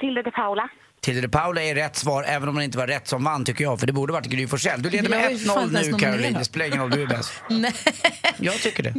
Tilde 0.00 0.22
de 0.22 0.30
Paula. 0.30 0.68
Tilde 1.00 1.20
de 1.20 1.28
Paula 1.28 1.62
är 1.62 1.74
rätt 1.74 1.96
svar, 1.96 2.24
även 2.28 2.48
om 2.48 2.54
det 2.56 2.64
inte 2.64 2.78
var 2.78 2.86
rätt 2.86 3.08
som 3.08 3.24
vann 3.24 3.44
tycker 3.44 3.64
jag, 3.64 3.80
för 3.80 3.86
det 3.86 3.92
borde 3.92 4.12
varit 4.12 4.26
Gry 4.26 4.46
Forssell. 4.46 4.82
Du 4.82 4.90
leder 4.90 5.08
med 5.08 5.32
ju 5.32 5.38
fan 5.38 5.58
1-0 5.58 5.64
inte 5.64 5.76
ens 5.76 5.86
nu 5.86 5.92
nominerad. 5.92 6.14
Caroline, 6.14 6.38
det 6.38 6.44
spelar 6.44 6.66
ingen 6.66 6.80
roll, 6.80 6.90
du 6.90 7.02
är 7.02 7.06
bäst. 7.06 7.32
Nej. 7.50 7.74
Jag 8.36 8.54
tycker 8.54 8.82
det. 8.82 8.90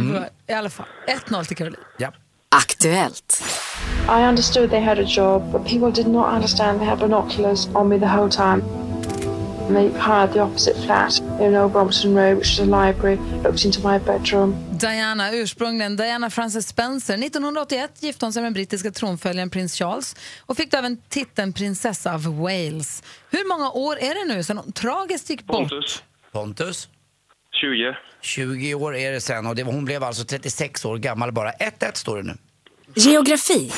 Mm. 0.00 0.24
I 0.46 0.52
alla 0.52 0.70
fall, 0.70 0.86
1-0 1.26 1.44
till 1.44 1.56
Caroline. 1.56 1.80
Ja. 1.98 2.12
Aktuellt. 2.50 3.42
I 4.08 4.22
understood 4.28 4.70
they 4.70 4.80
had 4.80 4.98
a 4.98 5.04
job, 5.04 5.52
but 5.52 5.64
people 5.66 5.90
did 5.90 6.06
not 6.06 6.34
understand 6.34 6.80
they 6.80 6.86
had 6.86 6.98
binoculars 6.98 7.68
on 7.74 7.88
me 7.88 7.98
the 7.98 8.08
whole 8.08 8.30
time. 8.30 8.62
They 9.68 9.90
hired 9.98 10.32
the 10.32 10.40
opposite 10.40 10.76
flat 10.86 11.20
in 11.40 11.54
Old 11.54 11.72
Brompton 11.72 12.14
Road, 12.14 12.38
which 12.38 12.58
was 12.58 12.58
a 12.58 12.64
library, 12.64 13.16
looked 13.44 13.64
into 13.64 13.80
my 13.82 13.98
bedroom. 13.98 14.54
Diana, 14.78 15.30
ursprungligen 15.32 15.96
Diana 15.96 16.30
Frances 16.30 16.68
Spencer. 16.68 17.14
1981 17.14 18.02
gifte 18.02 18.24
hon 18.26 18.32
sig 18.32 18.42
med 18.42 18.46
den 18.46 18.54
brittiska 18.54 18.90
tronföljaren 18.90 19.50
prins 19.50 19.74
Charles 19.74 20.16
och 20.46 20.56
fick 20.56 20.74
även 20.74 20.96
titeln 21.08 21.52
prinsessa 21.52 22.14
av 22.14 22.38
Wales. 22.40 23.02
Hur 23.30 23.48
många 23.48 23.70
år 23.70 23.98
är 23.98 24.28
det 24.28 24.34
nu 24.34 24.42
sedan 24.42 24.58
hon 24.58 24.72
tragiskt 24.72 25.30
gick 25.30 25.46
bort? 25.46 25.58
Pontus. 25.70 26.02
Pontus? 26.32 26.88
20. 27.60 27.96
20 28.28 28.74
år 28.74 28.96
är 28.96 29.12
det 29.12 29.20
sen 29.20 29.46
och 29.46 29.56
det, 29.56 29.62
hon 29.62 29.84
blev 29.84 30.04
alltså 30.04 30.24
36 30.24 30.84
år 30.84 30.98
gammal 30.98 31.32
bara. 31.32 31.52
1-1 31.52 31.94
står 31.94 32.16
det 32.16 32.22
nu. 32.22 32.36
Geografi. 32.94 33.72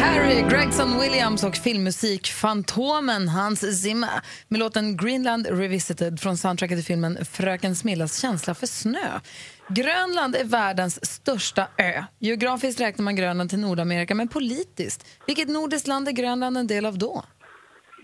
Harry 0.00 0.42
Gregson 0.42 1.00
Williams 1.00 1.44
och 1.44 1.56
filmmusik 1.56 2.32
Fantomen 2.32 3.28
Hans 3.28 3.82
Zimmer 3.82 4.10
med 4.48 4.60
låten 4.60 4.96
Greenland 4.96 5.46
Revisited 5.46 6.20
från 6.20 6.36
soundtracket 6.36 6.78
till 6.78 6.84
filmen 6.84 7.24
Fröken 7.24 7.76
Smillas 7.76 8.20
känsla 8.20 8.54
för 8.54 8.66
snö. 8.66 9.20
Grönland 9.68 10.36
är 10.36 10.44
världens 10.44 11.06
största 11.06 11.66
ö. 11.78 12.04
Geografiskt 12.18 12.80
räknar 12.80 13.04
man 13.04 13.16
Grönland 13.16 13.50
till 13.50 13.58
Nordamerika, 13.58 14.14
men 14.14 14.28
politiskt. 14.28 15.06
Vilket 15.26 15.48
nordiskt 15.48 15.86
land 15.86 16.08
är 16.08 16.12
Grönland 16.12 16.58
en 16.58 16.66
del 16.66 16.86
av 16.86 16.98
då? 16.98 17.24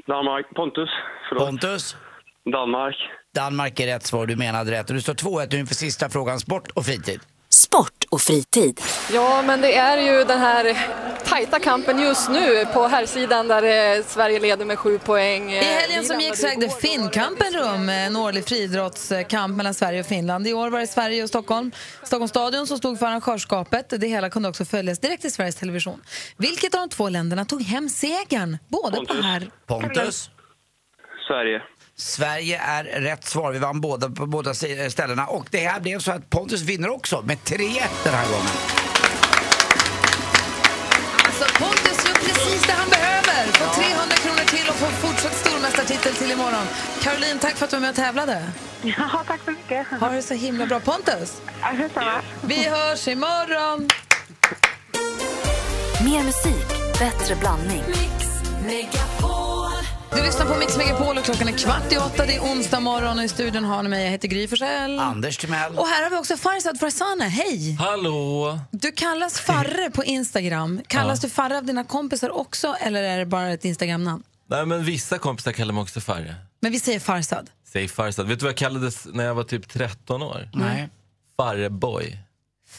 Danmark. 0.07 0.47
Pontus. 0.55 0.91
Förlåt. 1.29 1.47
Pontus? 1.47 1.97
Danmark. 2.53 2.97
Danmark 3.35 3.81
är 3.81 3.87
rätt 3.87 4.07
svar, 4.07 4.27
du 4.27 4.37
menade 4.37 4.71
rätt. 4.71 4.91
Och 4.91 4.95
du 4.95 5.03
står 5.03 5.15
2-1 5.15 5.49
nu 5.51 5.59
inför 5.59 5.75
sista 5.75 6.09
frågan, 6.09 6.41
sport 6.41 6.71
och 6.71 6.87
fritid. 6.87 7.21
Och 8.11 8.21
fritid. 8.21 8.81
Ja, 9.13 9.43
men 9.43 9.61
det 9.61 9.77
är 9.77 9.99
ju 9.99 10.25
den 10.25 10.39
här 10.39 10.77
tajta 11.25 11.59
kampen 11.59 12.01
just 12.01 12.31
nu 12.31 12.67
på 12.73 12.87
här 12.87 13.07
sidan 13.07 13.49
där 13.49 13.97
eh, 13.99 14.05
Sverige 14.05 14.41
leder 14.41 14.65
med 14.65 14.79
sju 14.79 14.99
poäng. 14.99 15.53
I 15.53 15.57
helgen 15.57 16.05
som 16.05 16.21
gick 16.21 16.37
så 16.37 16.47
ägde 16.47 16.69
Finnkampen 16.69 17.53
rum, 17.53 17.89
en 17.89 18.17
årlig 18.17 18.45
friidrottskamp 18.45 19.57
mellan 19.57 19.75
Sverige 19.75 20.01
och 20.01 20.07
Finland. 20.07 20.47
I 20.47 20.53
år 20.53 20.71
var 20.71 20.81
det 20.81 20.87
Sverige 20.87 21.23
och 21.23 21.29
Stockholm. 21.29 21.73
Stockholms 22.03 22.31
stadion 22.31 22.67
som 22.67 22.79
stod 22.79 22.99
för 22.99 23.07
arrangörskapet. 23.07 23.91
Det 24.01 24.07
hela 24.07 24.31
kunde 24.31 24.49
också 24.49 24.65
följas 24.65 24.99
direkt 24.99 25.25
i 25.25 25.31
Sveriges 25.31 25.57
Television. 25.57 26.03
Vilket 26.37 26.75
av 26.75 26.81
de 26.81 26.89
två 26.89 27.09
länderna 27.09 27.45
tog 27.45 27.63
hem 27.63 27.89
segern? 27.89 28.59
Både 28.69 28.97
på 28.97 29.07
Pontus. 29.07 29.25
här... 29.25 29.51
Pontus? 29.67 30.31
Sverige. 31.29 31.63
Sverige 32.01 32.59
är 32.65 32.85
rätt 32.85 33.25
svar. 33.25 33.53
Vi 33.53 33.59
vann 33.59 33.81
båda 33.81 34.11
på 34.11 34.27
båda 34.27 34.55
si- 34.55 34.91
ställena. 34.91 35.27
Och 35.27 35.47
det 35.51 35.59
här 35.59 35.81
blev 35.81 35.99
så 35.99 36.13
att 36.13 36.31
Pontus 36.31 36.61
vinner 36.61 36.91
också 36.91 37.23
med 37.23 37.39
3-1 37.45 37.83
den 38.05 38.15
här 38.15 38.27
gången. 38.27 38.47
Alltså 41.25 41.45
Pontus 41.59 42.07
gör 42.07 42.15
precis 42.15 42.63
det 42.67 42.73
han 42.73 42.89
behöver. 42.89 43.53
Får 43.53 43.83
300 43.83 44.17
kronor 44.17 44.45
till 44.49 44.69
och 44.69 44.75
får 44.75 44.87
fortsatt 45.09 45.35
stormästartitel 45.37 46.15
till 46.15 46.31
imorgon. 46.31 46.67
Caroline, 47.03 47.39
tack 47.39 47.55
för 47.57 47.65
att 47.65 47.71
du 47.71 47.77
var 47.77 47.81
med 47.81 47.91
och 47.91 47.97
tävlade. 47.97 48.43
Ja, 48.83 49.23
tack 49.27 49.41
så 49.45 49.51
mycket. 49.51 49.87
Ha 50.01 50.09
det 50.09 50.23
så 50.23 50.35
himla 50.35 50.67
bra. 50.67 50.81
Pontus, 50.81 51.41
Ja, 51.95 52.21
vi 52.43 52.69
hörs 52.69 53.09
imorgon. 53.09 53.89
Mer 56.05 56.23
musik, 56.23 56.69
bättre 56.99 57.35
blandning. 57.37 57.83
Du 60.15 60.23
lyssnar 60.23 60.47
på 60.47 60.57
Mix 60.59 60.77
Megapol 60.77 61.19
och 61.19 61.25
klockan 61.25 61.49
är 61.49 61.53
kvart 61.59 61.93
i 61.93 61.97
åtta. 61.97 62.27
Det 62.27 62.35
är 62.37 62.41
onsdag 62.41 62.81
morgon 62.81 63.19
och 63.19 63.25
i 63.25 63.29
studion 63.29 63.65
har 63.65 63.83
ni 63.83 63.89
mig. 63.89 64.05
Jag 64.05 64.11
heter 64.11 64.29
Gry 64.29 64.49
Forssell. 64.49 64.99
Anders 64.99 65.39
Timell. 65.39 65.79
Och 65.79 65.87
här 65.87 66.03
har 66.03 66.11
vi 66.11 66.17
också 66.17 66.37
Farzad 66.37 66.81
Farzana. 66.81 67.25
Hej! 67.25 67.73
Hallå! 67.73 68.59
Du 68.71 68.93
kallas 68.93 69.41
Farre 69.41 69.91
på 69.91 70.05
Instagram. 70.05 70.81
Kallas 70.87 71.23
Ja. 71.23 71.27
du 71.29 71.35
Farre 71.35 71.59
av 71.59 71.65
dina 71.65 71.85
kompisar 71.85 72.31
också 72.31 72.77
eller 72.81 73.03
är 73.03 73.19
det 73.19 73.27
bara 73.27 73.51
ett 73.51 73.65
Instagramnamn? 73.65 74.23
Nej, 74.47 74.67
men 74.67 74.85
vissa 74.85 75.19
kompisar 75.19 75.53
kallar 75.53 75.75
mig 75.75 75.83
också 75.83 76.01
Farre. 76.01 76.35
Men 76.61 76.73
vi 76.73 76.81
säger 76.81 77.01
Farzad. 77.01 77.51
Säg 77.73 77.89
Farsad. 77.89 78.27
Vet 78.29 78.39
du 78.39 78.43
vad 78.45 78.51
jag 78.53 78.59
kallades 78.59 79.07
när 79.13 79.25
jag 79.25 79.35
var 79.35 79.45
typ 79.45 79.69
13 79.69 80.23
år? 80.23 80.51
Nej. 80.55 80.89
Farreboy. 81.37 82.19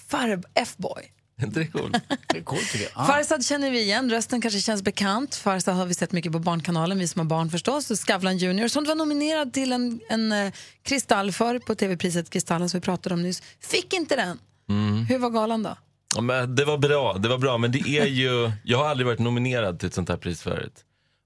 Farre 0.10 0.42
F-boy. 0.56 1.12
Är 1.56 1.60
det 1.60 1.68
coolt? 1.68 1.98
Det 2.28 2.38
är 2.38 2.44
coolt 2.44 2.72
tycker 2.72 2.88
jag. 2.96 3.08
Farzad 3.08 3.46
känner 3.46 3.72
vi 3.72 3.82
igen, 3.82 4.10
rösten 4.10 4.42
kanske 4.42 4.60
känns 4.60 4.82
bekant. 4.82 5.36
Farzad 5.36 5.76
har 5.76 5.86
vi 5.86 5.94
sett 5.94 6.12
mycket 6.12 6.32
på 6.32 6.40
Barnkanalen, 6.40 7.00
vi 7.00 7.08
som 7.08 7.20
har 7.20 7.26
barn 7.26 7.50
förstås. 7.50 7.92
Och 7.92 8.00
Skavlan 8.00 8.38
Junior 8.38 8.68
som 8.68 8.84
var 8.84 8.96
nominerad 8.96 9.54
till 9.54 9.72
en, 9.72 10.00
en 10.10 10.32
eh, 10.32 10.54
kristall 10.84 11.32
för 11.32 11.60
på 11.60 11.76
tv-priset 11.76 12.30
Kristallen 12.30 12.70
som 12.70 12.80
vi 12.80 12.86
pratade 12.86 13.16
om 13.16 13.24
nyss. 13.24 13.44
Fick 13.60 13.94
inte 13.94 14.16
den. 14.16 14.40
Mm. 14.70 15.06
Hur 15.06 15.18
var 15.18 15.30
galan 15.30 15.64
då? 15.64 15.78
Ja, 16.16 16.22
men 16.22 16.56
det 16.56 16.66
var 16.66 16.78
bra, 16.78 17.14
det 17.14 17.30
var 17.30 17.38
bra. 17.38 17.58
Men 17.58 17.72
det 17.72 17.90
är 17.90 18.06
ju, 18.06 18.52
jag 18.64 18.78
har 18.78 18.88
aldrig 18.88 19.08
varit 19.08 19.20
nominerad 19.20 19.80
till 19.80 19.88
ett 19.88 19.94
sånt 19.94 20.10
här 20.10 20.18
pris 20.18 20.42
förut. 20.42 20.74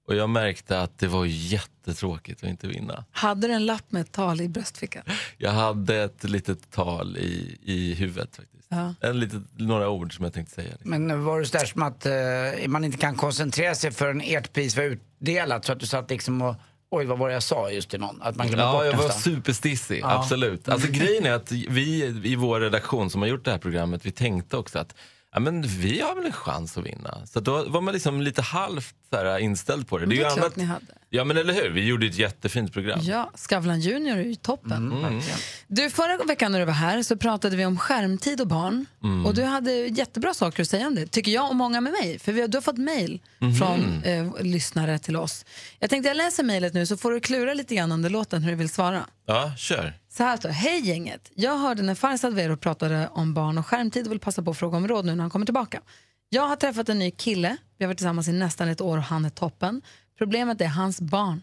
Och 0.06 0.14
jag 0.14 0.30
märkte 0.30 0.80
att 0.80 0.98
det 0.98 1.06
var 1.06 1.24
jättetråkigt 1.24 2.42
att 2.42 2.48
inte 2.48 2.66
vinna. 2.66 3.04
Hade 3.10 3.46
du 3.46 3.52
en 3.52 3.66
lapp 3.66 3.92
med 3.92 4.02
ett 4.02 4.12
tal 4.12 4.40
i 4.40 4.48
bröstfickan? 4.48 5.02
Jag 5.38 5.50
hade 5.50 5.96
ett 5.96 6.24
litet 6.24 6.70
tal 6.70 7.16
i, 7.16 7.58
i 7.62 7.94
huvudet 7.94 8.36
faktiskt. 8.36 8.66
Ja. 8.68 8.94
En 9.00 9.20
litet, 9.20 9.42
några 9.56 9.88
ord 9.88 10.16
som 10.16 10.24
jag 10.24 10.34
tänkte 10.34 10.54
säga. 10.54 10.74
Men 10.82 11.24
var 11.24 11.40
det 11.40 11.46
sådär 11.46 11.64
som 11.64 11.82
att 11.82 12.06
eh, 12.06 12.68
man 12.68 12.84
inte 12.84 12.98
kan 12.98 13.14
koncentrera 13.14 13.74
sig 13.74 13.90
förrän 13.90 14.20
ert 14.20 14.52
pris 14.52 14.76
var 14.76 14.84
utdelat 14.84 15.64
så 15.64 15.72
att 15.72 15.80
du 15.80 15.86
satt 15.86 16.10
liksom 16.10 16.42
och 16.42 16.56
Oj, 16.90 17.04
vad 17.04 17.18
var 17.18 17.28
det 17.28 17.34
jag 17.34 17.42
sa 17.42 17.70
just 17.70 17.88
till 17.90 18.00
någon? 18.00 18.22
Att 18.22 18.36
man 18.36 18.46
glömde 18.46 18.64
Ja, 18.64 18.72
bort 18.72 18.84
jag 18.84 18.96
var 18.96 19.08
superstissig. 19.08 20.00
Ja. 20.02 20.18
Absolut. 20.18 20.68
Alltså, 20.68 20.88
grejen 20.90 21.26
är 21.26 21.32
att 21.32 21.52
vi 21.52 22.04
i 22.24 22.36
vår 22.36 22.60
redaktion 22.60 23.10
som 23.10 23.22
har 23.22 23.28
gjort 23.28 23.44
det 23.44 23.50
här 23.50 23.58
programmet, 23.58 24.06
vi 24.06 24.10
tänkte 24.10 24.56
också 24.56 24.78
att 24.78 24.94
ja, 25.36 25.40
men 25.40 25.62
vi 25.62 26.00
har 26.00 26.14
väl 26.14 26.26
en 26.26 26.32
chans 26.32 26.78
att 26.78 26.86
vinna. 26.86 27.26
Så 27.26 27.40
då 27.40 27.64
var 27.68 27.80
man 27.80 27.94
liksom 27.94 28.20
lite 28.22 28.42
halvt 28.42 28.94
så 29.10 29.16
här, 29.16 29.38
inställd 29.38 29.88
på 29.88 29.98
det. 29.98 30.06
Det 30.06 30.14
ju 30.14 30.20
är 30.22 30.24
klart 30.30 30.38
annat- 30.38 30.56
ni 30.56 30.64
hade. 30.64 30.86
Ja 31.16 31.24
men 31.24 31.36
eller 31.36 31.54
hur, 31.54 31.70
vi 31.70 31.86
gjorde 31.86 32.06
ett 32.06 32.18
jättefint 32.18 32.72
program. 32.72 33.00
Ja, 33.02 33.30
Skavlan 33.34 33.80
Junior 33.80 34.16
är 34.18 34.22
ju 34.24 34.34
toppen. 34.34 34.92
Mm. 34.92 35.20
Du, 35.66 35.90
förra 35.90 36.24
veckan 36.24 36.52
när 36.52 36.58
du 36.58 36.64
var 36.64 36.72
här 36.72 37.02
så 37.02 37.16
pratade 37.16 37.56
vi 37.56 37.66
om 37.66 37.78
skärmtid 37.78 38.40
och 38.40 38.46
barn. 38.46 38.86
Mm. 39.02 39.26
Och 39.26 39.34
du 39.34 39.42
hade 39.42 39.72
jättebra 39.72 40.34
saker 40.34 40.62
att 40.62 40.68
säga 40.68 40.86
om 40.86 40.94
det, 40.94 41.06
tycker 41.06 41.32
jag 41.32 41.48
och 41.50 41.56
många 41.56 41.80
med 41.80 41.92
mig. 41.92 42.18
För 42.18 42.32
vi 42.32 42.40
har, 42.40 42.48
du 42.48 42.56
har 42.56 42.62
fått 42.62 42.78
mejl 42.78 43.20
Mhm. 43.38 43.54
från 43.54 44.02
eh, 44.04 44.42
lyssnare 44.42 44.98
till 44.98 45.16
oss. 45.16 45.44
Jag 45.78 45.90
tänkte 45.90 46.08
jag 46.08 46.16
läser 46.16 46.42
mejlet 46.42 46.74
nu 46.74 46.86
så 46.86 46.96
får 46.96 47.12
du 47.12 47.20
klura 47.20 47.54
lite 47.54 47.74
grann 47.74 47.92
under 47.92 48.10
låten 48.10 48.42
hur 48.42 48.50
du 48.50 48.56
vill 48.56 48.68
svara. 48.68 49.06
Ja, 49.26 49.52
kör. 49.58 49.92
Så 50.08 50.22
här 50.22 50.36
står 50.36 50.48
Hej 50.48 50.80
gänget! 50.88 51.30
Jag 51.34 51.58
hörde 51.58 51.82
när 51.82 51.94
Farzad 51.94 52.34
Vero 52.34 52.56
pratade 52.56 53.08
om 53.12 53.34
barn 53.34 53.58
och 53.58 53.66
skärmtid 53.66 54.06
och 54.06 54.12
vill 54.12 54.20
passa 54.20 54.42
på 54.42 54.50
att 54.50 54.56
fråga 54.58 54.76
om 54.76 54.88
råd 54.88 55.04
nu 55.04 55.14
när 55.14 55.22
han 55.22 55.30
kommer 55.30 55.46
tillbaka. 55.46 55.80
Jag 56.28 56.48
har 56.48 56.56
träffat 56.56 56.88
en 56.88 56.98
ny 56.98 57.10
kille, 57.10 57.56
vi 57.78 57.84
har 57.84 57.88
varit 57.88 57.98
tillsammans 57.98 58.28
i 58.28 58.32
nästan 58.32 58.68
ett 58.68 58.80
år 58.80 58.96
och 58.98 59.02
han 59.04 59.24
är 59.24 59.30
toppen. 59.30 59.82
Problemet 60.18 60.60
är 60.60 60.66
hans 60.66 61.00
barn. 61.00 61.42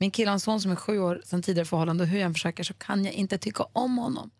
Min 0.00 0.10
kille 0.10 0.28
har 0.30 0.34
en 0.34 0.40
son 0.40 0.60
som 0.60 0.70
är 0.70 0.76
sju 0.76 0.98
år 0.98 1.22
sedan 1.24 1.42
tidigare 1.42 1.66
förhållande 1.66 2.04
och 2.04 2.08
hur 2.08 2.18
jag 2.18 2.26
än 2.26 2.34
försöker 2.34 2.64
så 2.64 2.74
kan 2.74 3.04
jag 3.04 3.14
inte 3.14 3.38
tycka 3.38 3.64
om 3.72 3.98
honom. 3.98 4.30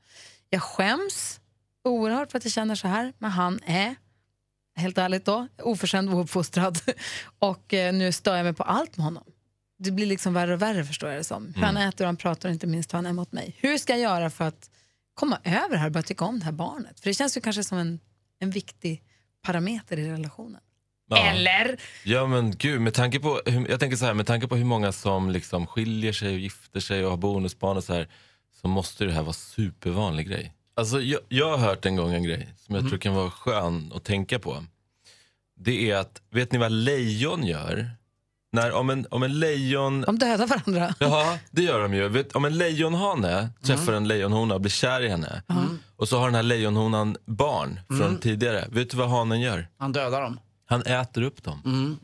Jag 0.50 0.62
skäms 0.62 1.40
oerhört 1.84 2.30
för 2.30 2.38
att 2.38 2.44
jag 2.44 2.52
känner 2.52 2.74
så 2.74 2.88
här, 2.88 3.12
men 3.18 3.30
han 3.30 3.60
är, 3.64 3.94
helt 4.76 4.98
ärligt 4.98 5.24
då, 5.24 5.48
oförskämd 5.62 6.08
och 6.10 6.18
ouppfostrad. 6.18 6.78
Och 7.38 7.74
eh, 7.74 7.94
nu 7.94 8.12
stör 8.12 8.36
jag 8.36 8.44
mig 8.44 8.52
på 8.52 8.62
allt 8.62 8.96
med 8.96 9.04
honom. 9.04 9.24
Det 9.78 9.90
blir 9.90 10.06
liksom 10.06 10.34
värre 10.34 10.54
och 10.54 10.62
värre 10.62 10.84
förstår 10.84 11.10
jag 11.10 11.20
det 11.20 11.24
som. 11.24 11.46
Hur 11.54 11.62
han 11.62 11.76
Mm. 11.76 11.88
äter 11.88 12.04
och 12.04 12.08
han 12.08 12.16
pratar 12.16 12.48
och 12.48 12.52
inte 12.52 12.66
minst 12.66 12.92
hur 12.92 12.96
han 12.98 13.06
är 13.06 13.12
mot 13.12 13.32
mig. 13.32 13.56
Hur 13.58 13.78
ska 13.78 13.92
jag 13.92 14.00
göra 14.00 14.30
för 14.30 14.44
att 14.44 14.70
komma 15.14 15.38
över 15.44 15.70
det 15.70 15.76
här 15.78 15.86
och 15.86 15.92
börja 15.92 16.02
tycka 16.02 16.24
om 16.24 16.38
det 16.38 16.44
här 16.44 16.52
barnet? 16.52 17.00
För 17.00 17.10
det 17.10 17.14
känns 17.14 17.36
ju 17.36 17.40
kanske 17.40 17.64
som 17.64 17.78
en, 17.78 18.00
en 18.38 18.50
viktig 18.50 19.02
parameter 19.42 19.98
i 19.98 20.10
relationen. 20.10 20.60
Ja. 21.16 21.24
Eller? 21.26 21.76
Ja 22.04 22.26
men 22.26 22.56
gud, 22.56 22.80
med 22.80 22.94
tanke 22.94 23.20
på, 23.20 23.40
jag 23.68 23.80
tänker 23.80 23.96
så 23.96 24.04
här, 24.06 24.14
med 24.14 24.26
tanke 24.26 24.48
på 24.48 24.56
hur 24.56 24.64
många 24.64 24.92
som 24.92 25.30
liksom 25.30 25.66
skiljer 25.66 26.12
sig 26.12 26.32
och 26.34 26.38
gifter 26.38 26.80
sig 26.80 27.04
och 27.04 27.10
har 27.10 27.16
bonusbarn 27.16 27.76
och 27.76 27.84
så 27.84 27.94
här, 27.94 28.08
så 28.60 28.68
måste 28.68 29.04
det 29.04 29.12
här 29.12 29.22
vara 29.22 29.32
supervanlig 29.32 30.28
grej. 30.28 30.52
Alltså 30.76 31.00
jag, 31.00 31.20
jag 31.28 31.50
har 31.50 31.56
hört 31.58 31.86
en 31.86 31.96
gång 31.96 32.14
en 32.14 32.22
grej 32.22 32.48
som 32.66 32.74
jag 32.74 32.88
tror 32.88 32.98
kan 32.98 33.14
vara 33.14 33.30
skön 33.30 33.92
att 33.94 34.04
tänka 34.04 34.38
på. 34.38 34.64
Det 35.60 35.90
är 35.90 35.96
att, 35.96 36.22
vet 36.30 36.52
ni 36.52 36.58
vad 36.58 36.72
lejon 36.72 37.46
gör? 37.46 37.90
När, 38.54 38.72
om, 38.72 38.90
en, 38.90 39.06
om 39.10 39.22
en 39.22 39.38
lejon... 39.40 40.00
De 40.00 40.18
dödar 40.18 40.46
varandra. 40.46 40.94
Ja, 41.00 41.38
det 41.50 41.62
gör 41.62 41.82
de 41.82 41.94
ju. 41.94 42.08
Vet, 42.08 42.32
om 42.36 42.44
en 42.44 42.58
lejonhane 42.58 43.48
träffar 43.62 43.92
en 43.92 44.08
lejonhona 44.08 44.54
och 44.54 44.60
blir 44.60 44.70
kär 44.70 45.00
i 45.02 45.08
henne 45.08 45.42
och 45.96 46.08
så 46.08 46.18
har 46.18 46.26
den 46.26 46.34
här 46.34 46.42
lejonhonan 46.42 47.16
barn 47.26 47.80
från 47.88 48.00
Mm. 48.02 48.18
tidigare. 48.20 48.68
Vet 48.70 48.90
du 48.90 48.96
vad 48.96 49.08
hanen 49.10 49.40
gör? 49.40 49.68
Han 49.78 49.92
dödar 49.92 50.20
dem. 50.20 50.40
Han 50.72 50.82
äter 50.82 51.22
upp 51.22 51.42
dem. 51.42 51.98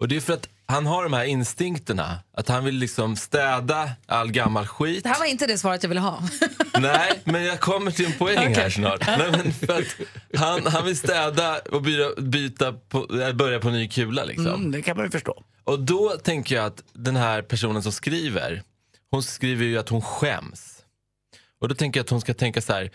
Och 0.00 0.08
det 0.08 0.16
är 0.16 0.20
för 0.20 0.32
att 0.32 0.48
han 0.66 0.86
har 0.86 1.02
de 1.02 1.12
här 1.12 1.24
instinkterna. 1.24 2.18
Att 2.32 2.48
han 2.48 2.64
vill 2.64 2.74
liksom 2.74 3.16
städa 3.16 3.90
all 4.06 4.30
gammal 4.30 4.66
skit. 4.66 5.02
Det 5.02 5.08
här 5.08 5.18
var 5.18 5.26
inte 5.26 5.46
det 5.46 5.58
svaret 5.58 5.82
jag 5.82 5.88
ville 5.88 6.00
ha. 6.00 6.22
Nej, 6.80 7.20
men 7.24 7.44
jag 7.44 7.60
kommer 7.60 7.90
till 7.90 8.06
en 8.06 8.12
poäng 8.12 8.36
här 8.36 8.50
Okej. 8.50 8.70
snart. 8.70 9.06
Nej, 9.06 9.30
men 9.30 9.52
för 9.52 9.78
att 9.78 9.86
han, 10.40 10.66
han 10.66 10.84
vill 10.84 10.96
städa 10.96 11.58
och 11.58 11.82
byta, 11.82 12.20
byta 12.20 12.72
på, 12.72 13.20
äh, 13.22 13.32
börja 13.32 13.60
på 13.60 13.70
ny 13.70 13.88
kula. 13.88 14.24
Liksom. 14.24 14.46
Mm, 14.46 14.70
det 14.70 14.82
kan 14.82 14.96
man 14.96 15.06
ju 15.06 15.10
förstå. 15.10 15.44
Och 15.64 15.80
då 15.80 16.10
tänker 16.10 16.56
jag 16.56 16.64
att 16.64 16.84
den 16.92 17.16
här 17.16 17.42
personen 17.42 17.82
som 17.82 17.92
skriver, 17.92 18.62
hon 19.10 19.22
skriver 19.22 19.64
ju 19.64 19.78
att 19.78 19.88
hon 19.88 20.02
skäms. 20.02 20.78
Och 21.60 21.68
då 21.68 21.74
tänker 21.74 22.00
jag 22.00 22.04
att 22.04 22.10
hon 22.10 22.20
ska 22.20 22.34
tänka 22.34 22.60
så 22.60 22.72
här, 22.72 22.90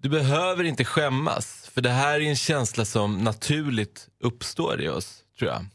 du 0.00 0.08
behöver 0.08 0.64
inte 0.64 0.84
skämmas. 0.84 1.70
För 1.74 1.80
det 1.80 1.90
här 1.90 2.20
är 2.20 2.24
en 2.24 2.36
känsla 2.36 2.84
som 2.84 3.24
naturligt 3.24 4.08
uppstår 4.20 4.82
i 4.82 4.88
oss, 4.88 5.24
tror 5.38 5.50
jag. 5.50 5.66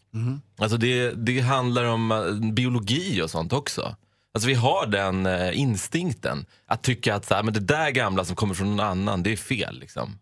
Alltså 0.57 0.77
det, 0.77 1.11
det 1.11 1.39
handlar 1.39 1.85
om 1.85 2.11
eh, 2.11 2.51
biologi 2.53 3.21
och 3.21 3.29
sånt 3.29 3.53
också. 3.53 3.95
Alltså 4.33 4.47
vi 4.47 4.53
har 4.53 4.85
den 4.87 5.25
eh, 5.25 5.59
instinkten 5.59 6.45
att 6.65 6.83
tycka 6.83 7.15
att 7.15 7.25
så 7.25 7.35
här, 7.35 7.43
men 7.43 7.53
det 7.53 7.59
där 7.59 7.89
gamla 7.89 8.25
som 8.25 8.35
kommer 8.35 8.53
från 8.53 8.75
någon 8.75 8.85
annan, 8.85 9.23
det 9.23 9.31
är 9.31 9.37
fel. 9.37 9.79
Liksom. 9.79 10.19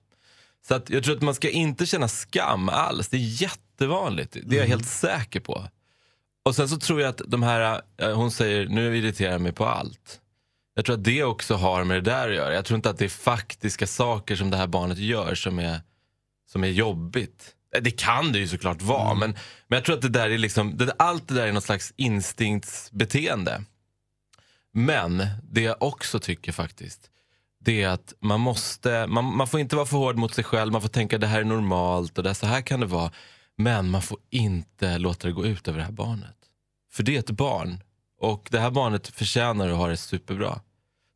Så 0.68 0.76
att 0.76 0.90
jag 0.90 1.04
tror 1.04 1.16
att 1.16 1.22
man 1.22 1.36
ska 1.36 1.50
inte 1.50 1.86
känna 1.86 2.08
skam 2.08 2.70
alls. 2.70 3.08
Det 3.08 3.18
är 3.18 3.42
jättevanligt. 3.42 4.38
Det 4.44 4.56
är 4.56 4.60
jag 4.60 4.68
helt 4.68 4.88
säker 4.88 5.40
på. 5.40 5.66
Och 6.46 6.56
sen 6.56 6.70
så 6.70 6.78
tror 6.78 7.02
jag 7.02 7.10
att 7.10 7.22
de 7.28 7.44
här, 7.44 7.82
eh, 7.98 8.14
hon 8.14 8.32
säger 8.32 8.68
nu 8.68 8.98
irriterar 8.98 9.32
jag 9.32 9.42
mig 9.42 9.52
på 9.52 9.66
allt. 9.66 10.21
Jag 10.74 10.86
tror 10.86 10.96
att 10.96 11.04
det 11.04 11.24
också 11.24 11.56
har 11.56 11.84
med 11.84 11.98
det 11.98 12.12
där 12.12 12.30
att 12.30 12.36
göra. 12.36 12.54
Jag 12.54 12.66
tror 12.66 12.76
inte 12.76 12.90
att 12.90 12.98
det 12.98 13.06
är 13.06 13.10
faktiska 13.10 13.88
saker 13.88 14.36
som 14.36 14.50
det 14.50 14.58
här 14.58 14.68
barnet 14.68 14.98
gör 14.98 15.36
som 15.36 15.60
är, 15.60 15.82
som 16.52 16.64
är 16.64 16.68
jobbigt. 16.68 17.56
Det 17.82 17.92
kan 17.92 18.32
det 18.32 18.40
ju 18.40 18.48
såklart 18.48 18.82
vara, 18.82 19.14
men, 19.14 19.32
men 19.68 19.78
jag 19.78 19.86
tror 19.86 19.96
att 19.96 20.02
det 20.02 20.10
där 20.10 20.30
är 20.30 20.38
liksom, 20.38 20.78
det, 20.78 20.94
allt 21.00 21.28
det 21.28 21.34
där 21.34 21.48
är 21.48 21.52
något 21.52 21.64
slags 21.64 21.94
instinktsbeteende. 21.96 23.64
Men 24.74 25.26
det 25.44 25.62
jag 25.62 25.84
också 25.84 26.20
tycker 26.20 26.52
faktiskt, 26.52 27.10
det 27.60 27.84
är 27.84 27.90
att 27.90 28.14
man 28.20 28.40
måste, 28.40 29.08
man, 29.08 29.38
man 29.38 29.48
får 29.48 29.60
inte 29.60 29.76
vara 29.76 29.86
för 29.86 29.98
hård 29.98 30.16
mot 30.16 30.34
sig 30.34 30.44
själv, 30.44 30.72
man 30.72 30.82
får 30.82 30.90
tänka 30.90 31.18
det 31.18 31.28
här 31.28 31.40
är 31.40 31.46
normalt 31.46 32.18
och 32.18 32.24
det, 32.24 32.34
så 32.34 32.46
här 32.46 32.62
kan 32.62 32.80
det 32.80 32.86
vara. 32.86 33.12
Men 33.58 33.90
man 33.90 34.02
får 34.02 34.18
inte 34.30 34.98
låta 34.98 35.28
det 35.28 35.34
gå 35.34 35.46
ut 35.46 35.68
över 35.68 35.80
det 35.80 35.86
här 35.86 35.92
barnet. 35.92 36.38
För 36.92 37.04
det 37.04 37.16
är 37.16 37.20
ett 37.20 37.32
barn 37.32 37.84
och 38.22 38.48
det 38.52 38.60
här 38.60 38.72
barnet 38.72 39.08
förtjänar 39.08 39.70
att 39.70 39.78
ha 39.78 39.88
det 39.88 39.98
superbra. 39.98 40.60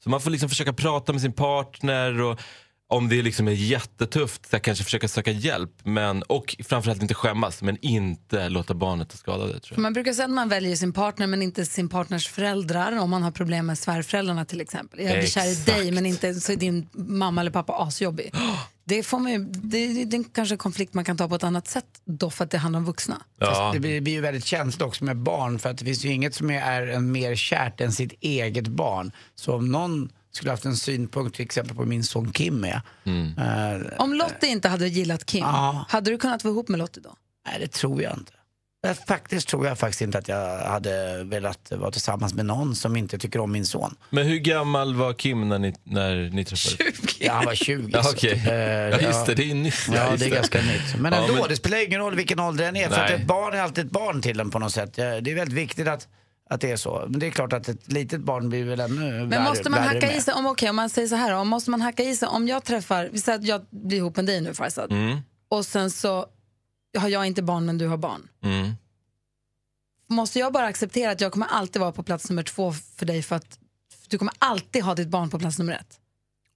Så 0.03 0.09
man 0.09 0.21
får 0.21 0.31
liksom 0.31 0.49
försöka 0.49 0.73
prata 0.73 1.11
med 1.11 1.21
sin 1.21 1.33
partner 1.33 2.21
och 2.21 2.39
om 2.87 3.09
det 3.09 3.21
liksom 3.21 3.47
är 3.47 3.51
jättetufft, 3.51 4.49
så 4.49 4.59
kanske 4.59 4.83
försöka 4.83 5.07
söka 5.07 5.31
hjälp. 5.31 5.71
Men, 5.83 6.23
och 6.23 6.55
framförallt 6.63 7.01
inte 7.01 7.13
skämmas, 7.13 7.61
men 7.61 7.77
inte 7.81 8.49
låta 8.49 8.73
barnet 8.73 9.09
ta 9.09 9.17
skada 9.17 9.45
det. 9.45 9.59
Tror 9.59 9.77
jag. 9.77 9.79
Man 9.79 9.93
brukar 9.93 10.13
säga 10.13 10.25
att 10.25 10.31
man 10.31 10.49
väljer 10.49 10.75
sin 10.75 10.93
partner 10.93 11.27
men 11.27 11.41
inte 11.41 11.65
sin 11.65 11.89
partners 11.89 12.27
föräldrar 12.27 12.99
om 12.99 13.09
man 13.09 13.23
har 13.23 13.31
problem 13.31 13.65
med 13.65 13.77
svärföräldrarna 13.77 14.45
till 14.45 14.61
exempel. 14.61 14.99
Jag 14.99 15.19
blir 15.19 15.27
kär 15.27 15.51
i 15.51 15.55
dig 15.55 15.91
men 15.91 16.05
inte 16.05 16.33
så 16.33 16.51
är 16.51 16.55
din 16.55 16.89
mamma 16.93 17.41
eller 17.41 17.51
pappa 17.51 17.73
asjobbig. 17.73 18.33
Det, 18.87 19.03
får 19.03 19.19
man 19.19 19.31
ju, 19.31 19.39
det, 19.45 19.87
det, 19.93 20.05
det 20.05 20.17
är 20.17 20.23
kanske 20.33 20.53
en 20.55 20.57
konflikt 20.59 20.93
man 20.93 21.03
kan 21.05 21.17
ta 21.17 21.27
på 21.29 21.35
ett 21.35 21.43
annat 21.43 21.67
sätt 21.67 21.85
då 22.05 22.29
för 22.29 22.43
att 22.43 22.51
det 22.51 22.57
handlar 22.57 22.79
om 22.79 22.85
vuxna. 22.85 23.21
Fast 23.39 23.73
det 23.73 23.79
blir, 23.79 24.01
blir 24.01 24.13
ju 24.13 24.21
väldigt 24.21 24.45
känsligt 24.45 24.81
också 24.81 25.03
med 25.03 25.17
barn 25.17 25.59
för 25.59 25.69
att 25.69 25.77
det 25.77 25.85
finns 25.85 26.05
ju 26.05 26.09
inget 26.09 26.35
som 26.35 26.49
är 26.49 26.87
en 26.87 27.11
mer 27.11 27.35
kärt 27.35 27.81
än 27.81 27.91
sitt 27.91 28.13
eget 28.21 28.67
barn. 28.67 29.11
Så 29.35 29.55
om 29.55 29.71
någon 29.71 30.09
skulle 30.31 30.51
haft 30.51 30.65
en 30.65 30.77
synpunkt 30.77 31.35
till 31.35 31.45
exempel 31.45 31.75
på 31.75 31.85
min 31.85 32.03
son 32.03 32.31
Kim 32.31 32.55
med. 32.61 32.81
eh, 33.37 34.01
Om 34.03 34.13
Lottie 34.13 34.49
inte 34.49 34.69
hade 34.69 34.87
gillat 34.87 35.25
Kim, 35.25 35.41
Ja. 35.41 35.85
hade 35.89 36.11
du 36.11 36.17
kunnat 36.17 36.43
vara 36.43 36.51
ihop 36.51 36.67
med 36.69 36.77
Lottie 36.79 37.03
då? 37.03 37.15
nej, 37.47 37.59
det 37.59 37.67
tror 37.67 38.01
jag 38.01 38.13
inte. 38.17 38.31
Jag 38.87 38.97
faktiskt 39.07 39.47
tror 39.47 39.67
jag 39.67 39.79
faktiskt 39.79 40.01
inte 40.01 40.17
att 40.17 40.27
jag 40.27 40.57
hade 40.57 41.23
velat 41.23 41.71
vara 41.71 41.91
tillsammans 41.91 42.33
med 42.33 42.45
någon 42.45 42.75
som 42.75 42.95
inte 42.95 43.17
tycker 43.17 43.39
om 43.39 43.51
min 43.51 43.65
son. 43.65 43.95
Men 44.09 44.25
hur 44.27 44.37
gammal 44.39 44.95
var 44.95 45.13
Kim 45.13 45.49
när 45.49 45.59
ni, 45.59 45.75
när 45.83 46.29
ni 46.29 46.45
träffades? 46.45 46.77
20. 47.17 47.25
Ja, 47.25 47.33
han 47.33 47.45
var 47.45 47.55
20. 47.55 47.89
Ja, 47.93 48.03
så 48.03 48.09
okej. 48.11 48.33
att, 48.33 48.47
eh, 48.47 48.53
Ja, 48.55 48.99
just 49.07 49.25
det, 49.25 49.33
det 49.35 49.51
är 49.51 49.55
nytt. 49.55 49.73
Ja, 49.93 50.13
det 50.17 50.25
är 50.25 50.29
ganska 50.29 50.57
nytt. 50.61 50.95
Men 50.99 51.13
Ja, 51.13 51.21
ändå, 51.21 51.33
men- 51.33 51.43
det 51.49 51.55
spelar 51.55 51.85
ingen 51.85 51.99
roll 51.99 52.15
vilken 52.15 52.39
ålder 52.39 52.65
den 52.65 52.75
är. 52.75 52.89
För 52.89 53.01
att 53.01 53.11
ett 53.11 53.27
barn 53.27 53.53
är 53.53 53.61
alltid 53.61 53.85
ett 53.85 53.91
barn 53.91 54.21
till 54.21 54.39
en 54.39 54.49
på 54.51 54.59
något 54.59 54.73
sätt. 54.73 54.91
Ja, 54.97 55.21
Det 55.21 55.31
är 55.31 55.35
väldigt 55.35 55.57
viktigt 55.57 55.87
att, 55.87 56.07
att 56.49 56.61
det 56.61 56.71
är 56.71 56.77
så. 56.77 57.05
Men 57.09 57.19
det 57.19 57.27
är 57.27 57.31
klart 57.31 57.53
att 57.53 57.67
ett 57.69 57.91
litet 57.91 58.21
barn 58.21 58.49
blir 58.49 58.63
väl 58.65 58.79
ännu 58.79 58.95
Men 59.11 59.29
värre, 59.29 59.43
måste 59.43 59.69
man 59.69 59.79
hacka 59.83 60.07
med. 60.07 60.15
i 60.17 60.21
sig, 60.21 60.33
om, 60.33 60.45
okej, 60.45 60.69
om 60.69 60.75
man 60.75 60.89
säger 60.89 61.07
så 61.07 61.15
här, 61.15 61.31
då, 61.33 61.43
måste 61.43 61.71
man 61.71 61.81
hacka 61.81 62.03
i 62.03 62.15
sig, 62.15 62.27
om 62.27 62.47
jag 62.47 62.63
träffar, 62.63 63.09
vi 63.11 63.19
säger 63.19 63.39
att 63.39 63.45
jag 63.45 63.61
blir 63.69 63.97
ihop 63.97 64.15
med 64.15 64.25
dig 64.25 64.41
nu 64.41 64.53
Farzad, 64.53 64.91
Mm. 64.91 65.17
och 65.49 65.65
sen 65.65 65.91
så 65.91 66.25
har 66.95 67.09
jag 67.09 67.25
inte 67.25 67.43
barn 67.43 67.65
men 67.65 67.77
du 67.77 67.87
har 67.87 67.97
barn. 67.97 68.27
Mm. 68.43 68.71
Måste 70.07 70.39
jag 70.39 70.53
bara 70.53 70.65
acceptera 70.65 71.11
att 71.11 71.21
jag 71.21 71.31
kommer 71.31 71.47
alltid 71.47 71.79
vara 71.79 71.91
på 71.91 72.03
plats 72.03 72.29
nummer 72.29 72.43
två 72.43 72.73
för 72.95 73.05
dig 73.05 73.23
för 73.23 73.35
att 73.35 73.59
du 74.07 74.17
kommer 74.17 74.33
alltid 74.39 74.83
ha 74.83 74.95
ditt 74.95 75.07
barn 75.07 75.29
på 75.29 75.39
plats 75.39 75.59
nummer 75.59 75.73
ett? 75.73 75.99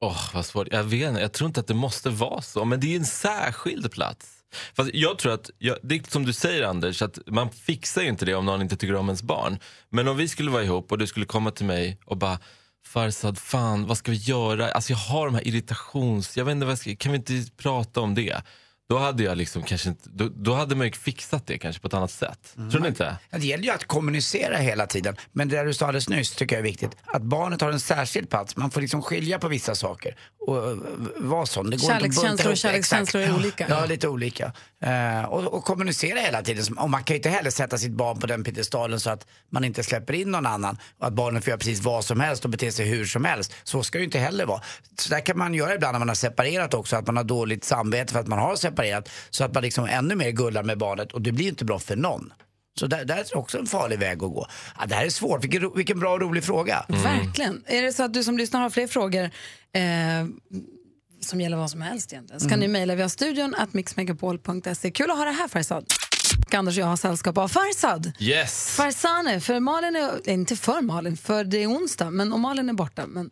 Åh, 0.02 0.30
vad 0.34 0.46
svårt. 0.46 0.68
Jag 0.72 0.84
vet 0.84 1.10
inte, 1.10 1.22
jag 1.22 1.34
tror 1.34 1.48
inte 1.48 1.60
att 1.60 1.68
det 1.68 1.74
måste 1.74 2.10
vara 2.10 2.42
så. 2.42 2.66
Men 2.66 2.80
det 2.80 2.94
är 2.94 3.00
en 3.00 3.06
särskild 3.06 3.92
plats. 3.92 4.36
Fast 4.76 4.90
jag 4.94 5.18
tror 5.18 5.34
att, 5.34 5.50
jag, 5.58 5.78
det 5.82 5.96
är 5.96 6.12
som 6.12 6.26
du 6.26 6.34
säger 6.34 6.64
Anders, 6.64 7.02
att 7.02 7.20
man 7.26 7.52
fixar 7.52 8.02
inte 8.02 8.26
det 8.26 8.36
om 8.36 8.46
någon 8.46 8.62
inte 8.62 8.78
tycker 8.78 8.96
om 8.96 9.06
ens 9.06 9.24
barn. 9.24 9.60
Men 9.90 10.08
om 10.08 10.18
vi 10.18 10.28
skulle 10.28 10.52
vara 10.52 10.64
ihop 10.64 10.92
och 10.92 10.98
du 10.98 11.08
skulle 11.08 11.26
komma 11.26 11.52
till 11.52 11.66
mig 11.66 12.00
och 12.06 12.18
bara 12.18 12.40
Farsad, 12.86 13.38
fan 13.38 13.88
vad 13.88 13.98
ska 13.98 14.12
vi 14.12 14.18
göra? 14.18 14.72
Alltså 14.72 14.92
jag 14.92 14.98
har 14.98 15.26
de 15.26 15.36
här 15.36 15.48
irritations... 15.48 16.38
Jag 16.38 16.46
vet 16.46 16.52
inte 16.52 16.66
vad 16.66 16.72
jag 16.72 16.80
ska, 16.80 16.96
kan 16.96 17.12
vi 17.12 17.18
inte 17.18 17.52
prata 17.58 18.02
om 18.02 18.16
det? 18.16 18.42
Då 18.90 18.98
hade 18.98 19.24
jag 19.24 19.38
liksom 19.38 19.64
kanske 19.64 19.90
inte, 19.90 20.10
då, 20.14 20.30
då 20.36 20.54
hade 20.54 20.76
man 20.76 20.88
ju 20.88 20.94
fixat 20.94 21.48
det 21.48 21.58
kanske 21.58 21.82
på 21.82 21.88
ett 21.88 21.94
annat 21.94 22.12
sätt. 22.12 22.56
Tror 22.72 22.82
ni 22.82 22.88
inte? 22.88 23.18
Ja, 23.30 23.38
Det 23.38 23.46
gäller 23.46 23.64
ju 23.64 23.72
att 23.72 23.86
kommunicera 23.88 24.58
hela 24.58 24.88
tiden. 24.88 25.16
Men 25.32 25.50
det 25.50 25.56
där 25.56 25.66
du 25.66 25.74
sa 25.74 25.86
alldeles 25.86 26.10
nyss 26.10 26.36
tycker 26.36 26.56
jag 26.56 26.60
är 26.60 26.64
viktigt. 26.64 26.92
Att 27.06 27.22
barnet 27.22 27.62
har 27.62 27.72
en 27.72 27.80
särskild 27.80 28.30
plats. 28.30 28.56
Man 28.56 28.72
får 28.72 28.82
liksom 28.82 29.02
skilja 29.02 29.40
på 29.40 29.48
vissa 29.48 29.76
saker. 29.76 30.16
Och 30.48 30.58
eh, 30.72 30.78
vara 31.18 31.46
sån. 31.46 31.70
Det 31.70 31.78
går 31.78 31.92
inte 31.92 31.96
att 31.96 32.02
bunta 32.02 32.14
Kärlekskänslor 32.14 32.52
och 32.52 32.58
kärlekskänslor 32.58 33.24
är 33.24 33.36
olika. 33.36 33.66
Ja, 33.70 33.86
lite 33.86 34.08
olika. 34.08 34.54
Eh, 34.82 35.24
och, 35.24 35.54
och 35.54 35.64
kommunicera 35.64 36.20
hela 36.20 36.42
tiden. 36.42 36.78
Och 36.78 36.90
man 36.90 37.04
kan 37.04 37.14
ju 37.14 37.18
inte 37.18 37.30
heller 37.30 37.52
sätta 37.52 37.78
sitt 37.78 37.92
barn 37.92 38.20
på 38.20 38.28
den 38.28 38.44
piedestalen 38.44 39.00
så 39.00 39.10
att 39.10 39.28
man 39.50 39.64
inte 39.64 39.84
släpper 39.84 40.14
in 40.14 40.32
någon 40.32 40.46
annan. 40.46 40.78
Och 41.00 41.08
att 41.08 41.14
barnen 41.14 41.42
får 41.42 41.50
göra 41.50 41.58
precis 41.58 41.84
vad 41.84 42.06
som 42.06 42.20
helst 42.20 42.46
och 42.46 42.50
bete 42.52 42.72
sig 42.72 42.88
hur 42.88 43.06
som 43.06 43.26
helst. 43.26 43.56
Så 43.64 43.84
ska 43.84 43.98
det 43.98 44.02
ju 44.02 44.06
inte 44.06 44.20
heller 44.20 44.46
vara. 44.46 44.62
Så 45.00 45.10
där 45.10 45.20
kan 45.20 45.38
man 45.38 45.54
göra 45.54 45.76
ibland 45.76 45.94
när 45.94 46.00
man 46.00 46.08
har 46.08 46.16
separerat 46.16 46.74
också. 46.74 46.96
Att 46.96 47.08
man 47.08 47.18
har 47.18 47.24
dåligt 47.24 47.64
samvete 47.64 48.14
för 48.14 48.20
att 48.20 48.28
man 48.28 48.40
har 48.40 48.56
separerat. 48.56 48.79
Så 49.30 49.44
att 49.44 49.54
man 49.54 49.64
liksom 49.64 49.86
ännu 49.86 50.16
mer 50.16 50.32
gullar 50.32 50.64
med 50.64 50.78
barnet. 50.78 51.12
Och 51.12 51.22
det 51.22 51.32
blir 51.32 51.48
inte 51.48 51.66
bra 51.66 51.80
för 51.80 51.96
någon. 51.96 52.34
Så 52.80 52.88
där, 52.88 53.06
där 53.06 53.18
är 53.18 53.38
också 53.38 53.58
en 53.58 53.66
farlig 53.66 54.00
väg 54.00 54.24
att 54.24 54.32
gå. 54.34 54.48
Ja, 54.80 54.86
det 54.86 54.96
här 54.96 55.06
är 55.06 55.10
svårt. 55.10 55.44
Vilken, 55.44 55.76
vilken 55.76 56.00
bra 56.00 56.14
och 56.14 56.22
rolig 56.22 56.44
fråga. 56.44 56.86
Verkligen. 56.88 57.64
Är 57.66 57.82
det 57.82 57.94
så 57.94 58.04
att 58.04 58.14
du 58.14 58.24
som 58.24 58.38
lyssnar 58.38 58.62
har 58.62 58.70
fler 58.70 58.88
frågor 58.88 59.24
eh, 59.74 59.82
som 61.22 61.42
gäller 61.42 61.58
vad 61.58 61.72
som 61.72 61.82
helst 61.82 62.14
egentligen, 62.14 62.40
så 62.40 62.50
kan 62.50 62.60
Mm. 62.60 62.72
ni 62.72 62.80
mejla 62.80 62.96
via 62.96 63.10
studion 63.10 63.56
att 63.58 63.74
mixmegapol.se. 63.74 64.92
Kul 64.92 65.12
att 65.12 65.18
ha 65.18 65.26
det 65.26 65.32
här 65.32 65.48
Farzad. 65.48 65.86
Anders 66.54 66.78
och 66.78 66.82
jag 66.82 66.88
har 66.88 66.98
sällskap 66.98 67.38
av 67.38 67.48
Farzad. 67.48 68.12
Yes! 68.20 68.76
Farzane, 68.76 69.40
för 69.40 69.60
Malin 69.60 69.96
är, 69.96 70.30
inte 70.30 70.56
för 70.56 70.82
Malin, 70.82 71.18
för 71.18 71.44
det 71.44 71.64
är 71.64 71.68
onsdag, 71.68 72.10
men 72.10 72.34
och 72.34 72.40
Malin 72.40 72.70
är 72.70 72.74
borta. 72.74 73.08
Men, 73.08 73.30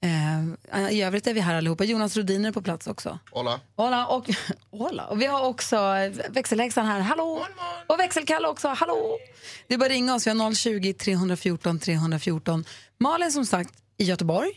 eh, 0.00 0.90
I 0.90 1.02
övrigt 1.02 1.26
är 1.26 1.34
vi 1.34 1.40
här 1.40 1.54
allihopa. 1.54 1.84
Jonas 1.84 2.16
Rodiner 2.16 2.48
är 2.48 2.52
på 2.52 2.62
plats 2.62 2.86
också. 2.86 3.18
Hola. 3.30 3.60
Hola, 3.76 4.06
och, 4.06 4.30
hola. 4.70 5.06
och 5.06 5.22
vi 5.22 5.26
har 5.26 5.44
också 5.44 5.94
växelhäxan 6.30 6.86
här, 6.86 7.00
hallå! 7.00 7.46
Och 7.86 7.98
växelkalle 7.98 8.48
också, 8.48 8.68
hallå! 8.68 9.18
Det 9.66 9.74
är 9.74 9.78
bara 9.78 9.86
att 9.86 9.90
ringa 9.90 10.14
oss, 10.14 10.26
vi 10.26 10.30
har 10.30 10.54
020 10.54 10.92
314 10.92 11.78
314. 11.78 12.64
Malin 12.98 13.32
som 13.32 13.46
sagt 13.46 13.74
i 13.96 14.04
Göteborg. 14.04 14.50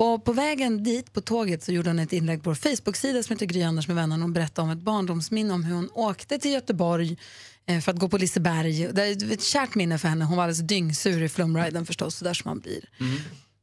Och 0.00 0.24
på 0.24 0.32
vägen 0.32 0.82
dit 0.82 1.12
på 1.12 1.20
tåget 1.20 1.62
så 1.64 1.72
gjorde 1.72 1.90
hon 1.90 1.98
ett 1.98 2.12
inlägg 2.12 2.42
på 2.42 2.50
vår 2.50 2.54
Facebook-sida 2.54 3.22
som 3.22 3.34
heter 3.34 3.46
Gry 3.46 3.62
Anders 3.62 3.88
med 3.88 3.96
vänner. 3.96 4.18
Hon 4.18 4.32
berättade 4.32 4.66
om 4.66 4.70
ett 4.70 4.84
barndomsminne 4.84 5.54
om 5.54 5.64
hur 5.64 5.74
hon 5.74 5.90
åkte 5.94 6.38
till 6.38 6.50
Göteborg 6.50 7.18
eh, 7.66 7.80
för 7.80 7.92
att 7.92 7.98
gå 7.98 8.08
på 8.08 8.18
Liseberg. 8.18 8.88
Det 8.92 9.02
är 9.02 9.32
ett 9.32 9.42
kärt 9.42 9.74
minne 9.74 9.98
för 9.98 10.08
henne. 10.08 10.24
Hon 10.24 10.36
var 10.36 10.44
alldeles 10.44 10.68
dyngsur 10.68 11.22
i 11.22 11.28
flumriden 11.28 11.86
förstås, 11.86 12.16
så 12.16 12.24
där 12.24 12.34
som 12.34 12.48
man 12.48 12.60
blir. 12.60 12.84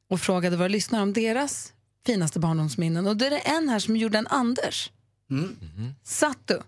Och 0.10 0.22
frågade 0.22 0.58
våra 0.58 0.68
lyssnare 0.68 1.02
om 1.02 1.14
deras 1.14 1.74
finaste 2.06 2.40
barndomsminnen. 2.40 3.08
Och 3.08 3.18
då 3.18 3.26
är 3.26 3.30
det 3.30 3.40
en 3.40 3.70
här 3.70 3.80
som 3.80 3.98
gjorde 3.98 4.18
en 4.18 4.28
Anders. 4.28 4.92
Satt 6.04 6.48
du? 6.48 6.62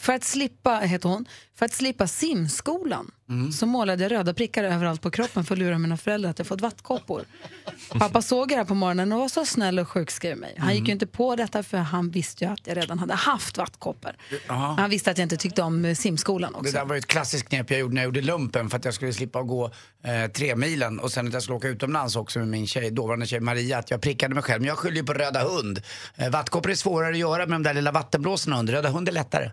För 0.00 0.12
att 0.12 0.24
slippa, 0.24 0.78
heter 0.78 1.08
hon, 1.08 1.28
för 1.54 1.66
att 1.66 1.72
slippa 1.72 2.06
simskolan 2.06 3.10
så 3.52 3.66
målade 3.66 4.02
jag 4.02 4.12
röda 4.12 4.34
prickar 4.34 4.64
överallt 4.64 5.02
på 5.02 5.10
kroppen 5.10 5.44
för 5.44 5.54
att 5.54 5.58
lura 5.58 5.78
mina 5.78 5.96
föräldrar 5.96 6.30
att 6.30 6.38
jag 6.38 6.46
fått 6.46 6.60
vattkoppor. 6.60 7.22
Pappa 7.98 8.22
såg 8.22 8.48
det 8.48 8.54
här 8.56 8.64
på 8.64 8.74
morgonen 8.74 9.12
och 9.12 9.18
var 9.20 9.28
så 9.28 9.44
snäll 9.44 9.78
och 9.78 9.88
sjukskrev 9.88 10.38
mig. 10.38 10.54
Han 10.58 10.74
gick 10.74 10.86
ju 10.86 10.92
inte 10.92 11.06
på 11.06 11.36
detta 11.36 11.62
för 11.62 11.78
han 11.78 12.10
visste 12.10 12.44
ju 12.44 12.50
att 12.50 12.66
jag 12.66 12.76
redan 12.76 12.98
hade 12.98 13.14
haft 13.14 13.58
vattkoppor. 13.58 14.10
Jaha. 14.48 14.74
Han 14.78 14.90
visste 14.90 15.10
att 15.10 15.18
jag 15.18 15.24
inte 15.24 15.36
tyckte 15.36 15.62
om 15.62 15.84
eh, 15.84 15.94
simskolan 15.94 16.52
Det 16.52 16.58
också. 16.58 16.72
där 16.72 16.84
var 16.84 16.94
ju 16.94 16.98
ett 16.98 17.06
klassiskt 17.06 17.48
knep 17.48 17.70
jag 17.70 17.80
gjorde 17.80 17.94
när 17.94 18.02
jag 18.02 18.06
gjorde 18.06 18.20
lumpen 18.20 18.70
för 18.70 18.76
att 18.76 18.84
jag 18.84 18.94
skulle 18.94 19.12
slippa 19.12 19.42
gå 19.42 19.70
eh, 20.04 20.30
tre 20.32 20.56
milen 20.56 20.98
och 21.00 21.12
sen 21.12 21.26
att 21.26 21.32
jag 21.32 21.42
skulle 21.42 21.56
åka 21.56 21.68
utomlands 21.68 22.16
också 22.16 22.38
med 22.38 22.48
min 22.48 22.66
tjej, 22.66 22.90
dåvarande 22.90 23.26
tjej 23.26 23.40
Maria, 23.40 23.78
att 23.78 23.90
jag 23.90 24.00
prickade 24.00 24.34
mig 24.34 24.42
själv. 24.42 24.60
Men 24.60 24.68
jag 24.68 24.78
skyller 24.78 24.96
ju 24.96 25.04
på 25.04 25.12
röda 25.14 25.42
hund. 25.42 25.80
Eh, 26.16 26.30
vattkoppor 26.30 26.70
är 26.70 26.74
svårare 26.74 27.10
att 27.12 27.18
göra 27.18 27.46
med 27.46 27.54
de 27.54 27.62
där 27.62 27.74
lilla 27.74 27.92
vattenblåsorna 27.92 28.58
under. 28.58 28.72
Röda 28.72 28.88
hund 28.88 29.08
är 29.08 29.12
lättare. 29.12 29.50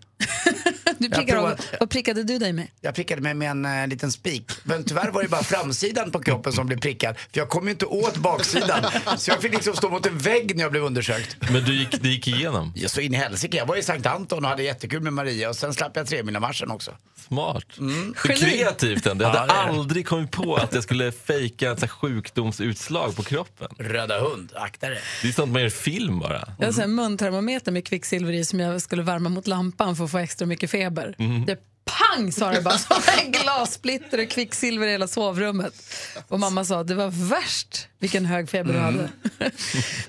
Du 0.99 1.09
provar- 1.09 1.51
av, 1.51 1.59
vad 1.79 1.89
prickade 1.89 2.23
du 2.23 2.37
dig 2.37 2.53
med? 2.53 2.67
Jag 2.81 2.95
prickade 2.95 3.21
mig 3.21 3.33
med 3.33 3.51
en 3.51 3.65
eh, 3.65 3.87
liten 3.87 4.11
spik. 4.11 4.51
Men 4.63 4.83
tyvärr 4.83 5.11
var 5.11 5.23
det 5.23 5.29
bara 5.29 5.43
framsidan 5.43 6.11
på 6.11 6.19
kroppen 6.19 6.53
som 6.53 6.67
blev 6.67 6.79
prickad. 6.79 7.15
För 7.17 7.39
jag 7.39 7.49
kom 7.49 7.65
ju 7.65 7.71
inte 7.71 7.85
åt 7.85 8.17
baksidan. 8.17 8.85
Så 9.17 9.31
jag 9.31 9.41
fick 9.41 9.53
liksom 9.53 9.75
stå 9.75 9.89
mot 9.89 10.05
en 10.05 10.17
vägg 10.17 10.55
när 10.55 10.63
jag 10.63 10.71
blev 10.71 10.83
undersökt. 10.83 11.37
Men 11.51 11.63
du 11.63 11.75
gick, 11.75 12.01
det 12.01 12.09
gick 12.09 12.27
igenom? 12.27 12.73
Ja, 12.75 12.89
så 12.89 13.01
in 13.01 13.13
i 13.13 13.17
helsike. 13.17 13.57
Jag 13.57 13.65
var 13.65 13.75
i 13.75 13.83
Sankt 13.83 14.05
Anton 14.05 14.43
och 14.43 14.49
hade 14.49 14.63
jättekul 14.63 15.01
med 15.01 15.13
Maria 15.13 15.49
och 15.49 15.55
sen 15.55 15.73
slapp 15.73 15.91
jag 15.95 16.07
tremilamarschen 16.07 16.71
också. 16.71 16.91
Smart. 17.27 17.65
Mm. 17.79 18.13
Kreativt 18.13 19.05
ändå. 19.05 19.25
Jag 19.25 19.29
hade 19.29 19.53
Ja, 19.53 19.67
aldrig 19.69 20.07
kommit 20.07 20.31
på 20.31 20.55
att 20.55 20.73
jag 20.73 20.83
skulle 20.83 21.11
fejka 21.11 21.71
ett 21.71 21.89
sjukdomsutslag 21.91 23.15
på 23.15 23.23
kroppen. 23.23 23.67
Röda 23.77 24.19
hund, 24.19 24.51
akta 24.55 24.89
dig. 24.89 24.99
Det 25.21 25.27
är 25.27 25.31
sånt 25.31 25.51
man 25.51 25.61
gör 25.61 25.67
i 25.67 25.71
film 25.71 26.19
bara. 26.19 26.47
Jag 26.59 26.71
har 26.73 26.83
en 26.83 26.95
muntermometer 26.95 27.71
med 27.71 27.85
kvicksilver 27.85 28.33
i 28.33 28.45
som 28.45 28.59
jag 28.59 28.81
skulle 28.81 29.03
värma 29.03 29.29
mot 29.29 29.47
lampan 29.47 29.95
för 29.95 30.03
att 30.05 30.11
få 30.11 30.17
extra 30.17 30.45
mycket 30.45 30.71
feber. 30.71 30.84
Mm. 31.19 31.45
Det 31.45 31.59
pang 31.85 32.31
sa 32.31 32.51
det 32.51 32.61
bara, 32.61 32.77
som 32.77 33.01
en 33.17 33.31
glassplitter 33.31 34.23
och 34.23 34.29
kvicksilver 34.29 34.87
i 34.87 34.91
hela 34.91 35.07
sovrummet. 35.07 35.73
Och 36.27 36.39
mamma 36.39 36.65
sa 36.65 36.83
det 36.83 36.95
var 36.95 37.29
värst 37.29 37.87
vilken 37.99 38.25
hög 38.25 38.49
feber 38.49 38.73
du 38.73 38.79
hade. 38.79 39.09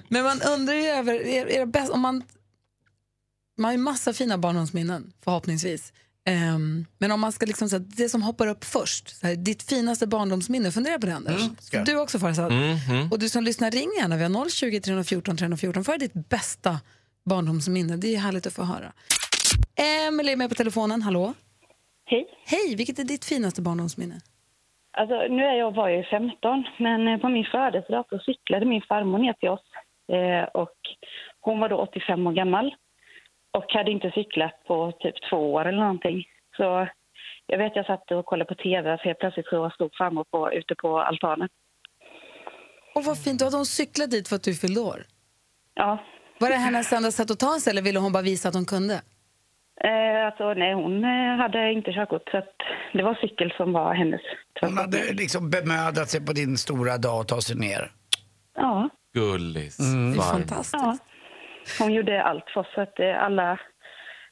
Men 0.08 0.24
man 0.24 0.42
undrar 0.42 0.74
ju 0.74 0.86
över, 0.86 1.14
är, 1.26 1.46
är 1.46 1.60
det 1.60 1.66
bäst, 1.66 1.92
om 1.92 2.00
man, 2.00 2.22
man 3.58 3.64
har 3.64 3.72
ju 3.72 3.78
massa 3.78 4.12
fina 4.12 4.38
barndomsminnen 4.38 5.12
förhoppningsvis. 5.24 5.92
Ehm, 6.28 6.86
men 6.98 7.12
om 7.12 7.20
man 7.20 7.32
ska 7.32 7.46
liksom 7.46 7.68
säga 7.68 7.78
det 7.78 8.08
som 8.08 8.22
hoppar 8.22 8.46
upp 8.46 8.64
först, 8.64 9.20
så 9.20 9.26
här, 9.26 9.36
ditt 9.36 9.62
finaste 9.62 10.06
barndomsminne, 10.06 10.72
fundera 10.72 10.98
på 10.98 11.06
det 11.06 11.14
Anders. 11.14 11.42
jag. 11.70 11.84
Du 11.84 11.98
också 11.98 12.18
Farzad. 12.18 12.52
Mm, 12.52 12.78
mm. 12.90 13.12
Och 13.12 13.18
du 13.18 13.28
som 13.28 13.44
lyssnar, 13.44 13.70
ring 13.70 13.90
gärna. 13.98 14.16
Vi 14.16 14.22
har 14.22 14.50
020 14.50 14.80
314 14.80 15.36
314. 15.36 15.84
För 15.84 15.98
ditt 15.98 16.12
bästa 16.28 16.80
barndomsminne. 17.24 17.96
Det 17.96 18.14
är 18.14 18.18
härligt 18.18 18.46
att 18.46 18.52
få 18.52 18.62
höra. 18.62 18.92
Emelie 19.76 20.32
är 20.32 20.36
med 20.36 20.48
på 20.48 20.54
telefonen. 20.54 21.02
Hallå? 21.02 21.34
Hej. 22.04 22.28
Hej, 22.44 22.76
vilket 22.76 22.98
är 22.98 23.04
ditt 23.04 23.24
finaste 23.24 23.62
barndomsminne? 23.62 24.20
Alltså, 24.98 25.14
nu 25.14 25.44
är 25.44 25.54
jag 25.54 25.74
var 25.74 25.88
ju 25.88 26.04
15, 26.04 26.64
men 26.78 27.08
eh, 27.08 27.20
på 27.20 27.28
min 27.28 27.44
födelsedag 27.44 28.04
så 28.08 28.18
cyklade 28.18 28.66
min 28.66 28.82
farmor 28.82 29.18
ner 29.18 29.32
till 29.32 29.48
oss. 29.48 29.66
Eh, 30.12 30.44
och 30.62 30.76
hon 31.40 31.60
var 31.60 31.68
då 31.68 31.76
85 31.76 32.26
år 32.26 32.32
gammal 32.32 32.74
och 33.50 33.64
hade 33.68 33.90
inte 33.90 34.10
cyklat 34.10 34.64
på 34.66 34.92
typ 35.00 35.14
två 35.30 35.52
år 35.54 35.64
eller 35.64 35.78
någonting. 35.78 36.24
Så 36.56 36.88
jag 37.46 37.58
vet 37.58 37.76
jag 37.76 37.86
satt 37.86 38.10
och 38.10 38.26
kollade 38.26 38.54
på 38.54 38.54
tv, 38.54 38.98
så 38.98 39.02
helt 39.02 39.18
plötsligt 39.18 39.46
så 39.46 39.70
stod 39.70 39.94
farmor 39.94 40.24
på, 40.30 40.52
ute 40.52 40.74
på 40.74 41.00
altanen. 41.00 41.48
Och 42.94 43.04
vad 43.04 43.22
fint, 43.24 43.38
då 43.38 43.44
hade 43.44 43.56
hon 43.56 43.66
cyklat 43.66 44.10
dit 44.10 44.28
för 44.28 44.36
att 44.36 44.42
du 44.42 44.54
fyllde 44.54 44.80
år? 44.80 45.04
Ja. 45.74 45.98
Var 46.40 46.48
det 46.48 46.56
hennes 46.56 46.92
enda 46.92 47.10
sätt 47.10 47.30
att 47.30 47.38
ta 47.38 47.60
sig 47.60 47.70
eller 47.70 47.82
ville 47.82 47.98
hon 47.98 48.12
bara 48.12 48.22
visa 48.22 48.48
att 48.48 48.54
hon 48.54 48.66
kunde? 48.66 49.02
Eh, 49.84 50.26
alltså, 50.26 50.54
nej, 50.54 50.74
hon 50.74 51.04
eh, 51.04 51.36
hade 51.36 51.72
inte 51.72 51.92
körkort, 51.92 52.28
så 52.30 52.36
att 52.36 52.54
det 52.92 53.02
var 53.02 53.14
cykel 53.14 53.52
som 53.56 53.72
var 53.72 53.94
hennes. 53.94 54.20
Hon 54.60 54.78
hade 54.78 55.12
liksom 55.12 55.50
bemödat 55.50 56.08
sig 56.08 56.26
på 56.26 56.32
din 56.32 56.56
stora 56.56 56.98
dag 56.98 57.20
att 57.20 57.28
ta 57.28 57.40
sig 57.40 57.56
ner. 57.56 57.90
Ja. 58.56 58.88
Gullis. 59.14 59.78
Mm. 59.78 60.14
Varm. 60.14 60.42
Ja. 60.72 60.98
Hon 61.78 61.92
gjorde 61.92 62.22
allt 62.22 62.44
för 62.54 62.60
oss, 62.60 62.66
så 62.74 62.80
att 62.80 63.00
eh, 63.00 63.22
alla, 63.22 63.60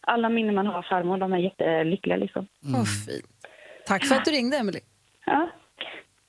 alla 0.00 0.28
minnen 0.28 0.54
man 0.54 0.66
har 0.66 0.74
av 0.74 0.82
farmor, 0.82 1.18
de 1.18 1.32
är 1.32 1.38
jättelyckliga 1.38 2.16
liksom. 2.16 2.46
Vad 2.60 2.88
fint. 2.88 3.26
Tack 3.86 4.06
för 4.06 4.14
att 4.14 4.24
du 4.24 4.30
ringde, 4.30 4.56
Emily. 4.56 4.80
Ja. 5.26 5.50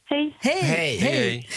Hej. 0.10 0.38
Hej! 0.40 0.62
Hej. 0.62 0.98
Hej. 0.98 1.50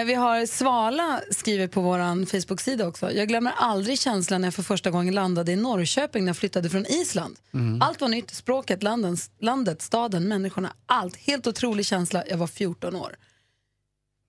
Eh, 0.00 0.04
vi 0.06 0.14
har 0.14 0.46
Svala 0.46 1.20
skriver 1.30 1.66
på 1.68 1.80
vår 1.80 2.26
Facebook-sida 2.26 2.86
också. 2.86 3.12
Jag 3.12 3.28
glömmer 3.28 3.52
aldrig 3.56 3.98
känslan 4.00 4.40
när 4.40 4.46
jag 4.46 4.54
för 4.54 4.62
första 4.62 4.90
gången 4.90 5.14
landade 5.14 5.52
i 5.52 5.56
Norrköping 5.56 6.24
när 6.24 6.28
jag 6.28 6.36
flyttade 6.36 6.70
från 6.70 6.86
Island. 6.86 7.36
Mm. 7.54 7.82
Allt 7.82 8.00
var 8.00 8.08
nytt, 8.08 8.30
språket, 8.30 8.82
landens, 8.82 9.30
landet, 9.40 9.82
staden, 9.82 10.28
människorna, 10.28 10.72
allt. 10.86 11.16
Helt 11.16 11.46
otrolig 11.46 11.86
känsla. 11.86 12.24
Jag 12.30 12.36
var 12.36 12.46
14 12.46 12.96
år. 12.96 13.16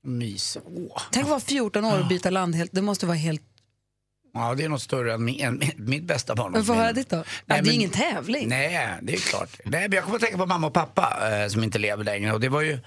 Mys. 0.04 0.58
Åh. 0.66 1.02
Tänk 1.12 1.24
att 1.24 1.30
vara 1.30 1.40
14 1.40 1.86
år 1.86 2.00
och 2.00 2.08
byta 2.08 2.30
land. 2.30 2.56
Helt, 2.56 2.72
det 2.74 2.82
måste 2.82 3.06
vara 3.06 3.18
helt... 3.18 3.42
Ja, 4.34 4.56
det 4.56 4.64
är 4.64 4.70
något 4.70 4.82
större 4.82 5.14
än, 5.14 5.24
min, 5.26 5.40
än 5.42 5.62
mitt 5.78 6.04
bästa 6.04 6.34
Men 6.36 6.38
barndomsminne. 6.44 6.66
få 6.78 6.82
höra 6.84 6.94
ditt 6.94 7.10
då. 7.10 7.16
Ja, 7.18 7.24
det 7.46 7.54
är 7.54 7.64
men- 7.64 7.72
ingen 7.74 7.90
tävling. 7.90 8.50
Nej, 8.50 8.98
det 9.02 9.14
är 9.14 9.18
klart. 9.18 9.50
Nej, 9.66 9.82
men 9.82 9.92
jag 9.96 10.04
kommer 10.04 10.16
att 10.16 10.22
tänka 10.22 10.38
på 10.38 10.46
mamma 10.46 10.68
och 10.68 10.74
pappa 10.74 11.18
eh, 11.44 11.48
som 11.48 11.64
inte 11.64 11.78
lever 11.80 12.04
längre. 12.04 12.34
Och 12.34 12.40
det 12.40 12.50
var 12.50 12.62
ju 12.62 12.80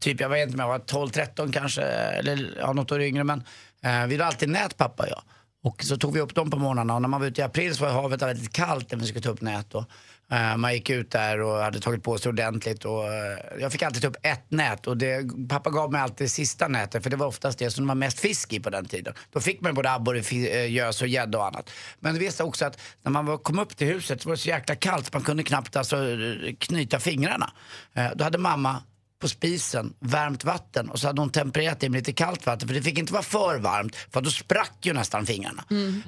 typ, 0.00 0.20
jag 0.20 0.28
vet 0.28 0.48
inte 0.48 0.62
om 0.62 0.70
jag 0.70 0.78
var 0.78 1.06
12-13 1.06 1.52
kanske, 1.52 1.82
eller 1.82 2.54
ja, 2.58 2.72
något 2.72 2.92
år 2.92 3.02
yngre. 3.02 3.24
Men 3.24 3.38
eh, 3.82 4.06
vi 4.06 4.14
hade 4.14 4.26
alltid 4.26 4.48
nät 4.48 4.76
pappa 4.76 5.02
och 5.02 5.08
jag. 5.08 5.22
Och 5.62 5.84
så 5.84 5.96
tog 5.96 6.14
vi 6.14 6.20
upp 6.20 6.34
dem 6.34 6.50
på 6.50 6.56
morgnarna 6.56 6.94
och 6.94 7.02
när 7.02 7.08
man 7.08 7.20
var 7.20 7.26
ute 7.26 7.40
i 7.40 7.44
april 7.44 7.74
så 7.74 7.84
var 7.84 7.92
havet 7.92 8.22
väldigt 8.22 8.52
kallt 8.52 8.90
när 8.90 8.98
vi 8.98 9.06
skulle 9.06 9.22
ta 9.22 9.30
upp 9.30 9.40
nät. 9.40 9.74
Och, 9.74 9.84
eh, 10.32 10.56
man 10.56 10.74
gick 10.74 10.90
ut 10.90 11.10
där 11.10 11.40
och 11.40 11.58
hade 11.58 11.80
tagit 11.80 12.02
på 12.02 12.18
sig 12.18 12.28
ordentligt. 12.28 12.84
Och, 12.84 13.04
eh, 13.04 13.38
jag 13.60 13.72
fick 13.72 13.82
alltid 13.82 14.02
ta 14.02 14.08
upp 14.08 14.16
ett 14.22 14.50
nät 14.50 14.86
och 14.86 14.96
det, 14.96 15.30
pappa 15.48 15.70
gav 15.70 15.92
mig 15.92 16.00
alltid 16.00 16.24
det 16.24 16.28
sista 16.28 16.68
nätet 16.68 17.02
för 17.02 17.10
det 17.10 17.16
var 17.16 17.26
oftast 17.26 17.58
det 17.58 17.70
som 17.70 17.84
det 17.84 17.88
var 17.88 17.94
mest 17.94 18.20
fisk 18.20 18.52
i 18.52 18.60
på 18.60 18.70
den 18.70 18.84
tiden. 18.84 19.14
Då 19.32 19.40
fick 19.40 19.60
man 19.60 19.74
både 19.74 19.92
abborre, 19.92 20.18
eh, 20.18 20.72
gös 20.72 21.02
och 21.02 21.08
gädda 21.08 21.38
och 21.38 21.46
annat. 21.46 21.70
Men 22.00 22.14
det 22.14 22.20
visste 22.20 22.44
också 22.44 22.64
att 22.64 22.80
när 23.02 23.12
man 23.12 23.26
var, 23.26 23.38
kom 23.38 23.58
upp 23.58 23.76
till 23.76 23.86
huset 23.86 24.22
så 24.22 24.28
var 24.28 24.36
det 24.36 24.42
så 24.42 24.48
jäkla 24.48 24.74
kallt 24.74 25.06
så 25.06 25.10
man 25.12 25.22
kunde 25.22 25.42
knappt 25.42 25.76
alltså, 25.76 25.96
eh, 25.96 26.54
knyta 26.58 27.00
fingrarna. 27.00 27.50
Eh, 27.94 28.10
då 28.14 28.24
hade 28.24 28.38
mamma 28.38 28.82
på 29.20 29.28
spisen 29.28 29.94
värmt 30.00 30.44
vatten 30.44 30.90
och 30.90 30.98
så 30.98 31.06
hade 31.06 31.20
hon 31.20 31.30
tempererat 31.30 31.80
det 31.80 31.88
med 31.88 31.98
lite 31.98 32.12
kallt 32.12 32.46
vatten 32.46 32.68
för 32.68 32.74
det 32.74 32.82
fick 32.82 32.98
inte 32.98 33.12
vara 33.12 33.22
för 33.22 33.58
varmt 33.58 33.96
för 33.96 34.20
då 34.20 34.30
sprack 34.30 34.72
ju 34.82 34.92
nästan 34.92 35.26
fingrarna. 35.26 35.64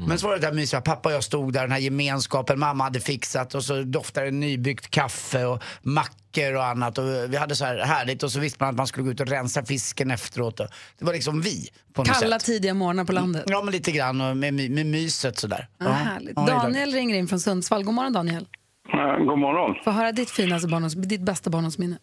Men 0.06 0.18
så 0.18 0.26
var 0.26 0.34
det 0.34 0.40
där 0.40 0.52
mysiga, 0.52 0.80
pappa 0.80 1.08
och 1.08 1.14
jag 1.14 1.24
stod 1.24 1.52
där, 1.52 1.60
den 1.62 1.72
här 1.72 1.78
gemenskapen 1.78 2.58
mamma 2.58 2.84
hade 2.84 3.00
fixat 3.00 3.54
och 3.54 3.64
så 3.64 3.82
doftade 3.82 4.26
det 4.26 4.32
nybryggt 4.32 4.90
kaffe 4.90 5.44
och 5.44 5.62
mackor 5.82 6.54
och 6.56 6.64
annat 6.64 6.98
och 6.98 7.04
vi 7.28 7.36
hade 7.36 7.56
så 7.56 7.64
här 7.64 7.78
härligt 7.78 8.22
och 8.22 8.32
så 8.32 8.40
visste 8.40 8.64
man 8.64 8.70
att 8.70 8.76
man 8.76 8.86
skulle 8.86 9.04
gå 9.04 9.10
ut 9.10 9.20
och 9.20 9.26
rensa 9.28 9.64
fisken 9.64 10.10
efteråt. 10.10 10.60
Och 10.60 10.66
det 10.98 11.04
var 11.04 11.12
liksom 11.12 11.40
vi 11.40 11.68
på 11.92 12.02
något 12.02 12.20
Kalla 12.20 12.38
sätt. 12.38 12.46
tidiga 12.46 12.74
morgnar 12.74 13.04
på 13.04 13.12
landet. 13.12 13.44
Ja 13.46 13.62
men 13.62 13.72
lite 13.72 13.92
grann 13.92 14.20
och 14.20 14.36
med, 14.36 14.54
med 14.54 14.86
myset 14.86 15.38
sådär. 15.38 15.68
Ja, 15.78 15.88
härligt. 15.90 16.32
Ja. 16.36 16.46
Daniel 16.46 16.92
ringer 16.92 17.16
in 17.16 17.28
från 17.28 17.40
Sundsvall. 17.40 17.84
God 17.84 17.94
morgon 17.94 18.12
Daniel. 18.12 18.46
God 19.18 19.38
morgon. 19.38 19.84
Få 19.84 19.90
höra 19.90 20.12
ditt 20.12 20.30
finaste 20.30 20.68
barndoms, 20.68 20.94
ditt 20.94 21.20
bästa 21.20 21.50
barndomsminne. 21.50 21.98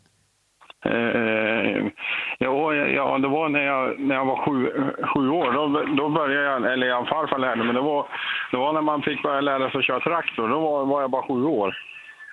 Eh, 0.87 1.91
ja, 2.37 2.73
ja, 2.73 3.17
det 3.17 3.27
var 3.27 3.49
när 3.49 3.65
jag, 3.65 3.99
när 3.99 4.15
jag 4.15 4.25
var 4.25 4.45
sju, 4.45 4.71
sju 5.13 5.29
år. 5.29 5.51
Då, 5.51 5.95
då 5.95 6.09
började 6.09 6.45
jag, 6.45 6.73
eller 6.73 6.87
jag 6.87 7.07
farfar 7.07 7.39
lärde 7.39 7.63
mig. 7.63 7.73
Det 7.73 7.81
var, 7.81 8.07
det 8.51 8.57
var 8.57 8.73
när 8.73 8.81
man 8.81 9.01
fick 9.01 9.23
börja 9.23 9.41
lära 9.41 9.71
sig 9.71 9.79
att 9.79 9.85
köra 9.85 9.99
traktor. 9.99 10.49
Då 10.49 10.59
var, 10.59 10.85
var 10.85 11.01
jag 11.01 11.11
bara 11.11 11.27
sju 11.27 11.43
år. 11.43 11.77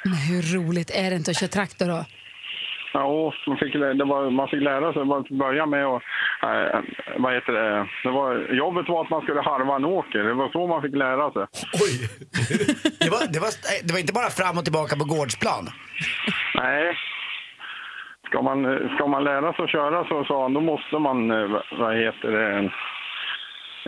Men 0.04 0.14
hur 0.30 0.42
roligt 0.56 0.90
är 0.90 1.10
det 1.10 1.16
inte 1.16 1.30
att 1.30 1.40
köra 1.40 1.48
traktor 1.48 1.86
då? 1.86 2.04
Ja, 2.92 3.32
man 3.46 3.56
fick, 3.56 3.72
det 3.72 4.04
var, 4.04 4.30
man 4.30 4.48
fick 4.48 4.62
lära 4.62 4.92
sig 4.92 5.02
att 5.02 5.28
börja 5.28 5.66
med 5.66 5.84
att... 5.86 6.02
Eh, 6.42 6.80
vad 7.18 7.34
heter 7.34 7.52
det? 7.52 7.86
det 8.02 8.10
var, 8.10 8.54
jobbet 8.62 8.88
var 8.88 9.04
att 9.04 9.10
man 9.10 9.22
skulle 9.22 9.40
harva 9.40 9.76
en 9.76 9.84
åker. 9.84 10.18
Det 10.18 10.34
var 10.34 10.48
så 10.48 10.66
man 10.66 10.82
fick 10.82 10.94
lära 10.94 11.32
sig. 11.32 11.46
Det 13.00 13.10
var, 13.10 13.32
det, 13.32 13.40
var, 13.40 13.50
det 13.86 13.92
var 13.92 14.00
inte 14.00 14.12
bara 14.12 14.30
fram 14.30 14.58
och 14.58 14.64
tillbaka 14.64 14.96
på 14.96 15.04
gårdsplan. 15.04 15.64
Nej. 16.54 16.96
Ska 18.34 18.42
man, 18.42 18.88
ska 18.94 19.06
man 19.06 19.24
lära 19.24 19.52
sig 19.52 19.64
att 19.64 19.70
köra 19.70 20.04
så 20.08 20.24
sa 20.24 20.42
han, 20.42 20.54
då 20.54 20.60
måste 20.60 20.98
man, 20.98 21.30
eh, 21.30 21.48
vad 21.80 21.96
heter 21.96 22.28
det, 22.36 22.58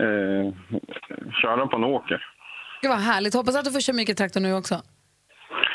eh, 0.04 0.52
köra 1.42 1.66
på 1.66 1.76
en 1.76 1.84
åker. 1.84 2.24
Gud 2.82 2.90
vad 2.90 3.00
härligt. 3.00 3.34
Hoppas 3.34 3.56
att 3.56 3.64
du 3.64 3.72
får 3.72 3.80
köra 3.80 3.96
mycket 3.96 4.16
traktor 4.18 4.40
nu 4.40 4.54
också. 4.54 4.74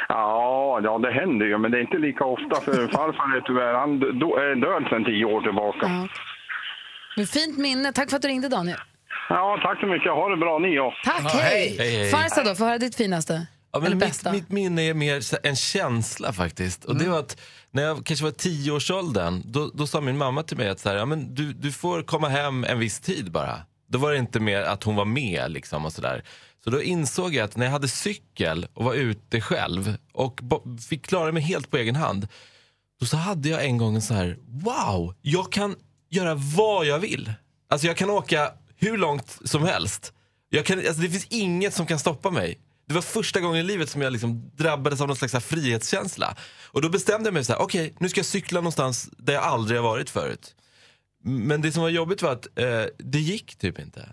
Ja, 0.10 0.80
ja, 0.84 0.98
det 0.98 1.12
händer 1.12 1.46
ju, 1.46 1.58
men 1.58 1.72
det 1.72 1.78
är 1.78 1.82
inte 1.82 1.98
lika 1.98 2.26
ofta 2.26 2.56
för 2.62 2.88
farfar 2.96 3.38
är 3.38 3.42
tyvärr, 3.42 3.74
han 3.74 4.00
do- 4.04 4.38
är 4.40 4.56
död 4.56 4.84
sedan 4.90 5.06
tio 5.06 5.26
år 5.26 5.42
tillbaka. 5.42 5.88
Men 7.18 7.26
fint 7.26 7.58
minne. 7.58 7.92
Tack 7.94 8.10
för 8.10 8.16
att 8.16 8.22
du 8.22 8.28
ringde 8.28 8.50
Daniel. 8.50 8.78
Ja, 9.30 9.60
tack 9.64 9.80
så 9.80 9.86
mycket. 9.86 10.12
Ha 10.12 10.30
det 10.30 10.38
bra 10.38 10.60
ni 10.60 10.80
också. 10.80 11.00
Tack, 11.12 11.32
hej. 11.34 11.76
Hej, 11.80 11.98
hej. 11.98 12.12
Farsa 12.12 12.44
då, 12.44 12.56
få 12.56 12.66
höra 12.66 12.78
ditt 12.78 12.96
finaste. 12.98 13.34
Ja, 13.74 13.80
men 13.80 13.98
mitt, 13.98 14.32
mitt 14.32 14.50
minne 14.50 14.82
är 14.82 14.94
mer 14.94 15.46
en 15.46 15.56
känsla 15.56 16.34
faktiskt. 16.34 16.86
Och 16.86 16.96
det 16.96 17.10
var 17.10 17.20
att 17.20 17.38
när 17.72 17.84
jag 17.84 18.06
kanske 18.06 18.26
var 18.26 18.32
tioårsåldern, 18.32 19.42
då, 19.46 19.72
då 19.74 19.88
sa 19.88 20.02
min 20.02 20.18
mamma 20.18 20.44
till 20.44 20.58
mig 20.58 20.70
att 20.70 20.80
så 20.80 20.90
här, 20.90 20.96
ja, 20.96 21.06
men 21.06 21.36
du, 21.36 21.54
du 21.54 21.72
får 21.72 22.04
komma 22.04 22.30
hem 22.30 22.64
en 22.64 22.80
viss 22.80 23.00
tid 23.00 23.32
bara. 23.32 23.62
Då 23.88 23.98
var 23.98 24.12
det 24.12 24.18
inte 24.18 24.40
mer 24.40 24.62
att 24.62 24.84
hon 24.84 24.96
var 24.96 25.06
med 25.06 25.52
liksom 25.52 25.86
och 25.86 25.94
sådär. 25.94 26.24
Så 26.64 26.70
då 26.70 26.82
insåg 26.82 27.34
jag 27.36 27.44
att 27.44 27.58
när 27.58 27.66
jag 27.66 27.72
hade 27.72 27.88
cykel 27.88 28.68
och 28.74 28.84
var 28.86 28.94
ute 28.94 29.42
själv 29.42 29.98
och 30.14 30.40
fick 30.90 31.06
klara 31.06 31.32
mig 31.32 31.44
helt 31.44 31.72
på 31.72 31.78
egen 31.78 31.96
hand. 31.96 32.28
Då 33.00 33.06
så 33.06 33.18
hade 33.18 33.50
jag 33.50 33.66
en 33.66 33.78
gång 33.78 33.96
en 33.96 34.02
så 34.02 34.14
här, 34.14 34.38
wow, 34.48 35.16
jag 35.22 35.52
kan 35.52 35.76
göra 36.10 36.36
vad 36.36 36.86
jag 36.86 37.00
vill. 37.00 37.34
Alltså 37.70 37.88
jag 37.88 37.98
kan 37.98 38.10
åka 38.10 38.52
hur 38.76 38.98
långt 38.98 39.40
som 39.44 39.64
helst. 39.64 40.14
Jag 40.50 40.66
kan, 40.66 40.80
alltså 40.80 41.02
det 41.02 41.10
finns 41.10 41.28
inget 41.30 41.74
som 41.74 41.86
kan 41.86 42.00
stoppa 42.00 42.30
mig. 42.32 42.60
Det 42.92 42.96
var 42.96 43.02
första 43.02 43.40
gången 43.40 43.60
i 43.60 43.64
livet 43.64 43.90
som 43.90 44.02
jag 44.02 44.14
liksom 44.14 44.52
drabbades 44.56 45.02
av 45.02 45.08
någon 45.08 45.18
slags 45.18 45.46
frihetskänsla. 45.46 46.36
Och 46.66 46.82
då 46.82 46.90
bestämde 46.90 47.28
jag 47.28 47.34
mig 47.34 47.44
så 47.46 47.54
här, 47.54 47.62
okej 47.62 47.94
nu 48.00 48.10
ska 48.10 48.20
jag 48.20 48.26
cykla 48.26 48.60
någonstans 48.60 49.10
där 49.18 49.34
jag 49.34 49.44
aldrig 49.44 49.80
har 49.80 49.84
varit 49.90 50.10
förut. 50.10 50.56
Men 51.24 51.62
det 51.62 51.72
som 51.72 51.82
var 51.82 51.90
jobbigt 51.90 52.22
var 52.22 52.32
att 52.32 52.48
eh, 52.56 52.66
det 52.98 53.20
gick 53.20 53.56
typ 53.56 53.80
inte. 53.80 54.10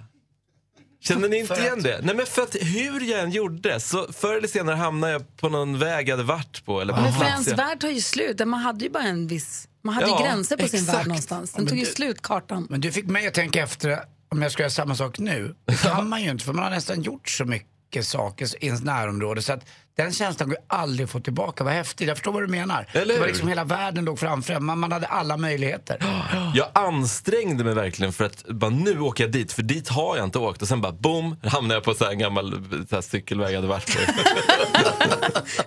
Känner 1.01 1.29
ni 1.29 1.37
inte 1.39 1.55
igen 1.55 1.83
det? 1.83 2.01
Nej 2.03 2.15
men 2.15 2.27
för 2.27 2.43
att 2.43 2.57
hur 2.61 3.01
jag 3.01 3.21
än 3.21 3.31
gjorde 3.31 3.81
så 3.81 4.13
förr 4.13 4.35
eller 4.37 4.49
senare 4.49 4.77
hamnade 4.77 5.13
jag 5.13 5.37
på 5.37 5.49
någon 5.49 5.79
väg 5.79 6.09
jag 6.09 6.13
hade 6.17 6.23
varit 6.29 6.65
på. 6.65 6.81
Eller 6.81 6.93
på 6.95 7.01
Men 7.01 7.13
för 7.13 7.25
ens 7.25 7.49
värld 7.49 7.81
tar 7.81 7.89
ju 7.89 8.01
slut. 8.01 8.39
Man 8.47 8.61
hade 8.61 8.85
ju 8.85 8.91
bara 8.91 9.03
en 9.03 9.27
viss... 9.27 9.69
Man 9.85 9.95
hade 9.95 10.07
Ja, 10.07 10.19
ju 10.21 10.25
gränser 10.27 10.57
på 10.57 10.69
sin 10.69 10.81
exakt. 10.81 10.99
värld 10.99 11.07
någonstans. 11.07 11.53
Den 11.53 11.59
Ja, 11.61 11.65
men 11.65 11.69
tog 11.69 11.79
ju 11.79 11.85
du- 11.85 11.91
slut, 11.91 12.23
kartan. 12.23 12.67
Men 12.71 12.81
du 12.81 12.93
fick 12.93 13.05
mig 13.07 13.27
att 13.27 13.35
tänka 13.35 13.63
efter 13.63 13.99
om 14.29 14.43
jag 14.43 14.53
ska 14.53 14.63
göra 14.63 14.71
samma 14.71 14.95
sak 14.97 15.19
nu. 15.19 15.55
Det 15.65 15.83
kan 15.83 16.09
man 16.09 16.23
ju 16.23 16.31
inte 16.31 16.45
för 16.45 16.53
man 16.53 16.65
har 16.65 16.71
nästan 16.71 17.03
gjort 17.03 17.29
så 17.29 17.45
mycket 17.45 17.69
saker 18.03 18.65
i 18.65 18.67
ens 18.67 18.83
närområde 18.83 19.43
så 19.43 19.53
att 19.53 19.65
den 19.97 20.13
känslan 20.13 20.49
går 20.49 20.59
ju 20.59 20.65
aldrig 20.67 21.05
att 21.05 21.11
få 21.11 21.21
tillbaka. 21.21 21.65
Vad 21.65 21.73
häftigt, 21.73 22.09
jag 22.09 22.17
förstår 22.17 22.33
vad 22.33 22.43
du 22.43 22.47
menar. 22.47 22.87
Eller 22.93 23.15
det 23.15 23.21
var 23.21 23.27
liksom 23.27 23.49
hela 23.49 23.65
världen 23.65 24.05
låg 24.05 24.19
framför 24.19 24.55
en. 24.55 24.65
man, 24.65 24.79
man 24.79 24.93
hade 24.93 25.07
alla 25.07 25.37
möjligheter. 25.37 25.99
Jag 26.55 26.69
ansträngde 26.75 27.65
mig 27.65 27.75
verkligen 27.75 28.13
för 28.13 28.25
att 28.25 28.45
bara 28.49 28.71
nu 28.71 29.01
åker 29.01 29.25
jag 29.25 29.33
dit, 29.33 29.53
för 29.53 29.63
dit 29.63 29.89
har 29.89 30.17
jag 30.17 30.25
inte 30.25 30.39
åkt. 30.39 30.63
Och 30.63 30.69
sen 30.69 30.81
bara 30.81 30.93
boom, 30.93 31.37
hamnade 31.45 31.75
jag 31.75 31.85
på 31.85 31.95
så 31.95 32.05
här 32.05 32.11
en 32.11 32.19
gammal 32.19 32.51
så 32.91 32.95
här 32.95 33.03
cykelväg 33.03 33.51
jag 33.51 33.57
hade 33.57 33.69
varit 33.69 33.87
på. 33.87 34.01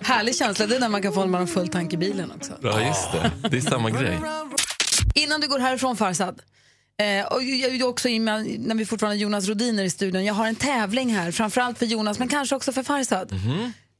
Härlig 0.00 0.36
känsla. 0.36 0.66
Det 0.66 0.76
är 0.76 0.80
när 0.80 0.88
man 0.88 1.02
kan 1.02 1.12
få 1.12 1.26
har 1.26 1.46
full 1.46 1.68
tank 1.68 1.92
i 1.92 1.96
bilen 1.96 2.32
också. 2.36 2.52
Ja, 2.62 2.80
just 2.80 3.12
det. 3.12 3.48
Det 3.48 3.56
är 3.56 3.60
samma 3.60 3.90
grej. 3.90 4.18
Innan 5.14 5.40
du 5.40 5.48
går 5.48 5.58
härifrån 5.58 5.96
Farsad. 5.96 6.40
Eh, 7.00 7.26
och 7.26 7.42
jag, 7.42 7.88
också 7.88 8.08
när 8.08 8.74
vi 8.74 8.86
fortfarande 8.86 9.16
har 9.16 9.20
Jonas 9.20 9.48
Rodiner 9.48 9.84
i 9.84 9.90
studion. 9.90 10.24
Jag 10.24 10.34
har 10.34 10.46
en 10.46 10.56
tävling 10.56 11.14
här, 11.14 11.32
framförallt 11.32 11.78
för 11.78 11.86
Jonas 11.86 12.18
men 12.18 12.28
kanske 12.28 12.56
också 12.56 12.72
för 12.72 12.82
Farsad. 12.82 13.32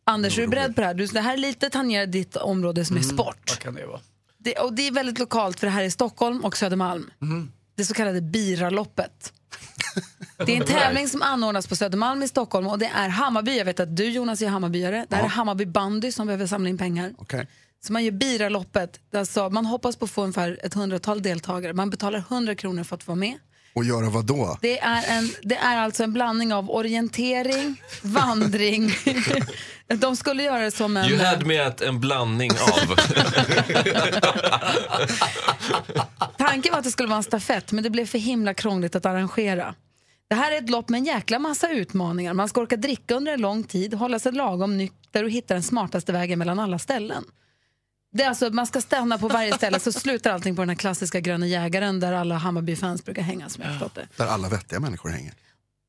Anders, 0.05 0.38
är 0.38 0.43
du 0.43 0.49
beredd 0.49 0.74
på 0.74 0.80
det 0.80 0.86
här? 0.86 0.95
Du, 0.95 1.07
det 1.07 1.20
här 1.20 1.32
är 1.32 1.36
lite 1.36 1.70
tangerar 1.70 2.07
ditt 2.07 2.36
område 2.36 2.84
som 2.84 2.97
är 2.97 3.01
sport. 3.03 3.45
Vad 3.49 3.59
kan 3.59 3.74
det 3.74 3.86
vara? 3.86 4.01
Det, 4.38 4.55
och 4.55 4.72
det 4.72 4.86
är 4.86 4.93
väldigt 4.93 5.18
lokalt 5.18 5.61
för 5.61 5.66
det 5.66 5.72
här 5.72 5.82
är 5.82 5.90
Stockholm 5.90 6.45
och 6.45 6.57
Södermalm. 6.57 7.11
Det 7.76 7.84
så 7.84 7.95
kallade 7.95 8.20
Biraloppet. 8.20 9.32
Det 10.47 10.53
är 10.53 10.61
en 10.61 10.66
tävling 10.66 11.09
som 11.09 11.22
anordnas 11.22 11.66
på 11.66 11.76
Södermalm 11.76 12.22
i 12.22 12.28
Stockholm 12.28 12.66
och 12.66 12.78
det 12.78 12.90
är 12.95 13.09
Hammarby. 13.09 13.59
Jag 13.59 13.64
vet 13.64 13.80
att 13.80 13.97
du 13.97 14.05
Jonas 14.11 14.43
är 14.43 14.49
Hammarbyare. 14.49 15.07
Det 15.09 15.16
här 15.16 15.24
är 15.24 15.28
Hammarby 15.28 15.66
bandy 15.66 16.12
som 16.12 16.26
behöver 16.26 16.47
samla 16.47 16.68
in 16.68 16.78
pengar. 16.78 17.12
Så 17.87 17.93
man 17.93 18.05
gör 18.05 18.12
Biraloppet. 18.12 19.01
Alltså, 19.14 19.51
man 19.51 19.66
hoppas 19.66 19.97
på 19.97 20.05
att 20.05 20.11
få 20.11 20.22
ungefär 20.22 20.61
ett 20.62 20.74
hundratal 20.74 21.22
deltagare. 21.22 21.72
Man 21.72 21.91
betalar 21.91 22.18
100 22.18 22.55
kronor 22.55 22.85
för 22.85 22.97
att 22.97 23.07
vara 23.07 23.16
med. 23.16 23.39
Och 23.74 23.85
göra 23.85 24.11
vad 24.11 24.24
då? 24.26 24.59
Det 24.61 24.78
är, 24.78 25.18
en, 25.18 25.30
det 25.43 25.57
är 25.57 25.76
alltså 25.76 26.05
en 26.05 26.12
blandning 26.12 26.53
av 26.55 26.70
orientering, 26.70 27.83
vandring. 28.03 28.93
De 29.87 30.16
skulle 30.16 30.43
göra 30.43 30.59
det 30.61 30.70
som 30.70 30.97
en... 30.97 31.11
You 31.11 31.24
had 31.24 31.47
me 31.47 31.59
at 31.59 31.80
en 31.80 32.01
blandning 32.01 32.51
av. 32.51 32.97
Tanken 36.39 36.72
var 36.72 36.78
att 36.78 36.85
det 36.85 36.91
skulle 36.91 37.09
vara 37.09 37.16
en 37.16 37.22
stafett, 37.22 37.72
men 37.72 37.85
det 37.85 37.91
blev 37.91 38.07
för 38.07 38.18
himla 38.18 38.55
krångligt 38.55 38.95
att 38.95 39.07
arrangera. 39.07 39.74
Det 40.28 40.35
här 40.35 40.53
är 40.53 40.59
ett 40.59 40.70
lopp 40.70 40.89
med 40.89 40.99
en 40.99 41.05
jäkla 41.05 41.39
massa 41.39 41.70
utmaningar. 41.70 42.35
Man 42.35 42.49
ska 42.49 42.61
orka 42.61 42.76
dricka 42.76 43.14
under 43.14 43.33
en 43.33 43.41
lång 43.41 43.64
tid, 43.64 43.95
hålla 43.95 44.18
sig 44.18 44.33
lagom 44.33 44.78
nykter 44.78 45.24
och 45.24 45.30
hitta 45.30 45.55
den 45.55 45.62
smartaste 45.62 46.12
vägen 46.12 46.39
mellan 46.39 46.59
alla 46.59 46.78
ställen. 46.78 47.24
Det 48.15 48.23
är 48.23 48.29
alltså, 48.29 48.51
man 48.51 48.67
ska 48.67 48.81
stanna 48.81 49.19
på 49.19 49.29
varje 49.29 49.53
ställe 49.53 49.81
så 49.81 49.93
slutar 49.93 50.31
allting 50.31 50.57
på 50.57 50.63
den 50.63 50.69
här 50.69 50.77
klassiska 50.77 51.21
gröna 51.21 51.47
jägaren 51.47 52.01
där 52.01 52.13
alla 52.13 52.35
Hammarby-fans 52.35 53.05
brukar 53.05 53.23
hänga 53.23 53.49
som 53.49 53.63
jag 53.63 53.73
förstått 53.73 53.95
det. 53.95 54.09
Där 54.17 54.27
alla 54.27 54.49
vettiga 54.49 54.81
människor 54.81 55.11
hänger. 55.11 55.35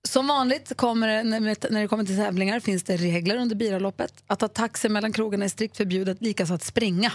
Som 0.08 0.28
vanligt 0.28 0.78
kommer 0.78 1.08
det, 1.08 1.24
när 1.24 1.82
det 1.82 1.88
kommer 1.88 2.06
till 2.06 2.18
tävlingar 2.18 2.60
finns 2.60 2.84
det 2.84 2.98
regler 2.98 3.36
under 3.36 3.56
Biraloppet. 3.56 4.14
Att 4.28 4.40
ta 4.40 4.48
taxi 4.48 4.90
mellan 4.90 5.14
krogarna 5.14 5.46
är 5.46 5.50
strikt 5.50 5.78
förbjudet, 5.78 6.22
likaså 6.22 6.54
att 6.54 6.64
springa. 6.64 7.12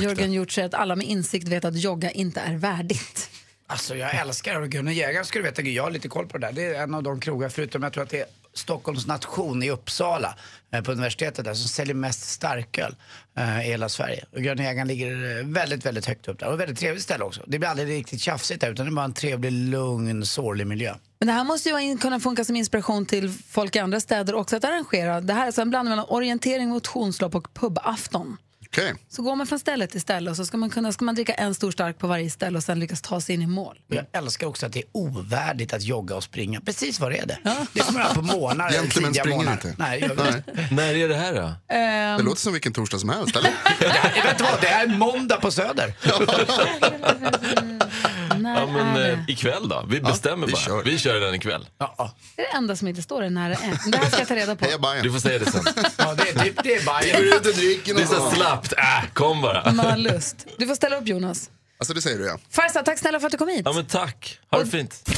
Jörgen 0.00 0.30
det. 0.30 0.34
Hjort 0.34 0.52
säger 0.52 0.68
att 0.68 0.74
alla 0.74 0.96
med 0.96 1.06
insikt 1.06 1.48
vet 1.48 1.64
att 1.64 1.80
jogga 1.80 2.10
inte 2.10 2.40
är 2.40 2.56
värdigt. 2.56 3.30
Alltså 3.66 3.96
jag 3.96 4.14
älskar 4.14 4.60
det. 4.60 4.68
Gunnar 4.68 4.92
Jägaren 4.92 5.24
skulle 5.24 5.44
veta, 5.44 5.62
jag 5.62 5.82
har 5.82 5.90
lite 5.90 6.08
koll 6.08 6.26
på 6.26 6.38
det 6.38 6.46
där. 6.46 6.52
Det 6.52 6.76
är 6.76 6.82
en 6.82 6.94
av 6.94 7.02
de 7.02 7.20
krogar, 7.20 7.48
förutom 7.48 7.82
jag 7.82 7.92
tror 7.92 8.02
att 8.04 8.10
det 8.10 8.20
är 8.20 8.26
Stockholms 8.54 9.06
nation 9.06 9.62
i 9.62 9.70
Uppsala 9.70 10.34
eh, 10.72 10.82
på 10.82 10.92
universitetet 10.92 11.44
där 11.44 11.54
som 11.54 11.68
säljer 11.68 11.94
mest 11.94 12.28
starköl 12.28 12.96
eh, 13.36 13.60
i 13.60 13.70
hela 13.70 13.88
Sverige. 13.88 14.24
Och 14.32 14.42
Grönhägaren 14.42 14.88
ligger 14.88 15.38
eh, 15.38 15.44
väldigt, 15.46 15.86
väldigt 15.86 16.06
högt 16.06 16.28
upp 16.28 16.38
där. 16.38 16.48
Och 16.48 16.60
väldigt 16.60 16.78
trevligt 16.78 17.02
ställe 17.02 17.24
också. 17.24 17.42
Det 17.46 17.58
blir 17.58 17.68
aldrig 17.68 17.88
riktigt 17.88 18.20
tjafsigt 18.20 18.60
där 18.60 18.70
utan 18.72 18.86
det 18.86 18.90
är 18.90 18.94
bara 18.94 19.04
en 19.04 19.12
trevlig, 19.12 19.52
lugn, 19.52 20.26
sorglig 20.26 20.66
miljö. 20.66 20.94
Men 21.20 21.26
det 21.26 21.32
här 21.32 21.44
måste 21.44 21.68
ju 21.68 21.98
kunna 21.98 22.20
funka 22.20 22.44
som 22.44 22.56
inspiration 22.56 23.06
till 23.06 23.30
folk 23.48 23.76
i 23.76 23.78
andra 23.78 24.00
städer 24.00 24.34
också 24.34 24.56
att 24.56 24.64
arrangera. 24.64 25.20
Det 25.20 25.32
här 25.32 25.42
är 25.42 25.46
alltså 25.46 25.62
en 25.62 25.70
blandning 25.70 25.90
mellan 25.90 26.06
orientering, 26.08 26.68
motionslopp 26.68 27.34
och 27.34 27.54
pubafton. 27.54 28.36
Okej. 28.72 28.94
Så 29.08 29.22
går 29.22 29.36
man 29.36 29.46
från 29.46 29.58
ställe 29.58 29.86
till 29.86 30.00
ställe 30.00 30.30
och 30.30 30.36
så 30.36 30.46
ska 30.46 30.56
man, 30.56 30.70
kunna, 30.70 30.92
ska 30.92 31.04
man 31.04 31.14
dricka 31.14 31.34
en 31.34 31.54
stor 31.54 31.70
stark 31.70 31.98
på 31.98 32.06
varje 32.06 32.30
ställe 32.30 32.58
och 32.58 32.64
sen 32.64 32.80
lyckas 32.80 33.02
ta 33.02 33.20
sig 33.20 33.34
in 33.34 33.42
i 33.42 33.46
mål. 33.46 33.78
Jag 33.88 34.04
älskar 34.12 34.46
också 34.46 34.66
att 34.66 34.72
det 34.72 34.78
är 34.78 34.84
ovärdigt 34.92 35.72
att 35.72 35.82
jogga 35.82 36.16
och 36.16 36.24
springa. 36.24 36.60
Precis 36.60 37.00
vad 37.00 37.10
det 37.12 37.18
är 37.18 37.26
det. 37.26 37.38
Det 37.72 37.80
är 37.80 37.84
som 37.84 37.96
att 37.96 38.14
på 38.14 38.22
månader, 38.22 38.72
Gentlemän 38.72 39.14
springer 39.14 39.36
månader. 39.38 39.68
inte. 39.68 39.74
Nej, 39.78 40.00
jag 40.00 40.14
vet. 40.14 40.70
När 40.70 40.94
är 40.94 41.08
det 41.08 41.16
här 41.16 41.34
då? 41.34 41.74
Ehm, 41.74 42.18
Det 42.18 42.22
låter 42.24 42.40
som 42.40 42.52
vilken 42.52 42.72
torsdag 42.72 42.98
som 42.98 43.08
helst, 43.08 43.36
eller? 43.36 43.50
Det, 43.80 44.22
vet 44.24 44.38
du 44.38 44.44
vad, 44.44 44.60
det 44.60 44.68
är 44.68 44.86
måndag 44.86 45.36
på 45.36 45.50
Söder. 45.50 45.94
Ja, 48.44 48.66
men 48.66 49.10
eh, 49.12 49.18
ikväll 49.28 49.68
då? 49.68 49.84
Vi 49.88 50.00
bestämmer 50.00 50.46
vi 50.46 50.52
bara. 50.52 50.60
kör. 50.62 50.82
Vi 50.84 50.98
kör 50.98 51.20
den 51.20 51.34
ikväll. 51.34 51.66
Det 51.78 51.84
är 51.84 52.10
det 52.36 52.56
enda 52.56 52.76
som 52.76 52.88
inte 52.88 53.02
står 53.02 53.22
är 53.22 53.30
när 53.30 53.48
det 53.48 53.54
är. 53.54 53.90
Det 53.92 53.98
här 53.98 54.10
ska 54.10 54.18
jag 54.18 54.28
ta 54.28 54.34
reda 54.34 54.56
på. 54.56 54.64
Heja 54.64 54.78
Bajen. 54.78 55.02
Du 55.04 55.12
får 55.12 55.18
säga 55.20 55.38
det 55.38 55.50
sen. 55.50 55.64
Ja, 55.96 56.14
det 56.14 56.28
är, 56.28 56.34
det, 56.34 56.62
det 56.62 56.74
är 56.74 56.78
Vi 56.80 56.84
Bajen. 56.86 57.16
går 57.16 57.24
ut 57.26 57.46
och 57.46 57.52
dricker 57.54 57.94
Det 57.94 58.02
är 58.02 58.06
så 58.06 58.30
slappt. 58.30 58.72
Äh, 58.72 59.10
kom 59.12 59.42
bara. 59.42 59.72
Man 59.72 59.86
har 59.86 59.96
lust. 59.96 60.46
Du 60.58 60.66
får 60.66 60.74
ställa 60.74 60.96
upp 60.96 61.06
Jonas. 61.08 61.50
Alltså 61.80 61.94
det 61.94 62.00
säger 62.02 62.18
du 62.18 62.26
ja. 62.26 62.38
Farsa, 62.50 62.82
tack 62.82 62.98
snälla 62.98 63.20
för 63.20 63.26
att 63.26 63.32
du 63.32 63.38
kom 63.38 63.48
hit. 63.48 63.62
Ja, 63.64 63.72
men 63.72 63.86
tack. 63.86 64.38
Ha 64.50 64.58
det 64.58 64.66
fint. 64.66 65.08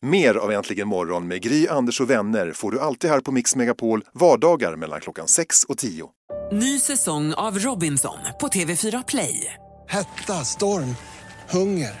Mer 0.00 0.34
av 0.34 0.52
Äntligen 0.52 0.88
morgon 0.88 1.28
med 1.28 1.42
Gry, 1.42 1.68
Anders 1.68 2.00
och 2.00 2.10
vänner 2.10 2.52
får 2.52 2.70
du 2.70 2.80
alltid 2.80 3.10
här 3.10 3.20
på 3.20 3.32
Mix 3.32 3.56
Megapol 3.56 4.04
vardagar 4.14 4.76
mellan 4.76 5.00
klockan 5.00 5.28
6 5.28 5.64
och 5.64 5.78
10. 5.78 6.08
Ny 6.52 6.80
säsong 6.80 7.34
av 7.34 7.58
Robinson 7.58 8.18
på 8.40 8.48
TV4 8.48 9.04
Play. 9.08 9.54
Hetta, 9.88 10.44
storm, 10.44 10.96
hunger. 11.50 12.00